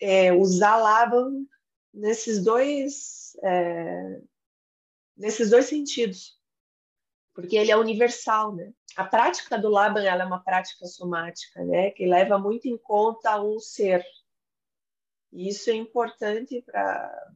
é, 0.00 0.32
usar 0.32 0.76
Laban 0.76 1.44
nesses 1.92 2.42
dois 2.42 3.36
é, 3.42 4.20
nesses 5.16 5.50
dois 5.50 5.66
sentidos, 5.66 6.35
porque 7.36 7.54
ele 7.54 7.70
é 7.70 7.76
universal, 7.76 8.56
né? 8.56 8.72
A 8.96 9.04
prática 9.04 9.58
do 9.58 9.68
Laban 9.68 10.02
é 10.02 10.24
uma 10.24 10.42
prática 10.42 10.86
somática, 10.86 11.62
né? 11.62 11.90
Que 11.90 12.06
leva 12.06 12.38
muito 12.38 12.66
em 12.66 12.78
conta 12.78 13.40
um 13.40 13.58
ser, 13.60 14.02
e 15.36 15.50
isso 15.50 15.68
é 15.68 15.74
importante 15.74 16.62
para, 16.62 17.34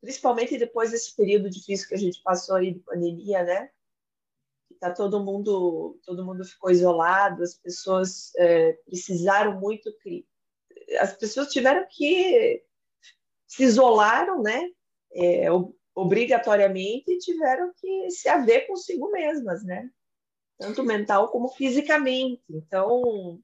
principalmente 0.00 0.58
depois 0.58 0.90
desse 0.90 1.14
período 1.14 1.48
difícil 1.48 1.88
que 1.88 1.94
a 1.94 1.98
gente 1.98 2.20
passou 2.20 2.56
aí 2.56 2.72
de 2.72 2.80
pandemia, 2.80 3.44
né? 3.44 3.70
Tá 4.80 4.92
todo 4.92 5.22
mundo, 5.22 6.00
todo 6.04 6.24
mundo 6.24 6.44
ficou 6.44 6.68
isolado, 6.68 7.44
as 7.44 7.54
pessoas 7.54 8.34
é, 8.36 8.72
precisaram 8.84 9.60
muito, 9.60 9.88
as 10.98 11.16
pessoas 11.16 11.52
tiveram 11.52 11.86
que 11.88 12.64
se 13.46 13.62
isolaram, 13.62 14.42
né? 14.42 14.68
É, 15.12 15.46
obrigatoriamente 15.94 17.18
tiveram 17.18 17.72
que 17.76 18.10
se 18.10 18.28
haver 18.28 18.66
consigo 18.66 19.10
mesmas, 19.10 19.64
né? 19.64 19.90
Tanto 20.58 20.82
mental 20.82 21.28
como 21.30 21.48
fisicamente. 21.48 22.42
Então, 22.48 23.40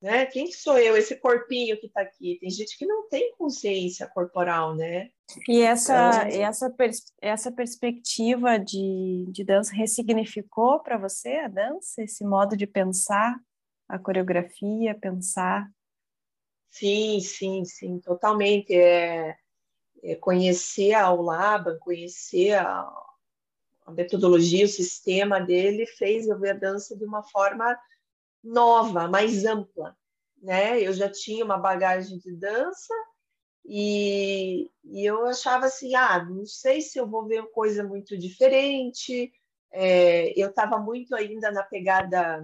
né? 0.00 0.26
Quem 0.26 0.46
que 0.46 0.52
sou 0.52 0.78
eu, 0.78 0.96
esse 0.96 1.16
corpinho 1.16 1.78
que 1.78 1.86
está 1.86 2.02
aqui? 2.02 2.38
Tem 2.40 2.48
gente 2.48 2.78
que 2.78 2.86
não 2.86 3.08
tem 3.08 3.34
consciência 3.36 4.06
corporal, 4.06 4.76
né? 4.76 5.10
E 5.48 5.60
essa, 5.60 6.28
então... 6.28 6.42
essa, 6.42 6.70
pers 6.70 7.12
essa 7.20 7.50
perspectiva 7.50 8.58
de, 8.58 9.26
de 9.28 9.44
dança 9.44 9.74
ressignificou 9.74 10.80
para 10.80 10.96
você 10.96 11.36
a 11.36 11.48
dança, 11.48 12.02
esse 12.02 12.24
modo 12.24 12.56
de 12.56 12.66
pensar 12.66 13.38
a 13.88 13.98
coreografia, 13.98 14.94
pensar? 14.94 15.68
Sim, 16.70 17.18
sim, 17.20 17.64
sim, 17.64 17.98
totalmente. 17.98 18.72
É, 18.72 19.36
é 20.02 20.14
conhecer 20.14 20.94
a 20.94 21.10
Laban, 21.10 21.78
conhecer 21.78 22.54
a, 22.54 22.88
a 23.86 23.90
metodologia, 23.90 24.64
o 24.64 24.68
sistema 24.68 25.40
dele, 25.40 25.86
fez 25.86 26.26
eu 26.28 26.38
ver 26.38 26.50
a 26.50 26.58
dança 26.58 26.96
de 26.96 27.04
uma 27.04 27.22
forma 27.22 27.78
nova, 28.42 29.08
mais 29.08 29.44
ampla, 29.44 29.96
né? 30.40 30.80
Eu 30.80 30.92
já 30.92 31.10
tinha 31.10 31.44
uma 31.44 31.58
bagagem 31.58 32.18
de 32.18 32.32
dança 32.36 32.94
e, 33.64 34.70
e 34.84 35.04
eu 35.04 35.26
achava 35.26 35.66
assim, 35.66 35.94
ah, 35.94 36.24
não 36.24 36.46
sei 36.46 36.80
se 36.80 36.98
eu 36.98 37.06
vou 37.06 37.26
ver 37.26 37.50
coisa 37.50 37.84
muito 37.84 38.16
diferente. 38.16 39.32
É, 39.70 40.32
eu 40.40 40.48
estava 40.48 40.78
muito 40.78 41.14
ainda 41.14 41.50
na 41.50 41.62
pegada 41.62 42.42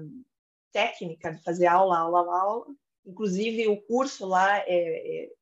técnica 0.71 1.33
de 1.33 1.43
fazer 1.43 1.67
aula, 1.67 1.99
aula, 1.99 2.21
aula. 2.21 2.67
Inclusive 3.07 3.69
o 3.69 3.81
curso 3.83 4.27
lá 4.27 4.59
é, 4.59 4.65
é, 4.67 5.33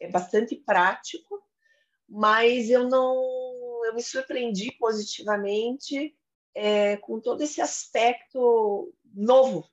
é 0.00 0.08
bastante 0.08 0.56
prático, 0.56 1.40
mas 2.10 2.68
eu 2.68 2.88
não, 2.88 3.14
eu 3.86 3.94
me 3.94 4.02
surpreendi 4.02 4.72
positivamente 4.72 6.16
é, 6.52 6.96
com 6.96 7.20
todo 7.20 7.40
esse 7.42 7.60
aspecto 7.60 8.92
novo 9.14 9.64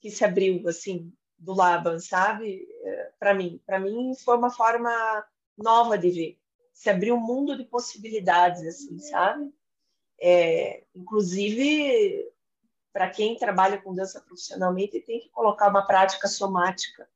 que 0.00 0.10
se 0.10 0.24
abriu 0.24 0.68
assim 0.68 1.12
do 1.38 1.54
Laban, 1.54 2.00
sabe? 2.00 2.66
É, 2.82 3.12
para 3.16 3.32
mim, 3.32 3.62
para 3.64 3.78
mim 3.78 4.12
foi 4.16 4.36
uma 4.36 4.50
forma 4.50 4.90
nova 5.56 5.96
de 5.96 6.10
ver. 6.10 6.38
Se 6.72 6.90
abriu 6.90 7.14
um 7.14 7.20
mundo 7.20 7.56
de 7.56 7.64
possibilidades, 7.64 8.62
assim, 8.64 8.98
sabe? 8.98 9.52
É, 10.20 10.84
inclusive, 10.94 12.28
para 12.92 13.08
quem 13.08 13.36
trabalha 13.36 13.80
com 13.80 13.94
dança 13.94 14.20
profissionalmente, 14.20 15.00
tem 15.00 15.20
que 15.20 15.28
colocar 15.30 15.68
uma 15.68 15.86
prática 15.86 16.26
somática 16.26 17.08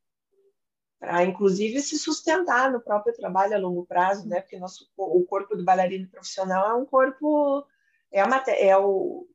para, 1.02 1.24
inclusive, 1.24 1.80
se 1.80 1.98
sustentar 1.98 2.70
no 2.70 2.80
próprio 2.80 3.12
trabalho 3.12 3.56
a 3.56 3.58
longo 3.58 3.84
prazo, 3.84 4.28
né? 4.28 4.40
Porque 4.40 4.56
nosso, 4.56 4.88
o 4.96 5.24
corpo 5.24 5.56
do 5.56 5.64
bailarino 5.64 6.08
profissional 6.08 6.70
é 6.70 6.74
um 6.74 6.86
corpo, 6.86 7.66
é, 8.12 8.20
a, 8.20 8.44
é 8.56 8.78
o 8.78 9.26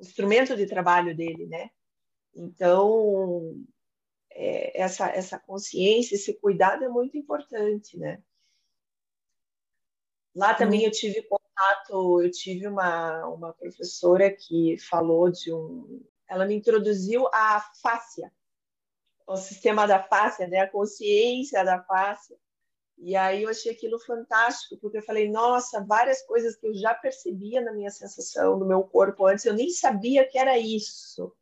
instrumento 0.00 0.56
de 0.56 0.64
trabalho 0.64 1.14
dele, 1.14 1.46
né? 1.46 1.68
Então, 2.34 3.54
é, 4.30 4.80
essa, 4.80 5.10
essa 5.10 5.38
consciência, 5.38 6.14
esse 6.14 6.32
cuidado 6.40 6.84
é 6.84 6.88
muito 6.88 7.18
importante, 7.18 7.98
né? 7.98 8.22
Lá 10.34 10.54
também 10.54 10.84
eu 10.84 10.90
tive 10.90 11.20
contato, 11.24 12.22
eu 12.22 12.30
tive 12.30 12.66
uma, 12.66 13.26
uma 13.26 13.52
professora 13.52 14.34
que 14.34 14.78
falou 14.78 15.30
de 15.30 15.52
um. 15.52 16.02
Ela 16.26 16.46
me 16.46 16.54
introduziu 16.54 17.28
à 17.30 17.60
fáscia, 17.82 18.32
o 19.32 19.36
sistema 19.36 19.86
da 19.86 20.02
fáscia, 20.02 20.46
né? 20.46 20.60
a 20.60 20.70
consciência 20.70 21.64
da 21.64 21.82
fáscia. 21.82 22.36
E 22.98 23.16
aí 23.16 23.44
eu 23.44 23.48
achei 23.48 23.72
aquilo 23.72 23.98
fantástico, 23.98 24.76
porque 24.78 24.98
eu 24.98 25.02
falei, 25.02 25.30
nossa, 25.30 25.82
várias 25.84 26.20
coisas 26.22 26.56
que 26.56 26.66
eu 26.66 26.74
já 26.74 26.92
percebia 26.94 27.60
na 27.60 27.72
minha 27.72 27.90
sensação, 27.90 28.58
no 28.58 28.66
meu 28.66 28.82
corpo 28.82 29.26
antes, 29.26 29.44
eu 29.44 29.54
nem 29.54 29.70
sabia 29.70 30.26
que 30.28 30.38
era 30.38 30.58
isso 30.58 31.34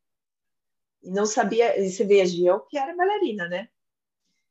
e 1.02 1.10
não 1.10 1.26
sabia, 1.26 1.78
e 1.80 1.90
você 1.90 2.04
veja, 2.04 2.44
eu 2.44 2.60
que 2.60 2.76
era 2.76 2.94
bailarina, 2.94 3.48
né? 3.48 3.68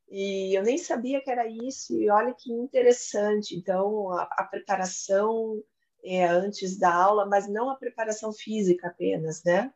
E 0.09 0.57
eu 0.57 0.63
nem 0.63 0.77
sabia 0.77 1.21
que 1.21 1.29
era 1.29 1.47
isso, 1.47 1.93
e 1.93 2.09
olha 2.09 2.33
que 2.33 2.51
interessante. 2.51 3.55
Então, 3.55 4.11
a, 4.11 4.23
a 4.23 4.43
preparação 4.43 5.61
é, 6.03 6.25
antes 6.25 6.77
da 6.77 6.93
aula, 6.93 7.25
mas 7.25 7.47
não 7.47 7.69
a 7.69 7.75
preparação 7.75 8.31
física 8.31 8.87
apenas, 8.87 9.43
né? 9.43 9.73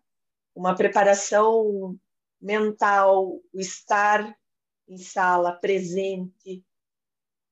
Uma 0.55 0.75
preparação 0.75 1.99
mental, 2.41 3.39
o 3.53 3.59
estar 3.59 4.35
em 4.87 4.97
sala, 4.97 5.53
presente, 5.53 6.65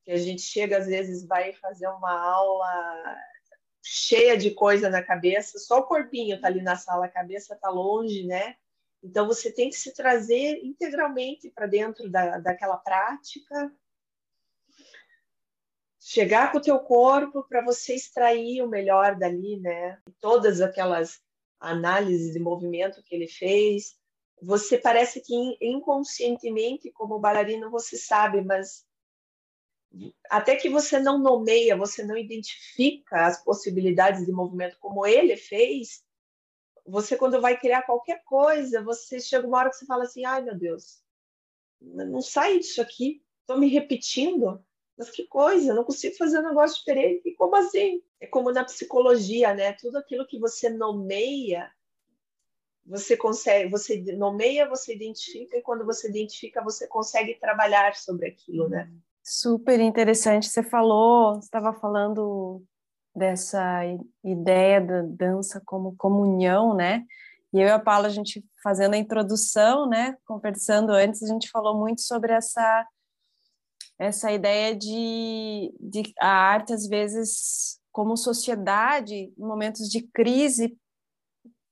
que 0.04 0.12
a 0.12 0.18
gente 0.18 0.42
chega, 0.42 0.78
às 0.78 0.88
vezes, 0.88 1.26
vai 1.26 1.54
fazer 1.54 1.88
uma 1.88 2.12
aula 2.12 3.18
cheia 3.82 4.38
de 4.38 4.52
coisa 4.52 4.90
na 4.90 5.02
cabeça, 5.04 5.58
só 5.60 5.80
o 5.80 5.86
corpinho 5.86 6.36
está 6.36 6.48
ali 6.48 6.62
na 6.62 6.76
sala, 6.76 7.06
a 7.06 7.12
cabeça 7.12 7.54
está 7.54 7.70
longe, 7.70 8.26
né? 8.26 8.56
Então, 9.02 9.28
você 9.28 9.52
tem 9.52 9.70
que 9.70 9.78
se 9.78 9.94
trazer 9.94 10.60
integralmente 10.64 11.50
para 11.50 11.66
dentro 11.66 12.10
da, 12.10 12.40
daquela 12.40 12.78
prática. 12.78 13.72
chegar 16.00 16.52
com 16.52 16.58
o 16.58 16.62
teu 16.62 16.80
corpo 16.80 17.44
para 17.48 17.64
você 17.64 17.94
extrair 17.94 18.62
o 18.62 18.68
melhor 18.68 19.16
dali, 19.18 19.60
né? 19.60 20.02
Todas 20.20 20.60
aquelas 20.60 21.22
análises 21.60 22.34
de 22.34 22.40
movimento 22.40 23.04
que 23.04 23.14
ele 23.16 23.28
fez, 23.28 23.99
você 24.42 24.78
parece 24.78 25.22
que 25.22 25.58
inconscientemente, 25.62 26.92
como 26.92 27.20
bailarino, 27.20 27.70
você 27.70 27.98
sabe, 27.98 28.42
mas 28.42 28.86
até 30.30 30.56
que 30.56 30.70
você 30.70 31.00
não 31.00 31.18
nomeia, 31.18 31.76
você 31.76 32.04
não 32.04 32.18
identifica 32.18 33.26
as 33.26 33.44
possibilidades 33.44 34.26
de 34.26 34.32
movimento 34.32 34.78
como 34.80 35.06
ele 35.06 35.36
fez, 35.36 36.04
você 36.86 37.16
quando 37.16 37.42
vai 37.42 37.60
criar 37.60 37.84
qualquer 37.84 38.24
coisa, 38.24 38.84
você 38.84 39.20
chega 39.20 39.48
uma 39.48 39.58
hora 39.58 39.70
que 39.70 39.78
você 39.78 39.86
fala 39.86 40.04
assim, 40.04 40.26
ai 40.26 40.42
meu 40.42 40.58
Deus, 40.58 41.02
não 41.82 42.22
sai 42.22 42.60
disso 42.60 42.82
aqui, 42.82 43.24
estou 43.42 43.58
me 43.58 43.68
repetindo, 43.68 44.64
mas 44.98 45.10
que 45.10 45.26
coisa, 45.28 45.74
não 45.74 45.84
consigo 45.84 46.16
fazer 46.18 46.40
um 46.40 46.48
negócio 46.50 46.78
diferente, 46.78 47.34
como 47.36 47.56
assim? 47.56 48.04
É 48.20 48.28
como 48.28 48.52
na 48.52 48.66
psicologia, 48.66 49.54
né? 49.54 49.72
Tudo 49.74 49.98
aquilo 49.98 50.28
que 50.28 50.38
você 50.38 50.70
nomeia, 50.70 51.72
você 52.90 53.16
consegue, 53.16 53.70
você 53.70 54.02
nomeia, 54.18 54.68
você 54.68 54.96
identifica, 54.96 55.56
e 55.56 55.62
quando 55.62 55.86
você 55.86 56.10
identifica, 56.10 56.64
você 56.64 56.88
consegue 56.88 57.36
trabalhar 57.36 57.96
sobre 57.96 58.28
aquilo, 58.28 58.68
né? 58.68 58.92
Super 59.24 59.80
interessante. 59.80 60.48
Você 60.48 60.64
falou, 60.64 61.38
estava 61.38 61.72
falando 61.74 62.64
dessa 63.16 63.82
ideia 64.24 64.82
da 64.82 65.04
dança 65.04 65.62
como 65.66 65.96
comunhão, 65.98 66.74
né? 66.74 67.06
E 67.54 67.60
eu 67.60 67.68
e 67.68 67.72
a 67.72 67.80
Paula, 67.80 68.08
a 68.08 68.12
gente 68.12 68.44
fazendo 68.64 68.96
a 68.96 68.98
introdução, 68.98 69.88
né, 69.88 70.16
conversando 70.26 70.92
antes, 70.92 71.24
a 71.24 71.28
gente 71.28 71.50
falou 71.50 71.78
muito 71.78 72.02
sobre 72.02 72.34
essa 72.34 72.88
essa 73.98 74.32
ideia 74.32 74.74
de, 74.74 75.74
de 75.78 76.14
a 76.22 76.30
arte 76.30 76.72
às 76.72 76.88
vezes 76.88 77.80
como 77.92 78.16
sociedade, 78.16 79.14
em 79.14 79.34
momentos 79.38 79.90
de 79.90 80.02
crise, 80.14 80.78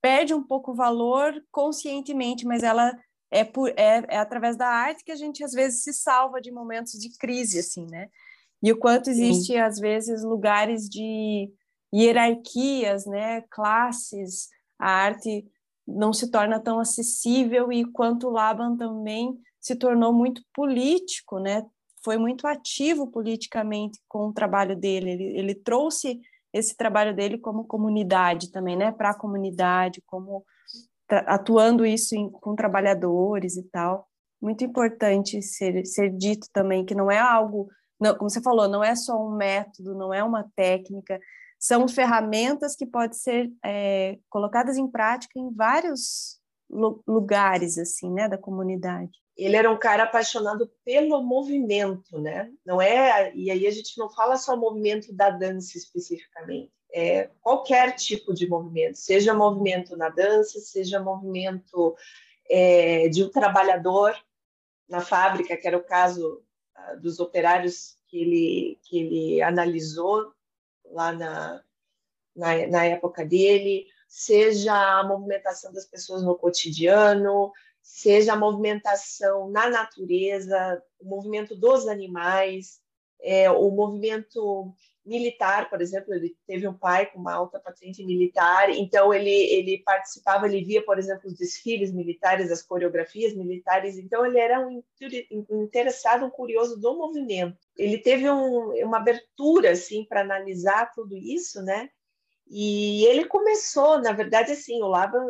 perde 0.07 0.33
um 0.33 0.41
pouco 0.41 0.71
o 0.71 0.73
valor 0.73 1.33
conscientemente, 1.51 2.45
mas 2.45 2.63
ela 2.63 2.97
é, 3.29 3.43
por, 3.43 3.67
é, 3.71 4.05
é 4.07 4.17
através 4.17 4.55
da 4.55 4.65
arte 4.65 5.03
que 5.03 5.11
a 5.11 5.17
gente 5.17 5.43
às 5.43 5.51
vezes 5.51 5.83
se 5.83 5.91
salva 5.91 6.39
de 6.39 6.49
momentos 6.49 6.93
de 6.93 7.09
crise, 7.17 7.59
assim, 7.59 7.85
né? 7.91 8.07
E 8.63 8.71
o 8.71 8.77
quanto 8.77 9.09
existe 9.09 9.47
Sim. 9.47 9.57
às 9.57 9.77
vezes 9.77 10.23
lugares 10.23 10.87
de 10.87 11.51
hierarquias, 11.93 13.05
né? 13.05 13.41
Classes, 13.51 14.47
a 14.79 14.89
arte 14.89 15.45
não 15.85 16.13
se 16.13 16.31
torna 16.31 16.57
tão 16.57 16.79
acessível 16.79 17.69
e 17.69 17.83
quanto 17.91 18.29
Laban 18.29 18.77
também 18.77 19.37
se 19.59 19.75
tornou 19.75 20.13
muito 20.13 20.41
político, 20.53 21.37
né? 21.37 21.65
Foi 22.01 22.17
muito 22.17 22.47
ativo 22.47 23.07
politicamente 23.07 23.99
com 24.07 24.29
o 24.29 24.33
trabalho 24.33 24.73
dele. 24.73 25.11
Ele, 25.11 25.37
ele 25.37 25.55
trouxe 25.55 26.21
esse 26.57 26.75
trabalho 26.75 27.15
dele 27.15 27.37
como 27.37 27.65
comunidade 27.65 28.51
também, 28.51 28.75
né? 28.75 28.91
Para 28.91 29.11
a 29.11 29.17
comunidade, 29.17 30.01
como 30.05 30.43
atuando 31.09 31.85
isso 31.85 32.15
em, 32.15 32.29
com 32.29 32.55
trabalhadores 32.55 33.55
e 33.57 33.63
tal. 33.63 34.07
Muito 34.41 34.63
importante 34.63 35.41
ser, 35.41 35.85
ser 35.85 36.09
dito 36.09 36.47
também 36.51 36.85
que 36.85 36.93
não 36.93 37.09
é 37.09 37.17
algo, 37.17 37.67
não, 37.99 38.15
como 38.15 38.29
você 38.29 38.41
falou, 38.41 38.67
não 38.67 38.83
é 38.83 38.95
só 38.95 39.17
um 39.25 39.35
método, 39.35 39.95
não 39.95 40.13
é 40.13 40.23
uma 40.23 40.45
técnica, 40.55 41.19
são 41.59 41.87
ferramentas 41.87 42.75
que 42.75 42.85
podem 42.85 43.17
ser 43.17 43.51
é, 43.63 44.19
colocadas 44.29 44.77
em 44.77 44.87
prática 44.87 45.39
em 45.39 45.51
vários 45.53 46.39
lugares 47.07 47.77
assim, 47.77 48.11
né, 48.11 48.27
da 48.27 48.37
comunidade. 48.37 49.11
Ele 49.37 49.55
era 49.55 49.71
um 49.71 49.77
cara 49.77 50.03
apaixonado 50.03 50.71
pelo 50.83 51.21
movimento, 51.21 52.19
né? 52.19 52.51
Não 52.65 52.81
é, 52.81 53.31
e 53.35 53.51
aí 53.51 53.67
a 53.67 53.71
gente 53.71 53.97
não 53.97 54.09
fala 54.09 54.35
só 54.35 54.57
movimento 54.57 55.13
da 55.13 55.29
dança 55.29 55.77
especificamente 55.77 56.71
é, 56.91 57.29
qualquer 57.41 57.95
tipo 57.95 58.33
de 58.33 58.47
movimento, 58.47 58.95
seja 58.95 59.33
movimento 59.33 59.95
na 59.95 60.09
dança, 60.09 60.59
seja 60.59 60.99
movimento 60.99 61.95
é, 62.49 63.07
de 63.09 63.23
um 63.23 63.29
trabalhador 63.29 64.15
na 64.87 65.01
fábrica, 65.01 65.57
que 65.57 65.67
era 65.67 65.77
o 65.77 65.83
caso 65.83 66.41
uh, 66.75 66.99
dos 66.99 67.19
operários 67.19 67.97
que 68.07 68.21
ele, 68.21 68.79
que 68.83 68.99
ele 68.99 69.41
analisou 69.41 70.33
lá 70.85 71.11
na, 71.11 71.61
na, 72.35 72.67
na 72.67 72.85
época 72.85 73.25
dele, 73.25 73.85
seja 74.07 74.99
a 74.99 75.03
movimentação 75.03 75.73
das 75.73 75.85
pessoas 75.85 76.23
no 76.23 76.35
cotidiano, 76.35 77.51
seja 77.87 78.33
a 78.33 78.35
movimentação 78.35 79.49
na 79.49 79.69
natureza, 79.69 80.83
o 80.99 81.05
movimento 81.05 81.55
dos 81.55 81.87
animais, 81.87 82.81
é, 83.21 83.49
o 83.49 83.71
movimento 83.71 84.73
militar, 85.05 85.69
por 85.69 85.81
exemplo, 85.81 86.13
ele 86.13 86.35
teve 86.45 86.67
um 86.67 86.73
pai 86.73 87.05
com 87.05 87.17
uma 87.17 87.33
alta 87.33 87.57
patente 87.57 88.03
militar, 88.03 88.69
então 88.69 89.13
ele, 89.13 89.31
ele 89.31 89.81
participava, 89.85 90.47
ele 90.47 90.65
via, 90.65 90.83
por 90.83 90.99
exemplo, 90.99 91.27
os 91.27 91.37
desfiles 91.37 91.93
militares, 91.93 92.51
as 92.51 92.61
coreografias 92.61 93.33
militares, 93.33 93.97
então 93.97 94.25
ele 94.25 94.37
era 94.37 94.59
um 94.59 94.83
interessado, 95.63 96.25
um 96.25 96.29
curioso 96.29 96.77
do 96.77 96.93
movimento. 96.93 97.57
Ele 97.77 97.97
teve 97.97 98.29
um, 98.29 98.73
uma 98.85 98.97
abertura, 98.97 99.71
assim, 99.71 100.03
para 100.03 100.19
analisar 100.19 100.91
tudo 100.93 101.15
isso, 101.15 101.63
né? 101.63 101.89
E 102.49 103.05
ele 103.05 103.25
começou, 103.25 104.01
na 104.01 104.11
verdade, 104.11 104.51
assim, 104.51 104.81
o 104.81 104.87
Laban, 104.87 105.25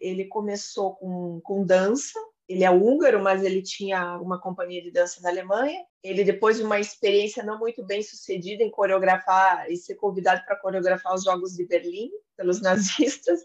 ele 0.00 0.26
começou 0.26 0.94
com, 0.96 1.40
com 1.42 1.64
dança, 1.64 2.18
ele 2.48 2.64
é 2.64 2.70
húngaro, 2.70 3.22
mas 3.22 3.42
ele 3.42 3.62
tinha 3.62 4.18
uma 4.18 4.40
companhia 4.40 4.82
de 4.82 4.90
dança 4.90 5.20
na 5.22 5.30
Alemanha. 5.30 5.82
Ele, 6.02 6.22
depois 6.22 6.58
de 6.58 6.62
uma 6.62 6.78
experiência 6.78 7.42
não 7.42 7.58
muito 7.58 7.84
bem 7.84 8.02
sucedida 8.02 8.62
em 8.62 8.70
coreografar 8.70 9.70
e 9.70 9.76
ser 9.76 9.94
convidado 9.94 10.44
para 10.44 10.56
coreografar 10.56 11.14
os 11.14 11.24
Jogos 11.24 11.54
de 11.54 11.66
Berlim 11.66 12.10
pelos 12.36 12.60
nazistas, 12.62 13.40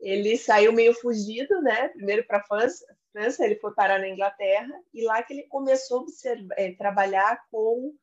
ele 0.00 0.36
saiu 0.36 0.72
meio 0.72 0.92
fugido, 0.94 1.60
né? 1.62 1.88
Primeiro 1.88 2.26
para 2.26 2.38
a 2.38 2.42
França, 2.42 2.84
França, 3.12 3.44
ele 3.44 3.56
foi 3.56 3.72
parar 3.72 3.98
na 3.98 4.08
Inglaterra 4.08 4.74
e 4.92 5.04
lá 5.04 5.22
que 5.22 5.32
ele 5.32 5.44
começou 5.44 6.04
a 6.04 6.60
é, 6.60 6.72
trabalhar 6.72 7.40
com 7.50 7.94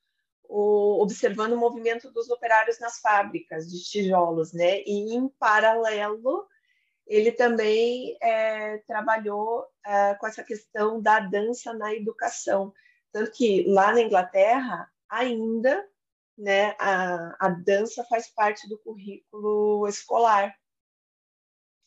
o, 0.45 1.01
observando 1.03 1.53
o 1.53 1.57
movimento 1.57 2.11
dos 2.11 2.29
operários 2.29 2.79
nas 2.79 2.99
fábricas 2.99 3.69
de 3.69 3.83
tijolos, 3.83 4.53
né? 4.53 4.81
E 4.81 5.13
em 5.13 5.27
paralelo 5.27 6.47
ele 7.05 7.31
também 7.31 8.17
é, 8.21 8.77
trabalhou 8.79 9.65
é, 9.85 10.15
com 10.15 10.27
essa 10.27 10.43
questão 10.43 11.01
da 11.01 11.19
dança 11.19 11.73
na 11.73 11.93
educação. 11.93 12.73
Tanto 13.11 13.31
que 13.31 13.65
lá 13.67 13.93
na 13.93 14.01
Inglaterra, 14.01 14.89
ainda, 15.09 15.87
né, 16.37 16.75
a, 16.79 17.35
a 17.47 17.49
dança 17.49 18.03
faz 18.05 18.27
parte 18.29 18.67
do 18.67 18.79
currículo 18.79 19.87
escolar. 19.87 20.55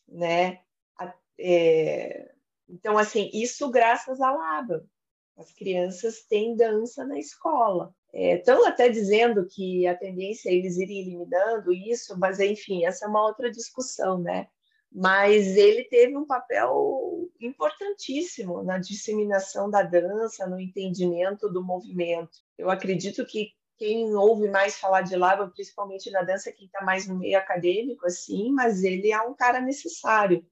Né? 0.07 0.61
A, 0.97 1.13
é, 1.39 2.31
então, 2.69 2.97
assim, 2.97 3.29
isso 3.33 3.69
graças 3.69 4.21
à 4.21 4.31
Laba. 4.31 4.87
As 5.35 5.51
crianças 5.51 6.23
têm 6.23 6.55
dança 6.55 7.05
na 7.05 7.19
escola. 7.19 7.93
Estão 8.13 8.65
é, 8.65 8.69
até 8.69 8.89
dizendo 8.89 9.45
que 9.45 9.85
a 9.85 9.95
tendência 9.95 10.49
é 10.49 10.53
eles 10.53 10.77
irem 10.77 11.01
eliminando 11.01 11.71
isso, 11.71 12.17
mas 12.17 12.39
enfim, 12.39 12.85
essa 12.85 13.05
é 13.05 13.07
uma 13.07 13.23
outra 13.23 13.51
discussão, 13.51 14.17
né? 14.19 14.47
Mas 14.91 15.55
ele 15.55 15.83
teve 15.83 16.15
um 16.15 16.25
papel 16.25 17.29
importantíssimo 17.39 18.63
na 18.63 18.77
disseminação 18.77 19.69
da 19.69 19.83
dança, 19.83 20.47
no 20.47 20.59
entendimento 20.59 21.49
do 21.49 21.63
movimento. 21.63 22.39
Eu 22.57 22.69
acredito 22.69 23.25
que 23.25 23.53
quem 23.77 24.15
ouve 24.15 24.49
mais 24.49 24.77
falar 24.77 25.01
de 25.01 25.15
Lava, 25.15 25.49
principalmente 25.49 26.09
na 26.09 26.23
dança, 26.23 26.51
quem 26.51 26.65
está 26.65 26.83
mais 26.83 27.07
no 27.07 27.15
meio 27.15 27.37
acadêmico, 27.37 28.07
assim, 28.07 28.51
mas 28.51 28.83
ele 28.83 29.11
é 29.11 29.21
um 29.21 29.35
cara 29.35 29.61
necessário, 29.61 30.45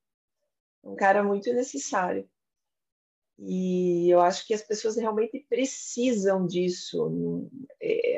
um 0.83 0.95
cara 0.95 1.23
muito 1.23 1.51
necessário. 1.51 2.29
E 3.39 4.09
eu 4.09 4.21
acho 4.21 4.45
que 4.45 4.53
as 4.53 4.61
pessoas 4.61 4.95
realmente 4.95 5.45
precisam 5.49 6.45
disso 6.45 7.49
é, 7.81 8.17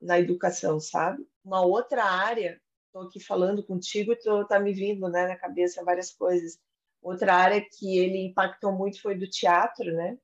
na 0.00 0.18
educação, 0.18 0.80
sabe? 0.80 1.26
Uma 1.44 1.64
outra 1.64 2.04
área 2.04 2.60
estou 2.88 3.02
aqui 3.02 3.20
falando 3.20 3.62
contigo 3.62 4.12
e 4.12 4.46
tá 4.46 4.58
me 4.58 4.72
vindo 4.72 5.08
né, 5.08 5.28
na 5.28 5.36
cabeça 5.36 5.84
várias 5.84 6.10
coisas. 6.10 6.58
Outra 7.00 7.34
área 7.34 7.60
que 7.60 7.96
ele 7.96 8.26
impactou 8.26 8.72
muito 8.72 9.00
foi 9.00 9.14
do 9.14 9.28
teatro, 9.28 9.92
né? 9.92 10.18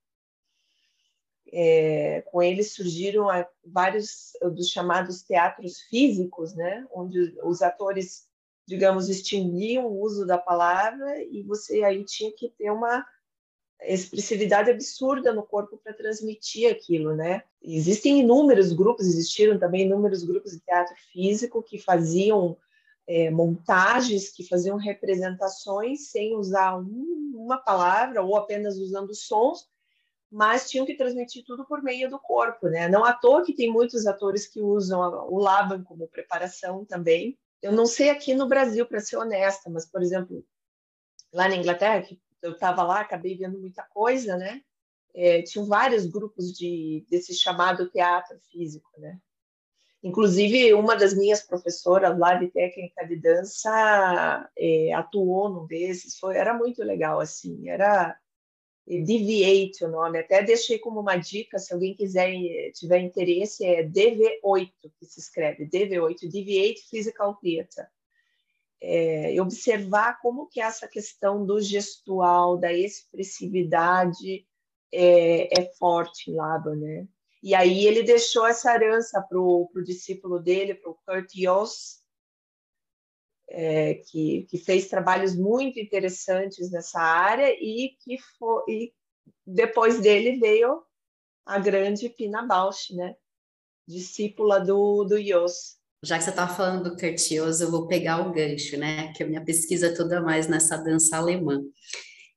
É, 1.53 2.23
com 2.23 2.43
ele 2.43 2.65
surgiram 2.65 3.29
vários 3.65 4.33
dos 4.43 4.69
chamados 4.69 5.23
teatros 5.23 5.81
físicos, 5.83 6.55
né? 6.55 6.85
Onde 6.93 7.39
os 7.45 7.63
atores, 7.63 8.29
digamos, 8.67 9.09
extinguiam 9.09 9.87
o 9.87 10.01
uso 10.01 10.27
da 10.27 10.39
palavra 10.39 11.23
e 11.23 11.43
você 11.45 11.85
aí 11.85 12.05
tinha 12.05 12.33
que 12.33 12.51
ter 12.51 12.71
uma 12.71 13.07
expressividade 13.93 14.71
absurda 14.71 15.33
no 15.33 15.43
corpo 15.43 15.77
para 15.77 15.93
transmitir 15.93 16.71
aquilo, 16.71 17.15
né? 17.15 17.43
Existem 17.63 18.21
inúmeros 18.21 18.73
grupos, 18.73 19.07
existiram 19.07 19.59
também 19.59 19.83
inúmeros 19.83 20.25
grupos 20.25 20.53
de 20.53 20.61
teatro 20.61 20.95
físico 21.13 21.63
que 21.63 21.79
faziam 21.79 22.57
é, 23.07 23.31
montagens, 23.31 24.31
que 24.31 24.47
faziam 24.47 24.77
representações 24.77 26.09
sem 26.09 26.37
usar 26.37 26.79
um, 26.79 27.33
uma 27.35 27.59
palavra 27.59 28.23
ou 28.23 28.37
apenas 28.37 28.79
usando 28.79 29.15
sons, 29.15 29.69
mas 30.31 30.69
tinham 30.69 30.87
que 30.87 30.97
transmitir 30.97 31.45
tudo 31.45 31.65
por 31.65 31.83
meio 31.83 32.09
do 32.09 32.19
corpo, 32.19 32.69
né? 32.69 32.89
Não 32.89 33.05
à 33.05 33.13
toa 33.13 33.45
que 33.45 33.55
tem 33.55 33.71
muitos 33.71 34.07
atores 34.07 34.47
que 34.47 34.61
usam 34.61 35.01
o 35.31 35.39
Laban 35.39 35.83
como 35.85 36.09
preparação 36.09 36.85
também. 36.85 37.39
Eu 37.63 37.73
não 37.73 37.87
sei 37.87 38.11
aqui 38.11 38.35
no 38.35 38.49
Brasil, 38.49 38.85
para 38.87 39.01
ser 39.01 39.17
honesta, 39.17 39.71
mas, 39.71 39.87
por 39.87 40.03
exemplo, 40.03 40.45
lá 41.33 41.49
na 41.49 41.57
Inglaterra, 41.57 42.03
que 42.03 42.21
eu 42.45 42.53
estava 42.53 42.83
lá, 42.83 43.01
acabei 43.01 43.37
vendo 43.37 43.59
muita 43.59 43.83
coisa, 43.83 44.37
né? 44.37 44.63
É, 45.15 45.43
tinham 45.43 45.67
vários 45.67 46.07
grupos 46.07 46.53
de 46.53 47.07
desse 47.09 47.35
chamado 47.35 47.91
teatro 47.91 48.39
físico, 48.51 48.91
né? 48.99 49.19
Inclusive, 50.03 50.75
uma 50.75 50.95
das 50.95 51.15
minhas 51.15 51.41
professoras 51.41 52.19
lá 52.19 52.35
de 52.35 52.49
técnica 52.49 53.07
de 53.07 53.17
dança 53.17 54.51
é, 54.57 54.93
atuou 54.93 55.49
num 55.49 55.67
desses, 55.67 56.19
foi, 56.19 56.37
era 56.37 56.53
muito 56.53 56.83
legal, 56.83 57.21
assim, 57.21 57.71
era 57.71 58.15
Deviate 58.87 59.83
o 59.83 59.89
nome, 59.89 60.19
até 60.19 60.43
deixei 60.43 60.79
como 60.79 61.01
uma 61.01 61.17
dica, 61.17 61.59
se 61.59 61.73
alguém 61.73 61.95
quiser, 61.95 62.31
tiver 62.75 62.99
interesse, 62.99 63.65
é 63.65 63.83
DV8, 63.83 64.73
que 64.99 65.07
se 65.07 65.21
escreve, 65.21 65.67
DV8, 65.67 66.31
Deviate 66.31 66.87
Physical 66.91 67.35
Theater. 67.37 67.89
É, 68.87 69.41
observar 69.41 70.21
como 70.21 70.47
que 70.47 70.61
essa 70.61 70.87
questão 70.87 71.45
do 71.47 71.61
gestual, 71.61 72.59
da 72.59 72.73
expressividade 72.73 74.47
é, 74.93 75.61
é 75.61 75.73
forte 75.79 76.31
Laban, 76.31 76.77
né? 76.77 77.09
E 77.43 77.55
aí 77.55 77.87
ele 77.87 78.03
deixou 78.03 78.47
essa 78.47 78.75
herança 78.75 79.21
para 79.23 79.39
o 79.39 79.69
discípulo 79.85 80.39
dele, 80.39 80.75
para 80.75 80.91
o 80.91 80.99
Kurt 81.07 81.35
Yost, 81.35 82.01
é, 83.49 83.95
que, 83.95 84.47
que, 84.51 84.59
fez 84.59 84.89
trabalhos 84.89 85.37
muito 85.37 85.79
interessantes 85.79 86.71
nessa 86.71 87.01
área 87.01 87.51
e 87.53 87.97
que 88.01 88.19
foi, 88.39 88.63
e 88.69 88.95
depois 89.47 90.01
dele 90.01 90.39
veio 90.39 90.83
a 91.45 91.59
grande 91.59 92.09
Pina 92.09 92.43
Bausch, 92.43 92.95
né? 92.95 93.15
discípula 93.87 94.61
do, 94.61 95.05
do. 95.05 95.17
Já 96.05 96.19
que 96.19 96.25
você 96.25 96.31
está 96.31 96.47
falando 96.47 96.91
do 96.91 96.97
Kurt 96.97 97.31
eu 97.31 97.71
vou 97.71 97.87
pegar 97.87 98.27
o 98.27 98.33
gancho, 98.33 98.77
né? 98.77 99.13
Que 99.13 99.23
a 99.23 99.27
minha 99.27 99.45
pesquisa 99.45 99.87
é 99.87 99.95
toda 99.95 100.21
mais 100.21 100.47
nessa 100.47 100.77
dança 100.77 101.17
alemã. 101.17 101.61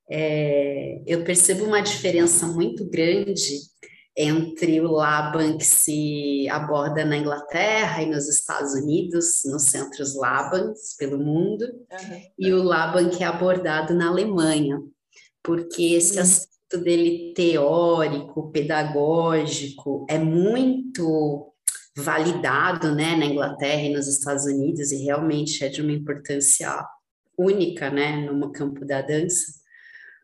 É, 0.09 1.01
eu 1.05 1.23
percebo 1.23 1.65
uma 1.65 1.81
diferença 1.81 2.47
muito 2.47 2.89
grande 2.89 3.59
entre 4.15 4.81
o 4.81 4.91
Laban 4.91 5.57
que 5.57 5.65
se 5.65 6.47
aborda 6.49 7.05
na 7.05 7.17
Inglaterra 7.17 8.01
e 8.01 8.07
nos 8.07 8.27
Estados 8.27 8.73
Unidos, 8.73 9.41
nos 9.45 9.63
centros 9.63 10.15
Labans 10.15 10.95
pelo 10.97 11.19
mundo, 11.19 11.63
uhum. 11.63 12.21
e 12.39 12.51
o 12.51 12.63
Laban 12.63 13.09
que 13.09 13.23
é 13.23 13.27
abordado 13.27 13.93
na 13.93 14.07
Alemanha, 14.07 14.81
porque 15.43 15.93
esse 15.93 16.15
uhum. 16.15 16.23
aspecto 16.23 16.77
dele 16.79 17.33
teórico, 17.35 18.51
pedagógico, 18.51 20.07
é 20.09 20.17
muito 20.17 21.53
validado 21.97 22.93
né, 22.93 23.15
na 23.15 23.25
Inglaterra 23.25 23.81
e 23.81 23.93
nos 23.93 24.07
Estados 24.07 24.45
Unidos, 24.45 24.91
e 24.91 25.03
realmente 25.03 25.63
é 25.65 25.69
de 25.69 25.81
uma 25.81 25.91
importância 25.91 26.85
única 27.37 27.89
né, 27.89 28.29
no 28.29 28.51
campo 28.51 28.85
da 28.85 29.01
dança. 29.01 29.57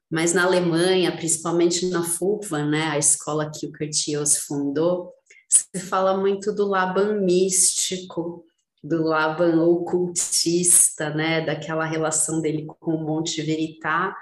Mas 0.09 0.33
na 0.33 0.43
Alemanha, 0.43 1.15
principalmente 1.15 1.89
na 1.89 2.03
FUVA, 2.03 2.63
né, 2.63 2.83
a 2.83 2.99
escola 2.99 3.49
que 3.49 3.65
o 3.65 3.71
Curtius 3.71 4.37
fundou, 4.37 5.11
se 5.49 5.79
fala 5.79 6.15
muito 6.15 6.53
do 6.53 6.67
Laban 6.67 7.21
místico, 7.21 8.45
do 8.83 9.01
Laban 9.01 9.63
ocultista, 9.63 11.09
né, 11.09 11.43
daquela 11.43 11.85
relação 11.85 12.41
dele 12.41 12.67
com 12.67 12.91
o 12.91 13.03
Monte 13.03 13.41
Veritá 13.41 14.15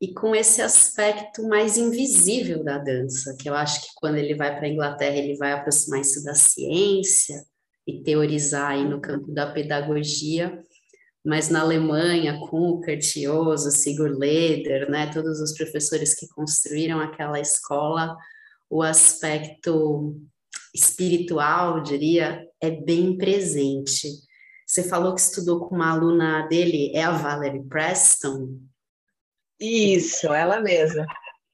e 0.00 0.12
com 0.12 0.34
esse 0.34 0.60
aspecto 0.60 1.46
mais 1.48 1.76
invisível 1.78 2.62
da 2.62 2.78
dança, 2.78 3.34
que 3.38 3.48
eu 3.48 3.54
acho 3.54 3.80
que 3.80 3.88
quando 3.96 4.16
ele 4.16 4.34
vai 4.34 4.54
para 4.54 4.66
a 4.66 4.70
Inglaterra 4.70 5.16
ele 5.16 5.36
vai 5.36 5.52
aproximar 5.52 6.00
isso 6.00 6.22
da 6.22 6.34
ciência 6.34 7.42
e 7.86 8.02
teorizar 8.02 8.72
aí 8.72 8.84
no 8.84 9.00
campo 9.00 9.32
da 9.32 9.50
pedagogia, 9.50 10.62
mas 11.24 11.48
na 11.48 11.60
Alemanha, 11.60 12.38
com 12.48 12.70
o 12.70 12.80
Curtioso, 12.80 13.70
Sigurd 13.70 14.16
Leder, 14.16 14.90
né, 14.90 15.10
todos 15.12 15.40
os 15.40 15.54
professores 15.54 16.14
que 16.14 16.28
construíram 16.28 17.00
aquela 17.00 17.40
escola, 17.40 18.16
o 18.70 18.82
aspecto 18.82 20.20
espiritual, 20.74 21.82
diria, 21.82 22.46
é 22.60 22.70
bem 22.70 23.16
presente. 23.16 24.08
Você 24.66 24.82
falou 24.82 25.14
que 25.14 25.20
estudou 25.20 25.66
com 25.66 25.74
uma 25.74 25.92
aluna 25.92 26.46
dele, 26.48 26.92
é 26.94 27.02
a 27.02 27.12
Valerie 27.12 27.64
Preston? 27.64 28.58
Isso, 29.60 30.32
ela 30.32 30.60
mesma. 30.60 31.06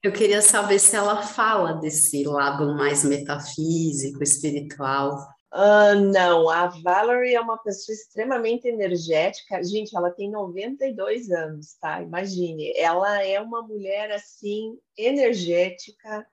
Eu 0.03 0.11
queria 0.11 0.41
saber 0.41 0.79
se 0.79 0.95
ela 0.95 1.21
fala 1.21 1.73
desse 1.75 2.23
lado 2.25 2.75
mais 2.75 3.05
metafísico, 3.05 4.21
espiritual. 4.21 5.17
Uh, 5.53 5.95
não, 6.11 6.49
a 6.49 6.67
Valerie 6.67 7.35
é 7.35 7.39
uma 7.39 7.57
pessoa 7.57 7.95
extremamente 7.95 8.67
energética. 8.67 9.63
Gente, 9.63 9.95
ela 9.95 10.11
tem 10.11 10.29
92 10.29 11.31
anos, 11.31 11.75
tá? 11.79 12.01
Imagine, 12.01 12.73
ela 12.75 13.23
é 13.23 13.39
uma 13.39 13.61
mulher 13.61 14.11
assim, 14.11 14.77
energética, 14.97 16.27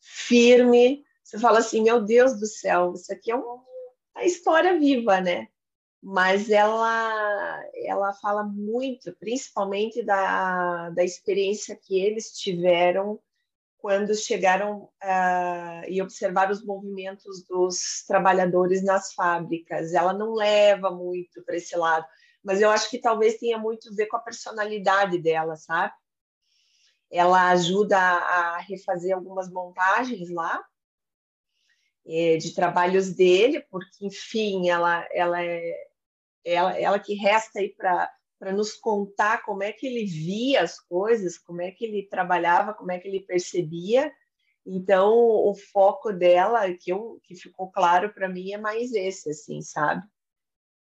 firme. 0.00 1.02
Você 1.24 1.38
fala 1.38 1.58
assim, 1.58 1.82
meu 1.82 2.02
Deus 2.02 2.38
do 2.38 2.46
céu, 2.46 2.92
isso 2.94 3.12
aqui 3.12 3.32
é 3.32 3.34
uma, 3.34 3.54
uma 4.14 4.24
história 4.24 4.78
viva, 4.78 5.20
né? 5.20 5.48
Mas 6.02 6.48
ela, 6.48 7.64
ela 7.74 8.12
fala 8.14 8.44
muito, 8.44 9.12
principalmente 9.16 10.02
da, 10.02 10.90
da 10.90 11.02
experiência 11.04 11.76
que 11.76 12.00
eles 12.00 12.38
tiveram 12.38 13.20
quando 13.78 14.14
chegaram 14.14 14.82
uh, 15.02 15.88
e 15.88 16.02
observaram 16.02 16.52
os 16.52 16.64
movimentos 16.64 17.44
dos 17.44 18.04
trabalhadores 18.06 18.82
nas 18.84 19.12
fábricas. 19.12 19.94
Ela 19.94 20.12
não 20.12 20.34
leva 20.34 20.90
muito 20.90 21.42
para 21.44 21.56
esse 21.56 21.76
lado, 21.76 22.06
mas 22.42 22.60
eu 22.60 22.70
acho 22.70 22.90
que 22.90 22.98
talvez 22.98 23.38
tenha 23.38 23.58
muito 23.58 23.88
a 23.88 23.94
ver 23.94 24.06
com 24.06 24.16
a 24.16 24.20
personalidade 24.20 25.18
dela, 25.18 25.56
sabe? 25.56 25.92
Ela 27.10 27.50
ajuda 27.50 27.98
a 27.98 28.58
refazer 28.58 29.14
algumas 29.14 29.50
montagens 29.50 30.28
lá 30.30 30.62
é, 32.06 32.36
de 32.36 32.54
trabalhos 32.54 33.14
dele, 33.14 33.60
porque 33.70 34.04
enfim, 34.04 34.68
ela 34.68 35.06
ela 35.12 35.42
é 35.42 35.87
ela, 36.44 36.78
ela 36.78 36.98
que 36.98 37.14
resta 37.14 37.60
aí 37.60 37.74
para 37.74 38.52
nos 38.52 38.72
contar 38.72 39.42
como 39.44 39.62
é 39.62 39.72
que 39.72 39.86
ele 39.86 40.04
via 40.04 40.62
as 40.62 40.78
coisas, 40.78 41.38
como 41.38 41.62
é 41.62 41.70
que 41.70 41.84
ele 41.84 42.08
trabalhava, 42.08 42.74
como 42.74 42.92
é 42.92 42.98
que 42.98 43.08
ele 43.08 43.20
percebia. 43.20 44.12
Então, 44.64 45.14
o 45.16 45.54
foco 45.54 46.12
dela, 46.12 46.70
que, 46.74 46.92
eu, 46.92 47.18
que 47.24 47.34
ficou 47.34 47.70
claro 47.70 48.12
para 48.12 48.28
mim, 48.28 48.52
é 48.52 48.58
mais 48.58 48.92
esse, 48.92 49.30
assim, 49.30 49.62
sabe? 49.62 50.02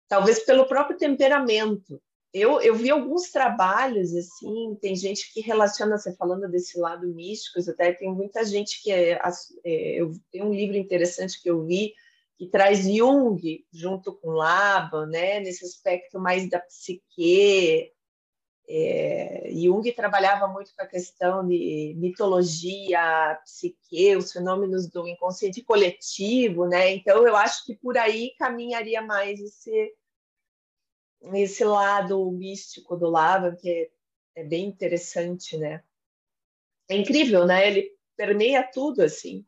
Talvez 0.07 0.39
pelo 0.45 0.67
próprio 0.67 0.97
temperamento. 0.97 2.01
Eu, 2.33 2.61
eu 2.61 2.75
vi 2.75 2.89
alguns 2.89 3.29
trabalhos, 3.29 4.15
assim, 4.15 4.77
tem 4.81 4.95
gente 4.95 5.33
que 5.33 5.41
relaciona, 5.41 5.97
você 5.97 6.15
falando 6.15 6.49
desse 6.49 6.79
lado 6.79 7.07
místico, 7.07 7.59
até 7.69 7.91
tem 7.91 8.13
muita 8.13 8.45
gente 8.45 8.81
que 8.81 8.91
é, 8.91 9.19
é 9.65 10.01
eu, 10.01 10.13
tem 10.31 10.41
um 10.41 10.53
livro 10.53 10.77
interessante 10.77 11.41
que 11.41 11.49
eu 11.49 11.65
vi, 11.65 11.93
que 12.41 12.47
traz 12.47 12.87
Jung 12.87 13.39
junto 13.71 14.15
com 14.15 14.31
Laban, 14.31 15.05
né, 15.05 15.39
nesse 15.41 15.63
aspecto 15.63 16.19
mais 16.19 16.49
da 16.49 16.59
psique. 16.59 17.93
É, 18.67 19.47
Jung 19.53 19.83
trabalhava 19.91 20.47
muito 20.47 20.73
com 20.75 20.81
a 20.81 20.87
questão 20.87 21.47
de 21.47 21.93
mitologia, 21.99 23.39
psique, 23.43 24.15
os 24.15 24.31
fenômenos 24.31 24.89
do 24.89 25.07
inconsciente 25.07 25.61
coletivo, 25.61 26.65
né? 26.65 26.91
Então 26.91 27.27
eu 27.27 27.35
acho 27.35 27.63
que 27.63 27.75
por 27.75 27.95
aí 27.95 28.33
caminharia 28.39 29.03
mais 29.03 29.39
esse 29.39 29.93
esse 31.35 31.63
lado 31.63 32.31
místico 32.31 32.97
do 32.97 33.07
Laban, 33.07 33.55
que 33.55 33.69
é, 33.69 34.41
é 34.41 34.43
bem 34.43 34.65
interessante, 34.65 35.55
né? 35.57 35.83
É 36.89 36.97
incrível, 36.97 37.45
né? 37.45 37.67
Ele 37.67 37.95
permeia 38.17 38.63
tudo 38.63 39.03
assim. 39.03 39.43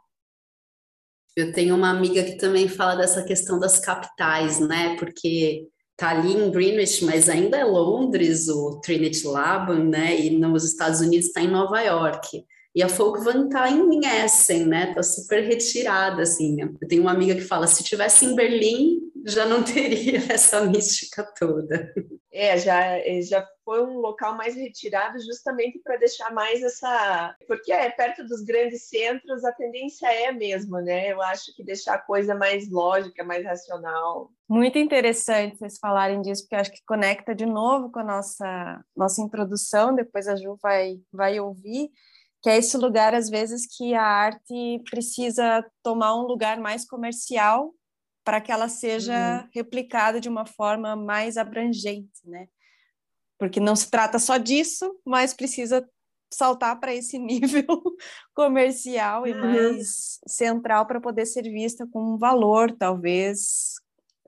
Eu 1.35 1.51
tenho 1.51 1.75
uma 1.75 1.89
amiga 1.89 2.23
que 2.23 2.37
também 2.37 2.67
fala 2.67 2.95
dessa 2.95 3.23
questão 3.23 3.59
das 3.59 3.79
capitais, 3.79 4.59
né? 4.59 4.95
Porque 4.97 5.67
tá 5.97 6.09
ali 6.09 6.33
em 6.33 6.51
Greenwich, 6.51 7.03
mas 7.05 7.29
ainda 7.29 7.57
é 7.57 7.63
Londres, 7.63 8.47
o 8.47 8.79
Trinity 8.81 9.25
Laban, 9.25 9.85
né? 9.85 10.19
E 10.19 10.29
nos 10.37 10.63
Estados 10.63 11.01
Unidos 11.01 11.27
está 11.27 11.41
em 11.41 11.49
Nova 11.49 11.81
York. 11.81 12.43
E 12.75 12.81
a 12.81 12.89
Folkvan 12.89 13.49
tá 13.49 13.69
em 13.69 14.01
Essen, 14.23 14.65
né? 14.65 14.93
Tá 14.93 15.03
super 15.03 15.43
retirada, 15.43 16.23
assim. 16.23 16.59
Eu 16.61 16.87
tenho 16.87 17.03
uma 17.03 17.11
amiga 17.11 17.35
que 17.35 17.41
fala, 17.41 17.67
se 17.67 17.83
tivesse 17.83 18.25
em 18.25 18.35
Berlim, 18.35 18.99
já 19.25 19.45
não 19.45 19.61
teria 19.63 20.23
essa 20.29 20.65
mística 20.65 21.23
toda. 21.37 21.93
É, 22.31 22.57
já, 22.57 22.97
já 23.21 23.47
foi 23.63 23.83
um 23.83 23.97
local 23.97 24.35
mais 24.35 24.55
retirado 24.55 25.19
justamente 25.19 25.79
para 25.79 25.97
deixar 25.97 26.31
mais 26.33 26.61
essa. 26.61 27.35
Porque 27.47 27.71
é 27.71 27.89
perto 27.89 28.23
dos 28.25 28.43
grandes 28.43 28.89
centros, 28.89 29.43
a 29.43 29.51
tendência 29.51 30.07
é 30.07 30.31
mesmo, 30.31 30.79
né? 30.79 31.11
Eu 31.11 31.21
acho 31.21 31.55
que 31.55 31.63
deixar 31.63 31.95
a 31.95 32.01
coisa 32.01 32.35
mais 32.35 32.69
lógica, 32.69 33.23
mais 33.23 33.45
racional. 33.45 34.31
Muito 34.49 34.77
interessante 34.77 35.57
vocês 35.57 35.77
falarem 35.79 36.21
disso, 36.21 36.43
porque 36.43 36.55
acho 36.55 36.71
que 36.71 36.85
conecta 36.85 37.33
de 37.33 37.45
novo 37.45 37.91
com 37.91 37.99
a 37.99 38.03
nossa, 38.03 38.83
nossa 38.95 39.21
introdução, 39.21 39.95
depois 39.95 40.27
a 40.27 40.35
Ju 40.35 40.57
vai, 40.61 40.97
vai 41.11 41.39
ouvir 41.39 41.89
que 42.43 42.49
é 42.49 42.57
esse 42.57 42.75
lugar 42.75 43.15
às 43.15 43.29
vezes 43.29 43.65
que 43.65 43.95
a 43.95 44.03
arte 44.03 44.83
precisa 44.91 45.65
tomar 45.81 46.13
um 46.13 46.27
lugar 46.27 46.59
mais 46.59 46.85
comercial 46.85 47.73
para 48.23 48.41
que 48.41 48.51
ela 48.51 48.67
seja 48.67 49.13
uhum. 49.43 49.49
replicada 49.53 50.19
de 50.19 50.27
uma 50.27 50.45
forma 50.45 50.93
mais 50.95 51.37
abrangente, 51.37 52.19
né? 52.25 52.47
Porque 53.43 53.59
não 53.59 53.75
se 53.75 53.91
trata 53.91 54.19
só 54.19 54.37
disso, 54.37 54.97
mas 55.05 55.33
precisa 55.33 55.85
saltar 56.33 56.79
para 56.79 56.95
esse 56.95 57.19
nível 57.19 57.65
comercial 58.33 59.27
e 59.27 59.33
uhum. 59.33 59.39
mais 59.41 60.17
central 60.25 60.85
para 60.85 61.01
poder 61.01 61.25
ser 61.25 61.43
vista 61.43 61.85
com 61.85 62.13
um 62.13 62.17
valor, 62.17 62.71
talvez, 62.71 63.73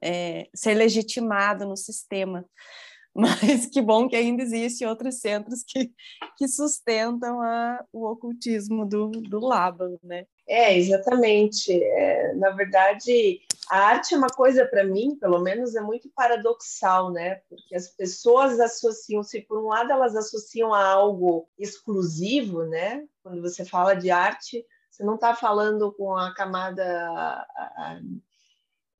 é, 0.03 0.49
ser 0.53 0.73
legitimado 0.73 1.65
no 1.65 1.77
sistema. 1.77 2.43
Mas 3.15 3.67
que 3.67 3.81
bom 3.81 4.09
que 4.09 4.17
ainda 4.17 4.43
existem 4.43 4.85
outros 4.85 5.21
centros 5.21 5.63
que, 5.65 5.89
que 6.37 6.49
sustentam 6.49 7.41
a, 7.41 7.85
o 7.93 8.05
ocultismo 8.05 8.85
do, 8.85 9.09
do 9.11 9.39
Laban, 9.39 9.95
né? 10.03 10.25
É, 10.45 10.77
exatamente. 10.77 11.71
É, 11.71 12.33
na 12.33 12.49
verdade, 12.49 13.39
a 13.69 13.77
arte 13.79 14.13
é 14.13 14.17
uma 14.17 14.27
coisa, 14.27 14.65
para 14.65 14.83
mim, 14.83 15.17
pelo 15.19 15.39
menos, 15.39 15.75
é 15.75 15.81
muito 15.81 16.09
paradoxal, 16.09 17.11
né? 17.11 17.41
Porque 17.49 17.75
as 17.75 17.87
pessoas 17.87 18.59
associam, 18.59 19.23
se 19.23 19.41
por 19.41 19.57
um 19.57 19.67
lado 19.67 19.91
elas 19.91 20.15
associam 20.15 20.73
a 20.73 20.85
algo 20.85 21.49
exclusivo, 21.57 22.63
né? 22.65 23.05
Quando 23.23 23.41
você 23.41 23.65
fala 23.65 23.95
de 23.95 24.11
arte, 24.11 24.65
você 24.89 25.03
não 25.03 25.15
está 25.15 25.35
falando 25.35 25.91
com 25.93 26.15
a 26.15 26.33
camada 26.33 27.45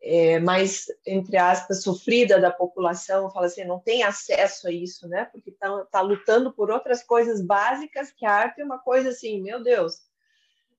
é, 0.02 0.40
mais, 0.40 0.86
entre 1.06 1.38
aspas, 1.38 1.82
sofrida 1.82 2.40
da 2.40 2.52
população, 2.52 3.32
fala 3.32 3.46
assim, 3.46 3.66
não 3.66 3.80
tem 3.80 4.04
acesso 4.04 4.68
a 4.68 4.72
isso, 4.72 5.08
né? 5.08 5.26
Porque 5.26 5.52
está 5.52 5.86
tá 5.86 6.02
lutando 6.02 6.52
por 6.52 6.70
outras 6.70 7.04
coisas 7.04 7.42
básicas, 7.42 8.12
que 8.12 8.26
a 8.26 8.32
arte 8.32 8.62
é 8.62 8.66
uma 8.66 8.80
coisa 8.80 9.10
assim, 9.10 9.42
meu 9.42 9.64
Deus, 9.64 10.02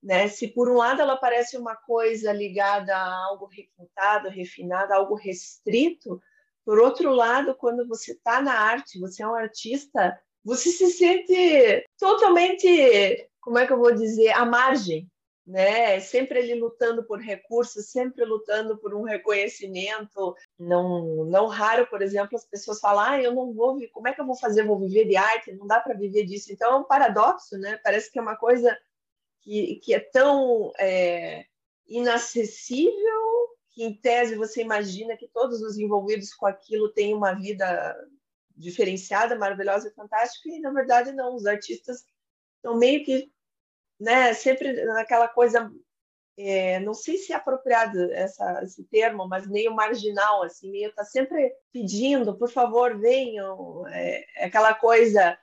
né? 0.06 0.28
Se 0.28 0.46
por 0.46 0.70
um 0.70 0.76
lado 0.76 1.02
ela 1.02 1.16
parece 1.16 1.58
uma 1.58 1.74
coisa 1.74 2.32
ligada 2.32 2.96
a 2.96 3.24
algo 3.24 3.46
requintado, 3.46 4.28
refinado, 4.28 4.94
algo 4.94 5.16
restrito, 5.16 6.22
por 6.64 6.78
outro 6.78 7.10
lado, 7.10 7.56
quando 7.56 7.86
você 7.88 8.12
está 8.12 8.40
na 8.40 8.52
arte, 8.52 9.00
você 9.00 9.24
é 9.24 9.26
um 9.26 9.34
artista, 9.34 10.16
você 10.44 10.70
se 10.70 10.92
sente 10.92 11.84
totalmente, 11.98 13.28
como 13.40 13.58
é 13.58 13.66
que 13.66 13.72
eu 13.72 13.78
vou 13.78 13.92
dizer, 13.92 14.30
à 14.30 14.44
margem, 14.44 15.10
né? 15.44 15.98
Sempre 15.98 16.38
ele 16.38 16.54
lutando 16.54 17.02
por 17.02 17.18
recursos, 17.18 17.86
sempre 17.86 18.24
lutando 18.24 18.78
por 18.78 18.94
um 18.94 19.02
reconhecimento. 19.02 20.36
Não, 20.56 21.24
não 21.24 21.46
raro, 21.48 21.84
por 21.88 22.00
exemplo, 22.00 22.36
as 22.36 22.44
pessoas 22.44 22.78
falam: 22.78 23.04
ah, 23.04 23.20
eu 23.20 23.34
não 23.34 23.52
vou, 23.52 23.76
como 23.90 24.06
é 24.06 24.12
que 24.12 24.20
eu 24.20 24.26
vou 24.26 24.36
fazer? 24.36 24.64
Vou 24.64 24.78
viver 24.78 25.04
de 25.06 25.16
arte? 25.16 25.52
Não 25.52 25.66
dá 25.66 25.80
para 25.80 25.94
viver 25.94 26.24
disso. 26.24 26.52
Então 26.52 26.72
é 26.72 26.76
um 26.76 26.84
paradoxo, 26.84 27.58
né? 27.58 27.80
Parece 27.82 28.10
que 28.10 28.18
é 28.20 28.22
uma 28.22 28.36
coisa 28.36 28.76
que, 29.46 29.76
que 29.76 29.94
é 29.94 30.00
tão 30.00 30.72
é, 30.76 31.46
inacessível 31.86 32.90
que, 33.70 33.84
em 33.84 33.94
tese, 33.94 34.34
você 34.34 34.60
imagina 34.60 35.16
que 35.16 35.28
todos 35.28 35.62
os 35.62 35.78
envolvidos 35.78 36.34
com 36.34 36.46
aquilo 36.46 36.92
têm 36.92 37.14
uma 37.14 37.32
vida 37.32 37.96
diferenciada, 38.56 39.36
maravilhosa 39.36 39.88
e 39.88 39.94
fantástica, 39.94 40.48
e 40.48 40.60
na 40.60 40.72
verdade 40.72 41.12
não. 41.12 41.36
Os 41.36 41.46
artistas 41.46 42.04
estão 42.56 42.76
meio 42.76 43.04
que 43.04 43.30
né, 44.00 44.34
sempre 44.34 44.84
naquela 44.84 45.28
coisa, 45.28 45.70
é, 46.36 46.80
não 46.80 46.92
sei 46.92 47.16
se 47.16 47.32
é 47.32 47.36
apropriado 47.36 48.12
essa, 48.12 48.64
esse 48.64 48.82
termo, 48.84 49.28
mas 49.28 49.46
meio 49.46 49.72
marginal, 49.72 50.42
assim, 50.42 50.70
meio 50.70 50.92
tá 50.92 51.04
sempre 51.04 51.54
pedindo, 51.72 52.36
por 52.36 52.50
favor, 52.50 52.98
venham, 52.98 53.86
é, 53.88 54.24
é 54.42 54.46
aquela 54.46 54.74
coisa, 54.74 55.38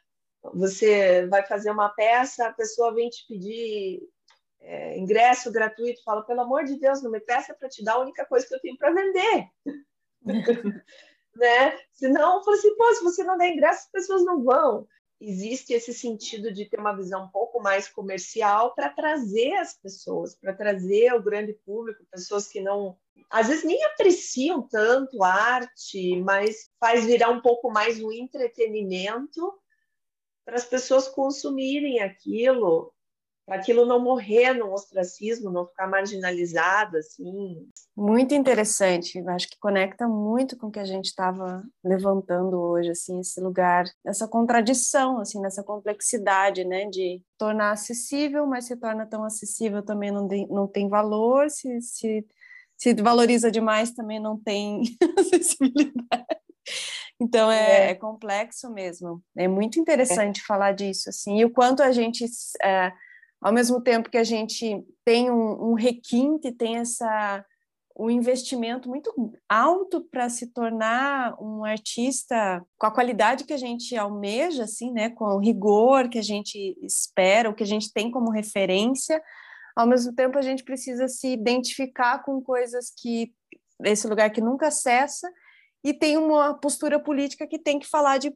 você 0.54 1.28
vai 1.28 1.46
fazer 1.46 1.72
uma 1.72 1.90
peça, 1.90 2.48
a 2.48 2.54
pessoa 2.54 2.94
vem 2.94 3.10
te 3.10 3.26
pedir 3.28 4.02
é, 4.62 4.98
ingresso 4.98 5.52
gratuito, 5.52 6.04
fala, 6.04 6.24
pelo 6.24 6.42
amor 6.42 6.64
de 6.64 6.80
Deus, 6.80 7.02
não 7.02 7.12
me 7.12 7.20
peça 7.20 7.54
para 7.54 7.70
te 7.70 7.84
dar 7.84 7.94
a 7.94 8.02
única 8.02 8.26
coisa 8.26 8.48
que 8.48 8.56
eu 8.56 8.62
tenho 8.62 8.78
para 8.78 8.94
vender. 8.94 9.48
né? 11.36 11.78
Senão, 11.92 12.44
fala 12.44 12.58
assim, 12.58 12.76
pô, 12.76 12.94
se 12.94 13.04
você 13.04 13.24
não 13.24 13.38
der 13.38 13.52
ingresso, 13.52 13.82
as 13.86 13.92
pessoas 13.92 14.24
não 14.24 14.44
vão 14.44 14.88
existe 15.24 15.74
esse 15.74 15.94
sentido 15.94 16.52
de 16.52 16.66
ter 16.66 16.80
uma 16.80 16.96
visão 16.96 17.24
um 17.24 17.30
pouco 17.30 17.62
mais 17.62 17.88
comercial 17.88 18.74
para 18.76 18.90
trazer 18.90 19.54
as 19.54 19.74
pessoas, 19.74 20.36
para 20.36 20.54
trazer 20.54 21.14
o 21.14 21.24
grande 21.24 21.54
público, 21.66 22.06
pessoas 22.12 22.48
que 22.48 22.60
não, 22.60 22.98
às 23.30 23.48
vezes 23.48 23.64
nem 23.64 23.82
apreciam 23.86 24.62
tanto 24.62 25.24
arte, 25.24 26.20
mas 26.22 26.70
faz 26.80 27.06
virar 27.06 27.30
um 27.30 27.42
pouco 27.42 27.72
mais 27.72 28.04
um 28.04 28.12
entretenimento 28.12 29.54
para 30.46 30.56
as 30.56 30.66
pessoas 30.66 31.08
consumirem 31.08 32.02
aquilo 32.02 32.94
para 33.46 33.58
aquilo 33.58 33.86
não 33.86 34.02
morrer 34.02 34.54
no 34.54 34.72
ostracismo, 34.72 35.50
não 35.50 35.68
ficar 35.68 35.88
marginalizado, 35.88 36.98
assim. 36.98 37.68
Muito 37.96 38.34
interessante, 38.34 39.20
acho 39.28 39.50
que 39.50 39.60
conecta 39.60 40.08
muito 40.08 40.58
com 40.58 40.68
o 40.68 40.72
que 40.72 40.80
a 40.80 40.86
gente 40.86 41.06
estava 41.06 41.64
levantando 41.84 42.60
hoje, 42.60 42.92
assim, 42.92 43.20
esse 43.20 43.42
lugar, 43.42 43.86
essa 44.06 44.28
contradição, 44.28 45.20
assim, 45.20 45.42
nessa 45.42 45.64
complexidade, 45.64 46.64
né, 46.64 46.86
de 46.86 47.22
tornar 47.38 47.72
acessível, 47.72 48.48
mas 48.48 48.66
se 48.66 48.78
torna 48.78 49.06
tão 49.06 49.24
acessível 49.24 49.84
também 49.84 50.12
não 50.12 50.28
tem, 50.28 50.48
não 50.48 50.68
tem 50.68 50.88
valor, 50.88 51.50
se, 51.50 51.82
se, 51.82 52.26
se 52.78 52.94
valoriza 52.94 53.52
demais 53.52 53.92
também 53.92 54.22
não 54.22 54.40
tem 54.40 54.84
acessibilidade. 55.20 56.26
Então 57.24 57.50
é, 57.50 57.88
é. 57.88 57.90
é, 57.92 57.96
complexo 57.96 58.70
mesmo. 58.70 59.24
É 59.38 59.48
muito 59.48 59.80
interessante 59.80 60.42
é. 60.42 60.46
falar 60.46 60.74
disso 60.74 61.10
assim. 61.10 61.40
E 61.40 61.46
o 61.46 61.50
quanto 61.50 61.82
a 61.82 61.92
gente 61.92 62.26
é, 62.62 62.92
ao 63.42 63.54
mesmo 63.54 63.82
tempo 63.82 64.10
que 64.10 64.18
a 64.18 64.24
gente 64.26 64.84
tem 65.06 65.32
um, 65.32 65.72
um 65.72 65.74
requinte, 65.74 66.52
tem 66.52 66.78
essa 66.78 67.46
um 67.96 68.10
investimento 68.10 68.90
muito 68.90 69.14
alto 69.48 70.02
para 70.10 70.28
se 70.28 70.48
tornar 70.48 71.40
um 71.40 71.64
artista 71.64 72.66
com 72.76 72.88
a 72.88 72.92
qualidade 72.92 73.44
que 73.44 73.54
a 73.54 73.58
gente 73.58 73.96
almeja, 73.96 74.64
assim, 74.64 74.92
né, 74.92 75.12
com 75.12 75.26
o 75.26 75.38
rigor 75.38 76.10
que 76.10 76.18
a 76.18 76.24
gente 76.24 76.76
espera, 76.82 77.52
o 77.52 77.54
que 77.54 77.62
a 77.62 77.68
gente 77.68 77.94
tem 77.94 78.10
como 78.10 78.32
referência. 78.32 79.22
Ao 79.76 79.86
mesmo 79.86 80.12
tempo, 80.12 80.40
a 80.40 80.42
gente 80.42 80.64
precisa 80.64 81.08
se 81.08 81.28
identificar 81.28 82.24
com 82.24 82.42
coisas 82.42 82.92
que 83.00 83.32
esse 83.84 84.08
lugar 84.08 84.32
que 84.32 84.42
nunca 84.42 84.72
cessa 84.72 85.30
e 85.84 85.94
tem 85.94 86.18
uma 86.18 86.54
postura 86.54 87.00
política 87.00 87.48
que 87.48 87.60
tem 87.60 87.80
que 87.80 87.88
falar 87.88 88.18
de 88.18 88.34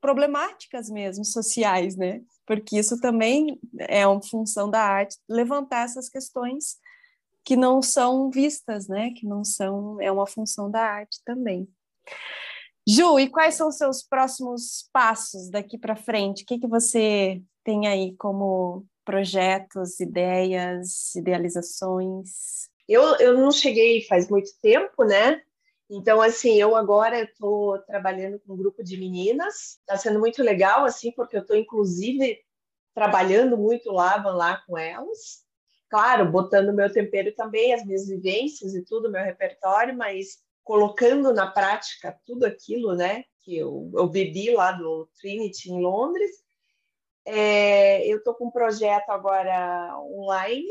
problemáticas 0.00 0.88
mesmo 0.88 1.24
sociais, 1.24 1.96
né? 1.96 2.20
Porque 2.46 2.78
isso 2.78 3.00
também 3.00 3.58
é 3.78 4.06
uma 4.06 4.22
função 4.22 4.70
da 4.70 4.80
arte 4.80 5.16
levantar 5.28 5.84
essas 5.84 6.08
questões 6.08 6.76
que 7.44 7.56
não 7.56 7.80
são 7.82 8.30
vistas, 8.30 8.88
né? 8.88 9.10
Que 9.16 9.26
não 9.26 9.44
são 9.44 10.00
é 10.00 10.10
uma 10.10 10.26
função 10.26 10.70
da 10.70 10.82
arte 10.82 11.20
também. 11.24 11.68
Ju, 12.88 13.18
e 13.18 13.28
quais 13.28 13.54
são 13.54 13.68
os 13.68 13.76
seus 13.76 14.02
próximos 14.02 14.88
passos 14.92 15.50
daqui 15.50 15.76
para 15.76 15.94
frente? 15.94 16.42
O 16.42 16.46
que, 16.46 16.58
que 16.58 16.66
você 16.66 17.42
tem 17.62 17.86
aí 17.86 18.14
como 18.16 18.86
projetos, 19.04 20.00
ideias, 20.00 21.14
idealizações? 21.14 22.30
Eu, 22.88 23.02
eu 23.16 23.36
não 23.36 23.50
cheguei 23.50 24.06
faz 24.06 24.30
muito 24.30 24.50
tempo, 24.62 25.04
né? 25.04 25.42
Então, 25.90 26.20
assim, 26.20 26.54
eu 26.54 26.76
agora 26.76 27.20
estou 27.20 27.78
trabalhando 27.78 28.38
com 28.40 28.52
um 28.52 28.56
grupo 28.56 28.84
de 28.84 28.98
meninas, 28.98 29.78
está 29.80 29.96
sendo 29.96 30.18
muito 30.18 30.42
legal, 30.42 30.84
assim, 30.84 31.10
porque 31.12 31.36
eu 31.36 31.40
estou, 31.40 31.56
inclusive, 31.56 32.38
trabalhando 32.94 33.56
muito 33.56 33.90
lá, 33.90 34.16
lá 34.30 34.62
com 34.66 34.76
elas. 34.76 35.46
Claro, 35.88 36.30
botando 36.30 36.74
meu 36.74 36.92
tempero 36.92 37.34
também, 37.34 37.72
as 37.72 37.84
minhas 37.86 38.06
vivências 38.06 38.74
e 38.74 38.84
tudo, 38.84 39.10
meu 39.10 39.24
repertório, 39.24 39.96
mas 39.96 40.38
colocando 40.62 41.32
na 41.32 41.50
prática 41.50 42.20
tudo 42.26 42.44
aquilo, 42.44 42.94
né, 42.94 43.24
que 43.40 43.56
eu, 43.56 43.90
eu 43.94 44.06
bebi 44.06 44.50
lá 44.50 44.72
do 44.72 45.08
Trinity 45.18 45.70
em 45.70 45.80
Londres. 45.80 46.30
É, 47.24 48.06
eu 48.06 48.18
estou 48.18 48.34
com 48.34 48.48
um 48.48 48.50
projeto 48.50 49.08
agora 49.08 49.96
online, 49.98 50.68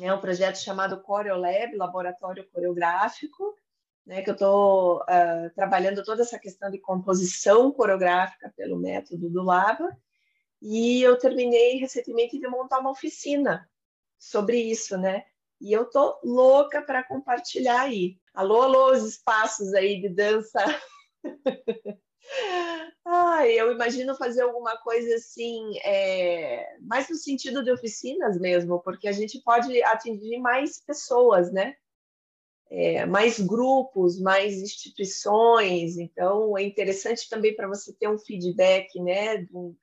é 0.00 0.12
um 0.12 0.20
projeto 0.20 0.56
chamado 0.56 1.00
Coreolab, 1.02 1.76
Laboratório 1.76 2.48
Coreográfico, 2.50 3.54
né, 4.06 4.22
que 4.22 4.30
eu 4.30 4.34
estou 4.34 5.02
uh, 5.02 5.50
trabalhando 5.54 6.02
toda 6.04 6.22
essa 6.22 6.38
questão 6.38 6.70
de 6.70 6.78
composição 6.78 7.70
coreográfica 7.72 8.52
pelo 8.56 8.78
método 8.78 9.28
do 9.28 9.42
Lava, 9.42 9.96
e 10.62 11.02
eu 11.02 11.18
terminei 11.18 11.78
recentemente 11.78 12.38
de 12.38 12.46
montar 12.48 12.80
uma 12.80 12.90
oficina 12.90 13.68
sobre 14.18 14.58
isso, 14.58 14.98
né? 14.98 15.24
E 15.60 15.72
eu 15.72 15.84
tô 15.88 16.18
louca 16.22 16.82
para 16.82 17.02
compartilhar 17.02 17.82
aí. 17.82 18.18
Alô, 18.34 18.62
alô, 18.62 18.92
os 18.92 19.04
espaços 19.04 19.72
aí 19.74 20.00
de 20.00 20.08
dança. 20.08 20.58
Ai, 23.04 23.52
eu 23.52 23.72
imagino 23.72 24.14
fazer 24.14 24.42
alguma 24.42 24.76
coisa 24.78 25.16
assim, 25.16 25.78
é, 25.84 26.76
mais 26.80 27.08
no 27.08 27.16
sentido 27.16 27.62
de 27.62 27.72
oficinas 27.72 28.38
mesmo, 28.38 28.80
porque 28.80 29.08
a 29.08 29.12
gente 29.12 29.42
pode 29.42 29.82
atingir 29.82 30.38
mais 30.38 30.80
pessoas, 30.84 31.52
né? 31.52 31.74
É, 32.70 33.04
mais 33.04 33.40
grupos, 33.40 34.20
mais 34.20 34.54
instituições. 34.54 35.98
Então, 35.98 36.56
é 36.56 36.62
interessante 36.62 37.28
também 37.28 37.54
para 37.54 37.66
você 37.66 37.92
ter 37.92 38.08
um 38.08 38.18
feedback, 38.18 38.98
né, 39.00 39.38
do, 39.38 39.76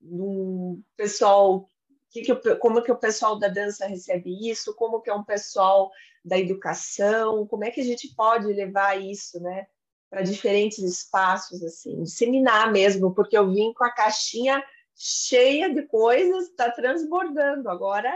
do 0.00 0.78
pessoal 0.96 1.68
que 2.10 2.22
que, 2.22 2.56
como 2.56 2.82
que 2.82 2.92
o 2.92 2.98
pessoal 2.98 3.38
da 3.38 3.48
dança 3.48 3.86
recebe 3.86 4.48
isso, 4.48 4.74
como 4.74 5.00
que 5.00 5.10
é 5.10 5.14
um 5.14 5.24
pessoal 5.24 5.90
da 6.24 6.38
educação, 6.38 7.46
como 7.46 7.64
é 7.64 7.70
que 7.70 7.80
a 7.80 7.84
gente 7.84 8.14
pode 8.14 8.46
levar 8.46 9.00
isso, 9.00 9.40
né, 9.40 9.66
para 10.08 10.22
diferentes 10.22 10.78
espaços, 10.78 11.62
assim, 11.62 12.02
disseminar 12.02 12.72
mesmo, 12.72 13.14
porque 13.14 13.36
eu 13.36 13.50
vim 13.50 13.72
com 13.72 13.84
a 13.84 13.92
caixinha 13.92 14.62
cheia 14.94 15.72
de 15.72 15.82
coisas, 15.82 16.48
está 16.48 16.70
transbordando 16.70 17.68
agora. 17.68 18.10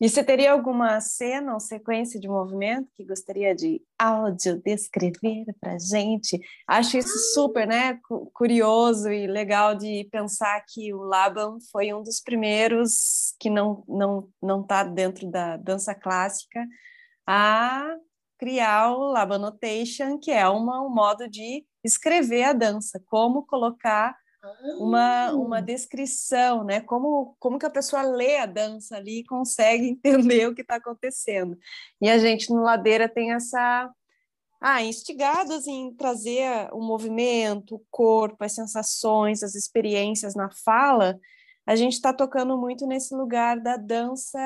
E 0.00 0.08
você 0.08 0.22
teria 0.22 0.52
alguma 0.52 1.00
cena 1.00 1.54
ou 1.54 1.60
sequência 1.60 2.18
de 2.20 2.28
movimento 2.28 2.88
que 2.94 3.04
gostaria 3.04 3.54
de 3.54 3.80
áudio 3.98 4.60
descrever 4.64 5.44
para 5.60 5.78
gente? 5.78 6.40
Acho 6.66 6.98
isso 6.98 7.34
super, 7.34 7.66
né, 7.66 7.98
curioso 8.32 9.10
e 9.10 9.26
legal 9.26 9.74
de 9.74 10.08
pensar 10.10 10.62
que 10.68 10.92
o 10.92 11.02
Laban 11.02 11.58
foi 11.70 11.92
um 11.92 12.02
dos 12.02 12.20
primeiros 12.20 13.34
que 13.38 13.50
não 13.50 13.84
não 13.88 14.28
não 14.42 14.60
está 14.62 14.84
dentro 14.84 15.30
da 15.30 15.56
dança 15.56 15.94
clássica 15.94 16.64
a 17.26 17.96
criar 18.38 18.92
o 18.92 19.12
Lab 19.12 19.32
Annotation, 19.32 20.18
que 20.18 20.30
é 20.30 20.46
uma, 20.48 20.82
um 20.82 20.90
modo 20.90 21.28
de 21.28 21.64
escrever 21.82 22.44
a 22.44 22.52
dança, 22.52 23.00
como 23.06 23.46
colocar 23.46 24.14
uma, 24.78 25.32
uma 25.32 25.58
ah. 25.58 25.60
descrição, 25.60 26.64
né? 26.64 26.80
Como, 26.80 27.36
como 27.38 27.58
que 27.58 27.66
a 27.66 27.70
pessoa 27.70 28.02
lê 28.02 28.38
a 28.38 28.46
dança 28.46 28.96
ali 28.96 29.20
e 29.20 29.24
consegue 29.24 29.88
entender 30.04 30.48
o 30.48 30.54
que 30.54 30.62
está 30.62 30.76
acontecendo. 30.76 31.56
E 32.00 32.08
a 32.08 32.18
gente 32.18 32.50
no 32.50 32.62
Ladeira 32.62 33.08
tem 33.08 33.32
essa 33.32 33.90
ah, 34.60 34.82
instigados 34.82 35.66
em 35.66 35.94
trazer 35.94 36.68
o 36.72 36.80
movimento, 36.80 37.76
o 37.76 37.84
corpo, 37.90 38.42
as 38.44 38.54
sensações, 38.54 39.42
as 39.42 39.54
experiências 39.54 40.34
na 40.34 40.48
fala, 40.64 41.18
a 41.66 41.76
gente 41.76 41.94
está 41.94 42.12
tocando 42.12 42.56
muito 42.56 42.86
nesse 42.86 43.14
lugar 43.14 43.60
da 43.60 43.76
dança 43.76 44.38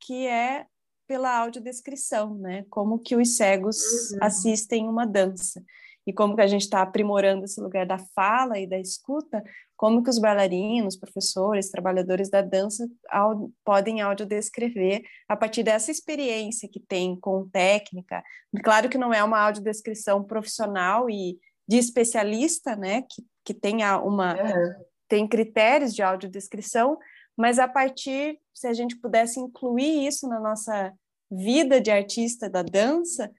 que 0.00 0.26
é 0.26 0.66
pela 1.06 1.38
audiodescrição, 1.38 2.34
né? 2.34 2.64
Como 2.70 2.98
que 2.98 3.14
os 3.14 3.36
cegos 3.36 3.76
uhum. 4.12 4.18
assistem 4.22 4.88
uma 4.88 5.06
dança 5.06 5.62
e 6.06 6.12
como 6.12 6.36
que 6.36 6.42
a 6.42 6.46
gente 6.46 6.62
está 6.62 6.82
aprimorando 6.82 7.44
esse 7.44 7.60
lugar 7.60 7.86
da 7.86 7.98
fala 7.98 8.58
e 8.58 8.66
da 8.66 8.78
escuta, 8.78 9.42
como 9.76 10.02
que 10.02 10.10
os 10.10 10.18
bailarinos, 10.18 10.96
professores, 10.96 11.70
trabalhadores 11.70 12.30
da 12.30 12.42
dança 12.42 12.86
ao, 13.08 13.50
podem 13.64 14.00
audiodescrever 14.00 15.02
a 15.28 15.36
partir 15.36 15.62
dessa 15.62 15.90
experiência 15.90 16.68
que 16.68 16.80
tem 16.80 17.18
com 17.18 17.48
técnica. 17.48 18.22
Claro 18.62 18.88
que 18.88 18.98
não 18.98 19.12
é 19.12 19.22
uma 19.24 19.40
audiodescrição 19.40 20.22
profissional 20.22 21.08
e 21.08 21.38
de 21.66 21.78
especialista, 21.78 22.76
né? 22.76 23.02
Que, 23.02 23.24
que 23.44 23.54
tenha 23.54 23.98
uma... 23.98 24.34
Uhum. 24.34 24.84
Tem 25.06 25.28
critérios 25.28 25.94
de 25.94 26.02
audiodescrição, 26.02 26.98
mas 27.36 27.58
a 27.58 27.68
partir, 27.68 28.38
se 28.54 28.66
a 28.66 28.72
gente 28.72 28.96
pudesse 28.96 29.38
incluir 29.38 30.06
isso 30.06 30.26
na 30.26 30.40
nossa 30.40 30.92
vida 31.30 31.80
de 31.80 31.90
artista 31.90 32.48
da 32.48 32.62
dança, 32.62 33.30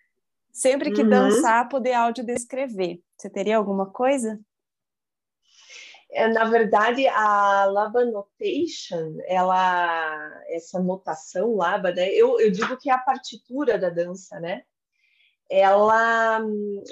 sempre 0.56 0.91
que 0.91 1.01
uhum. 1.01 1.10
dançar, 1.10 1.68
poder 1.68 1.93
audiodescrever. 1.93 2.99
Você 3.18 3.30
teria 3.30 3.58
alguma 3.58 3.91
coisa? 3.91 4.39
É, 6.12 6.28
na 6.28 6.45
verdade, 6.45 7.06
a 7.08 7.66
Laba 7.66 8.06
Notation, 8.06 9.18
ela, 9.26 10.43
essa 10.47 10.80
notação 10.80 11.56
Laba, 11.56 11.91
né? 11.91 12.10
Eu, 12.10 12.39
eu 12.39 12.49
digo 12.49 12.78
que 12.78 12.89
é 12.89 12.93
a 12.93 12.97
partitura 12.97 13.78
da 13.78 13.89
dança, 13.89 14.39
né? 14.39 14.64
Ela, 15.49 16.41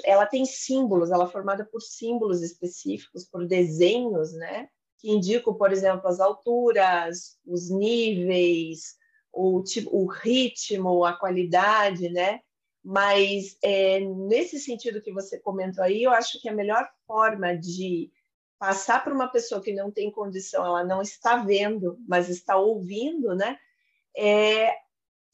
ela 0.04 0.26
tem 0.26 0.44
símbolos, 0.44 1.10
ela 1.10 1.24
é 1.24 1.28
formada 1.28 1.64
por 1.64 1.80
símbolos 1.80 2.42
específicos, 2.42 3.24
por 3.24 3.46
desenhos, 3.46 4.32
né? 4.34 4.68
que 5.04 5.10
indicam, 5.10 5.52
por 5.52 5.70
exemplo, 5.70 6.08
as 6.08 6.18
alturas, 6.18 7.38
os 7.46 7.68
níveis, 7.68 8.94
o, 9.30 9.62
tipo, 9.62 9.94
o 9.94 10.06
ritmo, 10.06 11.04
a 11.04 11.12
qualidade, 11.12 12.08
né? 12.08 12.40
Mas 12.84 13.56
é, 13.62 14.00
nesse 14.00 14.60
sentido 14.60 15.00
que 15.00 15.12
você 15.12 15.38
comentou 15.38 15.82
aí, 15.82 16.02
eu 16.02 16.10
acho 16.10 16.40
que 16.40 16.48
a 16.48 16.54
melhor 16.54 16.86
forma 17.06 17.56
de 17.56 18.12
passar 18.58 19.02
para 19.02 19.14
uma 19.14 19.28
pessoa 19.28 19.62
que 19.62 19.72
não 19.72 19.90
tem 19.90 20.10
condição, 20.10 20.64
ela 20.64 20.84
não 20.84 21.00
está 21.00 21.36
vendo, 21.36 21.98
mas 22.06 22.28
está 22.28 22.56
ouvindo, 22.56 23.34
né? 23.34 23.58
É 24.16 24.70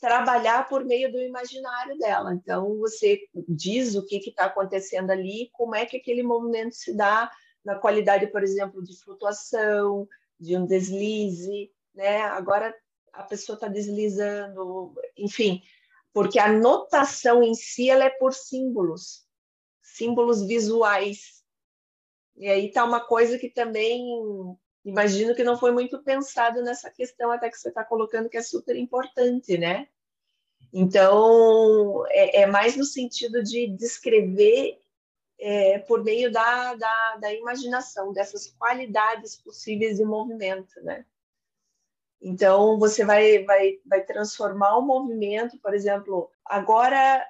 trabalhar 0.00 0.68
por 0.68 0.84
meio 0.84 1.12
do 1.12 1.20
imaginário 1.20 1.98
dela. 1.98 2.32
Então, 2.32 2.78
você 2.78 3.20
diz 3.48 3.94
o 3.94 4.06
que 4.06 4.16
está 4.16 4.46
acontecendo 4.46 5.10
ali, 5.10 5.50
como 5.52 5.74
é 5.74 5.84
que 5.84 5.96
aquele 5.96 6.22
movimento 6.22 6.74
se 6.74 6.96
dá, 6.96 7.30
na 7.64 7.74
qualidade, 7.74 8.26
por 8.28 8.42
exemplo, 8.42 8.82
de 8.82 8.98
flutuação, 8.98 10.08
de 10.38 10.56
um 10.56 10.64
deslize, 10.64 11.70
né? 11.94 12.22
Agora 12.22 12.74
a 13.12 13.22
pessoa 13.24 13.54
está 13.54 13.68
deslizando, 13.68 14.94
enfim, 15.16 15.62
porque 16.12 16.38
a 16.38 16.52
notação 16.52 17.42
em 17.42 17.54
si 17.54 17.88
ela 17.88 18.04
é 18.04 18.10
por 18.10 18.32
símbolos, 18.32 19.26
símbolos 19.82 20.42
visuais. 20.42 21.42
E 22.36 22.48
aí 22.48 22.66
está 22.66 22.84
uma 22.84 23.00
coisa 23.00 23.38
que 23.38 23.48
também 23.48 24.04
imagino 24.84 25.34
que 25.34 25.44
não 25.44 25.58
foi 25.58 25.72
muito 25.72 26.02
pensado 26.02 26.62
nessa 26.62 26.90
questão 26.90 27.30
até 27.30 27.50
que 27.50 27.56
você 27.56 27.68
está 27.68 27.84
colocando 27.84 28.28
que 28.28 28.36
é 28.36 28.42
super 28.42 28.76
importante, 28.76 29.58
né? 29.58 29.88
Então 30.72 32.04
é, 32.08 32.42
é 32.42 32.46
mais 32.46 32.76
no 32.76 32.84
sentido 32.84 33.42
de 33.42 33.68
descrever 33.68 34.80
é, 35.38 35.78
por 35.78 36.04
meio 36.04 36.30
da, 36.30 36.74
da, 36.74 37.16
da, 37.16 37.32
imaginação, 37.32 38.12
dessas 38.12 38.48
qualidades 38.58 39.36
possíveis 39.36 39.96
de 39.96 40.04
movimento, 40.04 40.80
né? 40.82 41.06
Então, 42.22 42.78
você 42.78 43.04
vai, 43.04 43.44
vai, 43.44 43.74
vai 43.86 44.04
transformar 44.04 44.76
o 44.76 44.82
movimento, 44.82 45.58
por 45.62 45.72
exemplo, 45.72 46.30
agora 46.44 47.24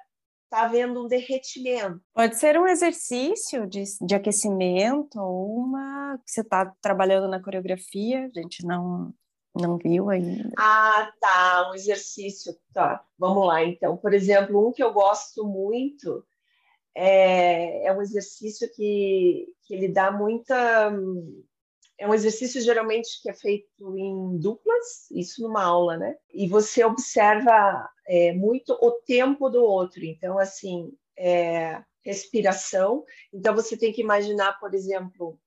está 0.45 0.65
havendo 0.65 1.05
um 1.05 1.07
derretimento. 1.07 2.01
Pode 2.13 2.35
ser 2.35 2.59
um 2.59 2.67
exercício 2.67 3.65
de, 3.65 3.83
de 4.01 4.15
aquecimento 4.15 5.17
ou 5.17 5.55
uma 5.55 6.19
que 6.25 6.31
você 6.31 6.41
está 6.41 6.65
trabalhando 6.81 7.29
na 7.29 7.41
coreografia, 7.41 8.25
a 8.25 8.39
gente 8.39 8.65
não, 8.65 9.13
não 9.55 9.77
viu 9.77 10.09
ainda. 10.09 10.49
Ah, 10.57 11.09
tá, 11.21 11.69
um 11.71 11.73
exercício. 11.73 12.53
Tá, 12.73 13.01
vamos 13.17 13.47
lá 13.47 13.63
então. 13.63 13.95
Por 13.95 14.13
exemplo, 14.13 14.67
um 14.67 14.73
que 14.73 14.83
eu 14.83 14.91
gosto 14.91 15.45
muito 15.45 16.25
é, 16.95 17.85
é 17.87 17.93
um 17.93 18.01
exercício 18.01 18.69
que, 18.73 19.47
que 19.63 19.73
ele 19.73 19.87
dá 19.87 20.11
muita. 20.11 20.91
É 22.01 22.07
um 22.07 22.15
exercício 22.15 22.59
geralmente 22.61 23.21
que 23.21 23.29
é 23.29 23.33
feito 23.33 23.95
em 23.95 24.39
duplas, 24.39 25.11
isso 25.11 25.43
numa 25.43 25.63
aula, 25.63 25.97
né? 25.97 26.15
E 26.33 26.47
você 26.47 26.83
observa 26.83 27.87
é, 28.07 28.33
muito 28.33 28.73
o 28.81 28.91
tempo 29.05 29.49
do 29.49 29.63
outro. 29.63 30.03
Então, 30.03 30.39
assim, 30.39 30.91
é, 31.15 31.79
respiração. 32.03 33.05
Então, 33.31 33.53
você 33.53 33.77
tem 33.77 33.93
que 33.93 34.01
imaginar, 34.01 34.59
por 34.59 34.73
exemplo, 34.73 35.39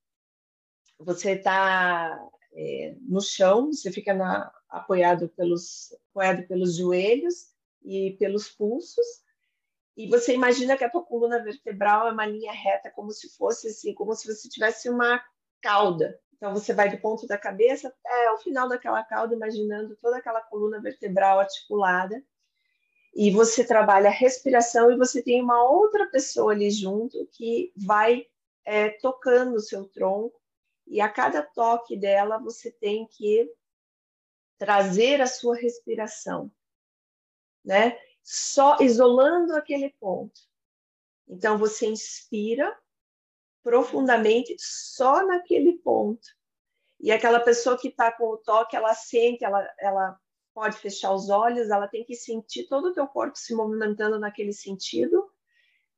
você 0.96 1.32
está 1.32 2.16
é, 2.52 2.94
no 3.00 3.20
chão, 3.20 3.72
você 3.72 3.90
fica 3.90 4.14
na, 4.14 4.48
apoiado, 4.68 5.28
pelos, 5.30 5.92
apoiado 6.10 6.46
pelos 6.46 6.76
joelhos 6.76 7.52
e 7.82 8.12
pelos 8.16 8.48
pulsos, 8.48 9.04
e 9.96 10.08
você 10.08 10.32
imagina 10.32 10.76
que 10.76 10.84
a 10.84 10.90
tua 10.90 11.02
coluna 11.02 11.42
vertebral 11.42 12.06
é 12.06 12.12
uma 12.12 12.26
linha 12.26 12.52
reta, 12.52 12.92
como 12.92 13.10
se 13.10 13.28
fosse 13.36 13.66
assim, 13.66 13.92
como 13.92 14.14
se 14.14 14.32
você 14.32 14.48
tivesse 14.48 14.88
uma 14.88 15.20
cauda. 15.60 16.16
Então 16.36 16.52
você 16.52 16.72
vai 16.72 16.90
do 16.90 16.98
ponto 16.98 17.26
da 17.26 17.38
cabeça 17.38 17.88
até 17.88 18.32
o 18.32 18.38
final 18.38 18.68
daquela 18.68 19.02
cauda, 19.04 19.34
imaginando 19.34 19.96
toda 19.96 20.18
aquela 20.18 20.40
coluna 20.40 20.80
vertebral 20.80 21.40
articulada. 21.40 22.22
E 23.14 23.30
você 23.30 23.64
trabalha 23.64 24.08
a 24.08 24.12
respiração 24.12 24.90
e 24.90 24.96
você 24.96 25.22
tem 25.22 25.40
uma 25.40 25.62
outra 25.62 26.06
pessoa 26.06 26.52
ali 26.52 26.70
junto 26.70 27.26
que 27.32 27.72
vai 27.76 28.26
é, 28.64 28.90
tocando 28.90 29.54
o 29.54 29.60
seu 29.60 29.84
tronco. 29.86 30.40
E 30.86 31.00
a 31.00 31.08
cada 31.08 31.42
toque 31.42 31.96
dela 31.96 32.38
você 32.38 32.70
tem 32.70 33.06
que 33.06 33.50
trazer 34.58 35.20
a 35.20 35.26
sua 35.26 35.56
respiração, 35.56 36.50
né? 37.64 37.98
só 38.24 38.78
isolando 38.80 39.54
aquele 39.54 39.90
ponto. 40.00 40.40
Então 41.28 41.58
você 41.58 41.86
inspira 41.86 42.76
profundamente 43.64 44.54
só 44.58 45.26
naquele 45.26 45.78
ponto. 45.78 46.28
E 47.00 47.10
aquela 47.10 47.40
pessoa 47.40 47.78
que 47.78 47.88
está 47.88 48.12
com 48.12 48.26
o 48.26 48.36
toque, 48.36 48.76
ela 48.76 48.94
sente, 48.94 49.44
ela, 49.44 49.66
ela 49.80 50.20
pode 50.52 50.76
fechar 50.76 51.12
os 51.12 51.30
olhos, 51.30 51.70
ela 51.70 51.88
tem 51.88 52.04
que 52.04 52.14
sentir 52.14 52.68
todo 52.68 52.88
o 52.88 52.92
teu 52.92 53.06
corpo 53.08 53.36
se 53.36 53.54
movimentando 53.54 54.20
naquele 54.20 54.52
sentido 54.52 55.28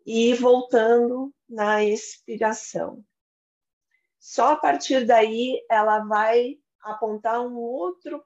e 0.07 0.33
voltando 0.35 1.35
na 1.49 1.85
expiração. 1.85 3.05
Só 4.19 4.53
a 4.53 4.57
partir 4.57 5.05
daí 5.05 5.61
ela 5.69 6.01
vai 6.05 6.59
apontar 6.81 7.41
um 7.41 7.57
outro 7.57 8.25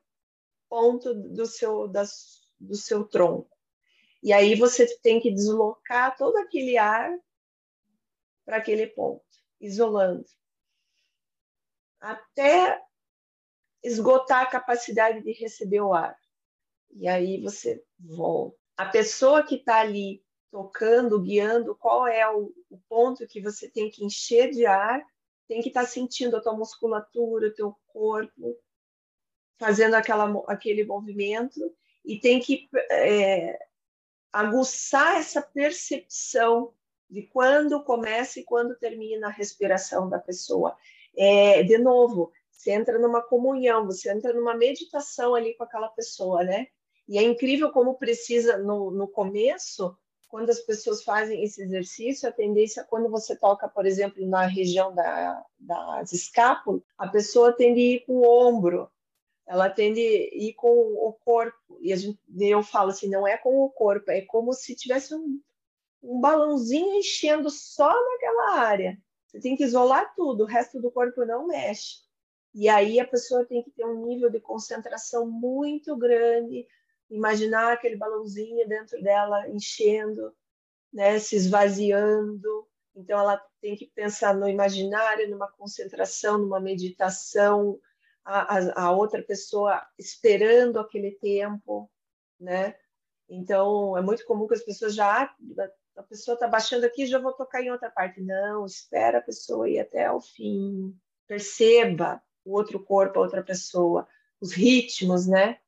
ponto 0.69 1.15
do 1.15 1.47
seu, 1.47 1.91
do 2.61 2.77
seu 2.77 3.05
tronco. 3.05 3.51
E 4.23 4.33
aí 4.33 4.55
você 4.55 4.87
tem 4.99 5.19
que 5.19 5.33
deslocar 5.33 6.17
todo 6.17 6.37
aquele 6.37 6.77
ar 6.77 7.11
para 8.51 8.57
aquele 8.57 8.89
ponto, 8.89 9.23
isolando. 9.61 10.25
Até 12.01 12.83
esgotar 13.81 14.43
a 14.43 14.51
capacidade 14.51 15.23
de 15.23 15.31
receber 15.35 15.81
o 15.81 15.95
ar. 15.95 16.19
E 16.91 17.07
aí 17.07 17.41
você 17.41 17.81
volta. 17.97 18.59
A 18.77 18.87
pessoa 18.87 19.45
que 19.45 19.55
está 19.55 19.79
ali 19.79 20.21
tocando, 20.51 21.23
guiando, 21.23 21.77
qual 21.77 22.09
é 22.09 22.29
o, 22.29 22.53
o, 22.69 22.79
ponto 22.89 23.25
que 23.29 23.41
você 23.41 23.71
tem 23.71 23.89
que 23.89 24.05
encher 24.05 24.51
de 24.51 24.67
ar, 24.67 25.01
tem 25.47 25.63
que 25.63 25.69
estar 25.69 25.83
tá 25.83 25.87
sentindo 25.87 26.37
a 26.37 26.41
tua 26.41 26.57
musculatura, 26.57 27.47
o 27.47 27.55
teu 27.55 27.77
corpo, 27.87 28.59
fazendo 29.61 29.95
aquela, 29.95 30.27
aquele 30.49 30.83
movimento, 30.83 31.73
e 32.05 32.19
tem 32.19 32.41
que 32.41 32.69
é, 32.91 33.57
aguçar 34.33 35.19
essa 35.19 35.41
percepção 35.41 36.75
de 37.11 37.23
quando 37.23 37.83
começa 37.83 38.41
e 38.41 38.45
quando 38.45 38.79
termina 38.79 39.27
a 39.27 39.33
respiração 39.33 40.09
da 40.09 40.19
pessoa. 40.19 40.77
É, 41.17 41.63
de 41.63 41.77
novo, 41.77 42.33
você 42.51 42.71
entra 42.73 42.99
numa 42.99 43.23
comunhão, 43.23 43.87
você 43.87 44.11
entra 44.11 44.33
numa 44.33 44.55
meditação 44.55 45.35
ali 45.35 45.55
com 45.55 45.65
aquela 45.65 45.89
pessoa, 45.89 46.45
né? 46.45 46.69
E 47.09 47.19
é 47.19 47.23
incrível 47.23 47.73
como 47.73 47.99
precisa, 47.99 48.59
no, 48.59 48.91
no 48.91 49.09
começo, 49.09 49.97
quando 50.29 50.51
as 50.51 50.61
pessoas 50.61 51.03
fazem 51.03 51.43
esse 51.43 51.61
exercício, 51.61 52.29
a 52.29 52.33
tendência, 52.33 52.85
quando 52.85 53.11
você 53.11 53.35
toca, 53.35 53.69
por 53.69 53.85
exemplo, 53.85 54.25
na 54.25 54.47
região 54.47 54.95
da, 54.95 55.45
das 55.59 56.13
escápulas, 56.13 56.83
a 56.97 57.09
pessoa 57.09 57.53
tende 57.53 57.81
a 57.81 57.95
ir 57.95 58.01
com 58.07 58.13
o 58.13 58.47
ombro, 58.49 58.89
ela 59.45 59.69
tende 59.69 60.01
a 60.01 60.37
ir 60.37 60.55
com 60.55 60.69
o 60.69 61.13
corpo. 61.25 61.77
E 61.81 61.93
a 61.93 61.97
gente, 61.97 62.17
eu 62.39 62.63
falo 62.63 62.91
assim, 62.91 63.09
não 63.09 63.27
é 63.27 63.37
com 63.37 63.65
o 63.65 63.71
corpo, 63.71 64.09
é 64.13 64.21
como 64.21 64.53
se 64.53 64.77
tivesse 64.77 65.13
um, 65.13 65.41
um 66.03 66.21
balãozinho 66.21 66.95
enchendo 66.95 67.51
só 67.51 67.89
naquela 67.89 68.59
área. 68.61 68.99
Você 69.27 69.41
tem 69.41 69.57
que 69.57 69.65
isolar 69.65 70.13
tudo, 70.15 70.43
o 70.43 70.47
resto 70.47 70.81
do 70.81 70.91
corpo 70.91 71.25
não 71.25 71.47
mexe. 71.47 71.99
E 72.53 72.69
aí 72.69 72.99
a 72.99 73.07
pessoa 73.07 73.45
tem 73.45 73.63
que 73.63 73.71
ter 73.71 73.85
um 73.85 74.05
nível 74.07 74.29
de 74.29 74.41
concentração 74.41 75.31
muito 75.31 75.97
grande, 75.97 76.67
imaginar 77.09 77.73
aquele 77.73 77.97
balãozinho 77.97 78.67
dentro 78.69 79.01
dela 79.03 79.49
enchendo, 79.49 80.35
né, 80.93 81.19
se 81.19 81.37
esvaziando. 81.37 82.67
Então 82.95 83.19
ela 83.21 83.41
tem 83.61 83.77
que 83.77 83.87
pensar 83.87 84.35
no 84.35 84.49
imaginário, 84.49 85.31
numa 85.31 85.51
concentração, 85.53 86.39
numa 86.39 86.59
meditação, 86.59 87.79
a, 88.25 88.57
a, 88.57 88.85
a 88.87 88.91
outra 88.93 89.23
pessoa 89.23 89.87
esperando 89.99 90.79
aquele 90.81 91.13
tempo, 91.13 91.91
né? 92.39 92.75
Então 93.29 93.97
é 93.97 94.03
muito 94.03 94.25
comum 94.25 94.49
que 94.49 94.55
as 94.55 94.65
pessoas 94.65 94.95
já 94.95 95.33
a 96.01 96.03
pessoa 96.03 96.35
está 96.35 96.49
baixando 96.49 96.87
aqui, 96.87 97.07
já 97.07 97.19
vou 97.19 97.33
tocar 97.33 97.63
em 97.63 97.71
outra 97.71 97.91
parte. 97.91 98.21
Não, 98.21 98.65
espera 98.65 99.19
a 99.19 99.23
pessoa 99.23 99.69
ir 99.69 99.79
até 99.79 100.11
o 100.11 100.21
fim. 100.21 100.95
Perceba 101.27 102.23
o 102.45 102.57
outro 102.57 102.81
corpo, 102.83 103.19
a 103.19 103.23
outra 103.23 103.43
pessoa, 103.43 104.09
os 104.41 104.53
ritmos, 104.53 105.27
né? 105.27 105.59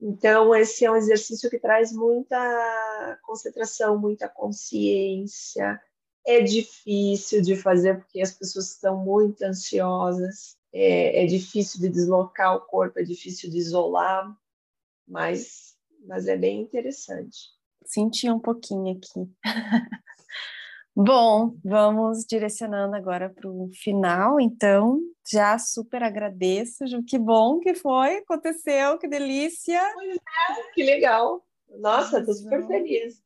Então, 0.00 0.54
esse 0.54 0.84
é 0.84 0.90
um 0.90 0.96
exercício 0.96 1.48
que 1.48 1.60
traz 1.60 1.92
muita 1.92 3.18
concentração, 3.22 3.96
muita 3.96 4.28
consciência. 4.28 5.80
É 6.26 6.40
difícil 6.40 7.40
de 7.40 7.54
fazer 7.54 7.98
porque 7.98 8.20
as 8.20 8.32
pessoas 8.32 8.72
estão 8.72 8.96
muito 8.96 9.42
ansiosas, 9.42 10.56
é, 10.72 11.22
é 11.22 11.26
difícil 11.26 11.80
de 11.80 11.88
deslocar 11.88 12.56
o 12.56 12.60
corpo, 12.62 12.98
é 12.98 13.04
difícil 13.04 13.48
de 13.48 13.58
isolar, 13.58 14.36
mas, 15.06 15.76
mas 16.04 16.26
é 16.26 16.36
bem 16.36 16.60
interessante. 16.60 17.50
Senti 17.84 18.30
um 18.30 18.38
pouquinho 18.38 18.96
aqui. 18.96 19.30
Bom, 20.94 21.56
vamos 21.64 22.26
direcionando 22.26 22.94
agora 22.94 23.30
para 23.30 23.48
o 23.48 23.70
final, 23.72 24.38
então. 24.38 25.00
Já 25.30 25.58
super 25.58 26.02
agradeço, 26.02 26.86
Ju. 26.86 27.02
Que 27.02 27.18
bom 27.18 27.60
que 27.60 27.74
foi, 27.74 28.18
aconteceu, 28.18 28.98
que 28.98 29.08
delícia. 29.08 29.80
É, 29.80 30.72
que 30.74 30.82
legal. 30.82 31.42
Nossa, 31.78 32.18
estou 32.18 32.34
super 32.34 32.66
feliz. 32.66 33.22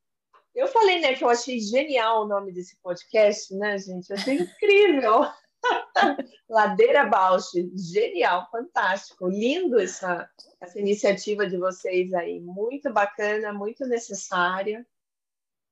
Eu 0.55 0.69
falei, 0.69 1.01
né, 1.01 1.15
que 1.15 1.25
eu 1.25 1.29
achei 1.29 1.59
genial 1.59 2.23
o 2.23 2.29
nome 2.29 2.53
desse 2.53 2.77
podcast, 2.81 3.53
né, 3.57 3.77
gente? 3.79 4.11
Eu 4.11 4.17
achei 4.17 4.39
incrível. 4.39 5.27
Ladeira 6.49 7.05
Bausch, 7.05 7.53
genial, 7.75 8.49
fantástico, 8.51 9.29
lindo 9.29 9.81
essa, 9.81 10.29
essa 10.61 10.79
iniciativa 10.79 11.47
de 11.47 11.57
vocês 11.57 12.13
aí, 12.15 12.41
muito 12.41 12.93
bacana, 12.93 13.53
muito 13.53 13.87
necessária 13.87 14.87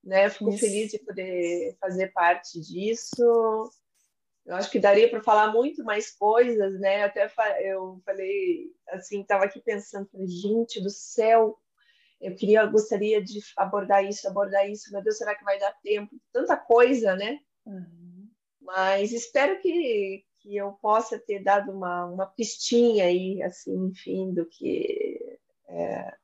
né? 0.04 0.28
Fico 0.28 0.50
Isso. 0.50 0.60
feliz 0.60 0.90
de 0.90 0.98
poder 0.98 1.76
fazer 1.80 2.08
parte 2.12 2.60
disso. 2.60 3.70
Eu 4.44 4.54
acho 4.56 4.70
que 4.70 4.78
daria 4.78 5.08
para 5.08 5.22
falar 5.22 5.52
muito 5.52 5.82
mais 5.82 6.10
coisas, 6.10 6.78
né? 6.78 7.04
Até 7.04 7.32
eu 7.60 8.00
falei 8.04 8.70
assim, 8.90 9.22
estava 9.22 9.44
aqui 9.44 9.60
pensando, 9.60 10.08
gente 10.26 10.82
do 10.82 10.90
céu, 10.90 11.58
eu 12.20 12.34
queria, 12.34 12.64
gostaria 12.66 13.22
de 13.22 13.40
abordar 13.56 14.04
isso, 14.04 14.28
abordar 14.28 14.68
isso. 14.68 14.92
Meu 14.92 15.02
Deus, 15.02 15.16
será 15.16 15.34
que 15.34 15.44
vai 15.44 15.58
dar 15.58 15.72
tempo? 15.82 16.14
Tanta 16.30 16.56
coisa, 16.56 17.16
né? 17.16 17.38
Uhum. 17.64 18.03
Mas 18.64 19.12
espero 19.12 19.60
que, 19.60 20.24
que 20.40 20.56
eu 20.56 20.72
possa 20.72 21.18
ter 21.18 21.42
dado 21.42 21.70
uma, 21.70 22.06
uma 22.06 22.26
pistinha 22.26 23.04
aí, 23.04 23.42
assim, 23.42 23.86
enfim, 23.86 24.32
do 24.32 24.46
que 24.46 25.38
é, 25.68 26.14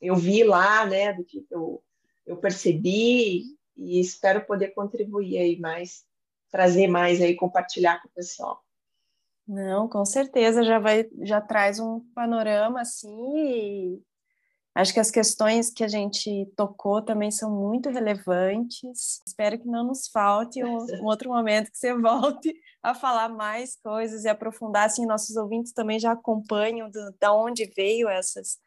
eu 0.00 0.16
vi 0.16 0.44
lá, 0.44 0.84
né? 0.84 1.12
Do 1.12 1.24
que 1.24 1.46
eu 1.50 1.82
eu 2.26 2.36
percebi 2.36 3.56
e 3.76 4.00
espero 4.00 4.44
poder 4.46 4.68
contribuir 4.68 5.38
aí 5.38 5.58
mais, 5.58 6.04
trazer 6.50 6.86
mais 6.86 7.20
aí, 7.20 7.34
compartilhar 7.34 8.00
com 8.00 8.08
o 8.08 8.12
pessoal. 8.12 8.62
Não, 9.46 9.88
com 9.88 10.04
certeza 10.04 10.62
já 10.62 10.78
vai, 10.78 11.08
já 11.22 11.40
traz 11.40 11.80
um 11.80 12.00
panorama 12.14 12.80
assim. 12.80 14.00
Acho 14.74 14.94
que 14.94 15.00
as 15.00 15.10
questões 15.10 15.70
que 15.70 15.84
a 15.84 15.88
gente 15.88 16.50
tocou 16.56 17.02
também 17.02 17.30
são 17.30 17.50
muito 17.50 17.90
relevantes. 17.90 19.20
Espero 19.26 19.58
que 19.58 19.66
não 19.66 19.84
nos 19.84 20.08
falte 20.08 20.64
um, 20.64 20.76
um 21.02 21.04
outro 21.04 21.28
momento 21.28 21.70
que 21.70 21.76
você 21.76 21.94
volte 21.94 22.54
a 22.82 22.94
falar 22.94 23.28
mais 23.28 23.76
coisas 23.76 24.24
e 24.24 24.28
aprofundar. 24.28 24.86
Assim, 24.86 25.04
nossos 25.04 25.36
ouvintes 25.36 25.72
também 25.72 25.98
já 25.98 26.12
acompanham 26.12 26.90
do, 26.90 27.14
da 27.20 27.34
onde 27.34 27.70
veio 27.76 28.08
essas 28.08 28.58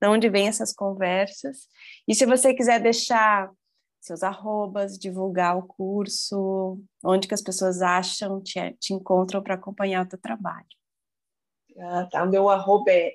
de 0.00 0.08
onde 0.08 0.28
vêm 0.28 0.48
essas 0.48 0.72
conversas. 0.72 1.68
E 2.06 2.14
se 2.14 2.26
você 2.26 2.52
quiser 2.52 2.80
deixar 2.80 3.50
seus 4.00 4.22
arrobas, 4.22 4.98
divulgar 4.98 5.56
o 5.56 5.62
curso, 5.62 6.78
onde 7.02 7.26
que 7.26 7.32
as 7.32 7.40
pessoas 7.40 7.80
acham, 7.80 8.42
te, 8.42 8.76
te 8.78 8.92
encontram 8.92 9.42
para 9.42 9.54
acompanhar 9.54 10.04
o 10.04 10.08
teu 10.08 10.18
trabalho. 10.18 10.66
Ah, 11.78 12.06
tá. 12.10 12.26
Meu 12.26 12.50
arroba 12.50 12.90
é 12.90 13.12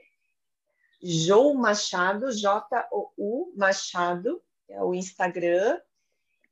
Jou 1.01 1.53
Machado, 1.53 2.31
J-O-U 2.31 3.53
Machado, 3.55 4.41
é 4.67 4.81
o 4.83 4.93
Instagram, 4.93 5.79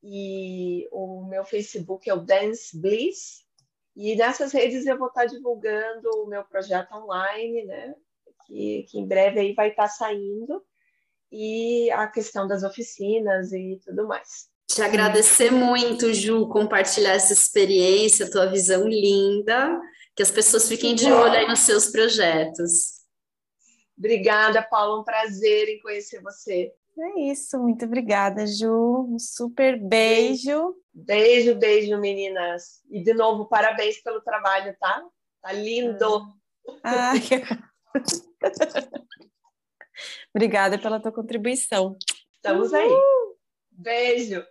e 0.01 0.87
o 0.91 1.25
meu 1.25 1.43
Facebook 1.43 2.09
é 2.09 2.13
o 2.13 2.21
Dance 2.21 2.79
Bliss, 2.79 3.45
e 3.95 4.15
nessas 4.15 4.53
redes 4.53 4.85
eu 4.85 4.97
vou 4.97 5.07
estar 5.07 5.25
divulgando 5.25 6.09
o 6.23 6.27
meu 6.27 6.43
projeto 6.43 6.93
online, 6.93 7.65
né? 7.65 7.95
que, 8.45 8.85
que 8.89 8.99
em 8.99 9.07
breve 9.07 9.39
aí 9.39 9.53
vai 9.53 9.69
estar 9.69 9.87
saindo, 9.87 10.63
e 11.31 11.91
a 11.91 12.07
questão 12.07 12.47
das 12.47 12.63
oficinas 12.63 13.51
e 13.51 13.79
tudo 13.83 14.07
mais. 14.07 14.47
Te 14.67 14.81
agradecer 14.81 15.51
muito, 15.51 16.13
Ju, 16.13 16.47
compartilhar 16.47 17.13
essa 17.13 17.33
experiência, 17.33 18.31
tua 18.31 18.47
visão 18.47 18.87
linda, 18.87 19.79
que 20.15 20.23
as 20.23 20.31
pessoas 20.31 20.67
fiquem 20.67 20.95
de 20.95 21.11
olho 21.11 21.33
aí 21.33 21.47
nos 21.47 21.59
seus 21.59 21.87
projetos. 21.87 22.96
Obrigada, 23.97 24.61
Paula, 24.61 25.01
um 25.01 25.03
prazer 25.03 25.69
em 25.69 25.79
conhecer 25.79 26.21
você. 26.21 26.71
É 26.99 27.21
isso, 27.31 27.59
muito 27.59 27.85
obrigada, 27.85 28.45
Ju. 28.45 29.07
Um 29.09 29.19
super 29.19 29.79
beijo. 29.79 30.75
Beijo, 30.93 31.55
beijo, 31.55 31.97
meninas. 31.99 32.81
E 32.89 33.01
de 33.01 33.13
novo, 33.13 33.45
parabéns 33.45 34.01
pelo 34.01 34.21
trabalho, 34.21 34.75
tá? 34.79 35.03
Tá 35.41 35.51
lindo. 35.51 36.27
Ah. 36.83 37.13
Obrigada 40.33 40.77
pela 40.77 40.99
tua 40.99 41.11
contribuição. 41.11 41.97
Estamos 42.35 42.73
aí. 42.73 42.89
Beijo. 43.71 44.43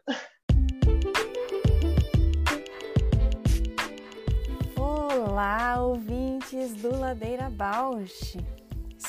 Olá, 4.77 5.83
ouvintes 5.83 6.75
do 6.75 6.97
Ladeira 6.99 7.51
Bausch. 7.51 8.37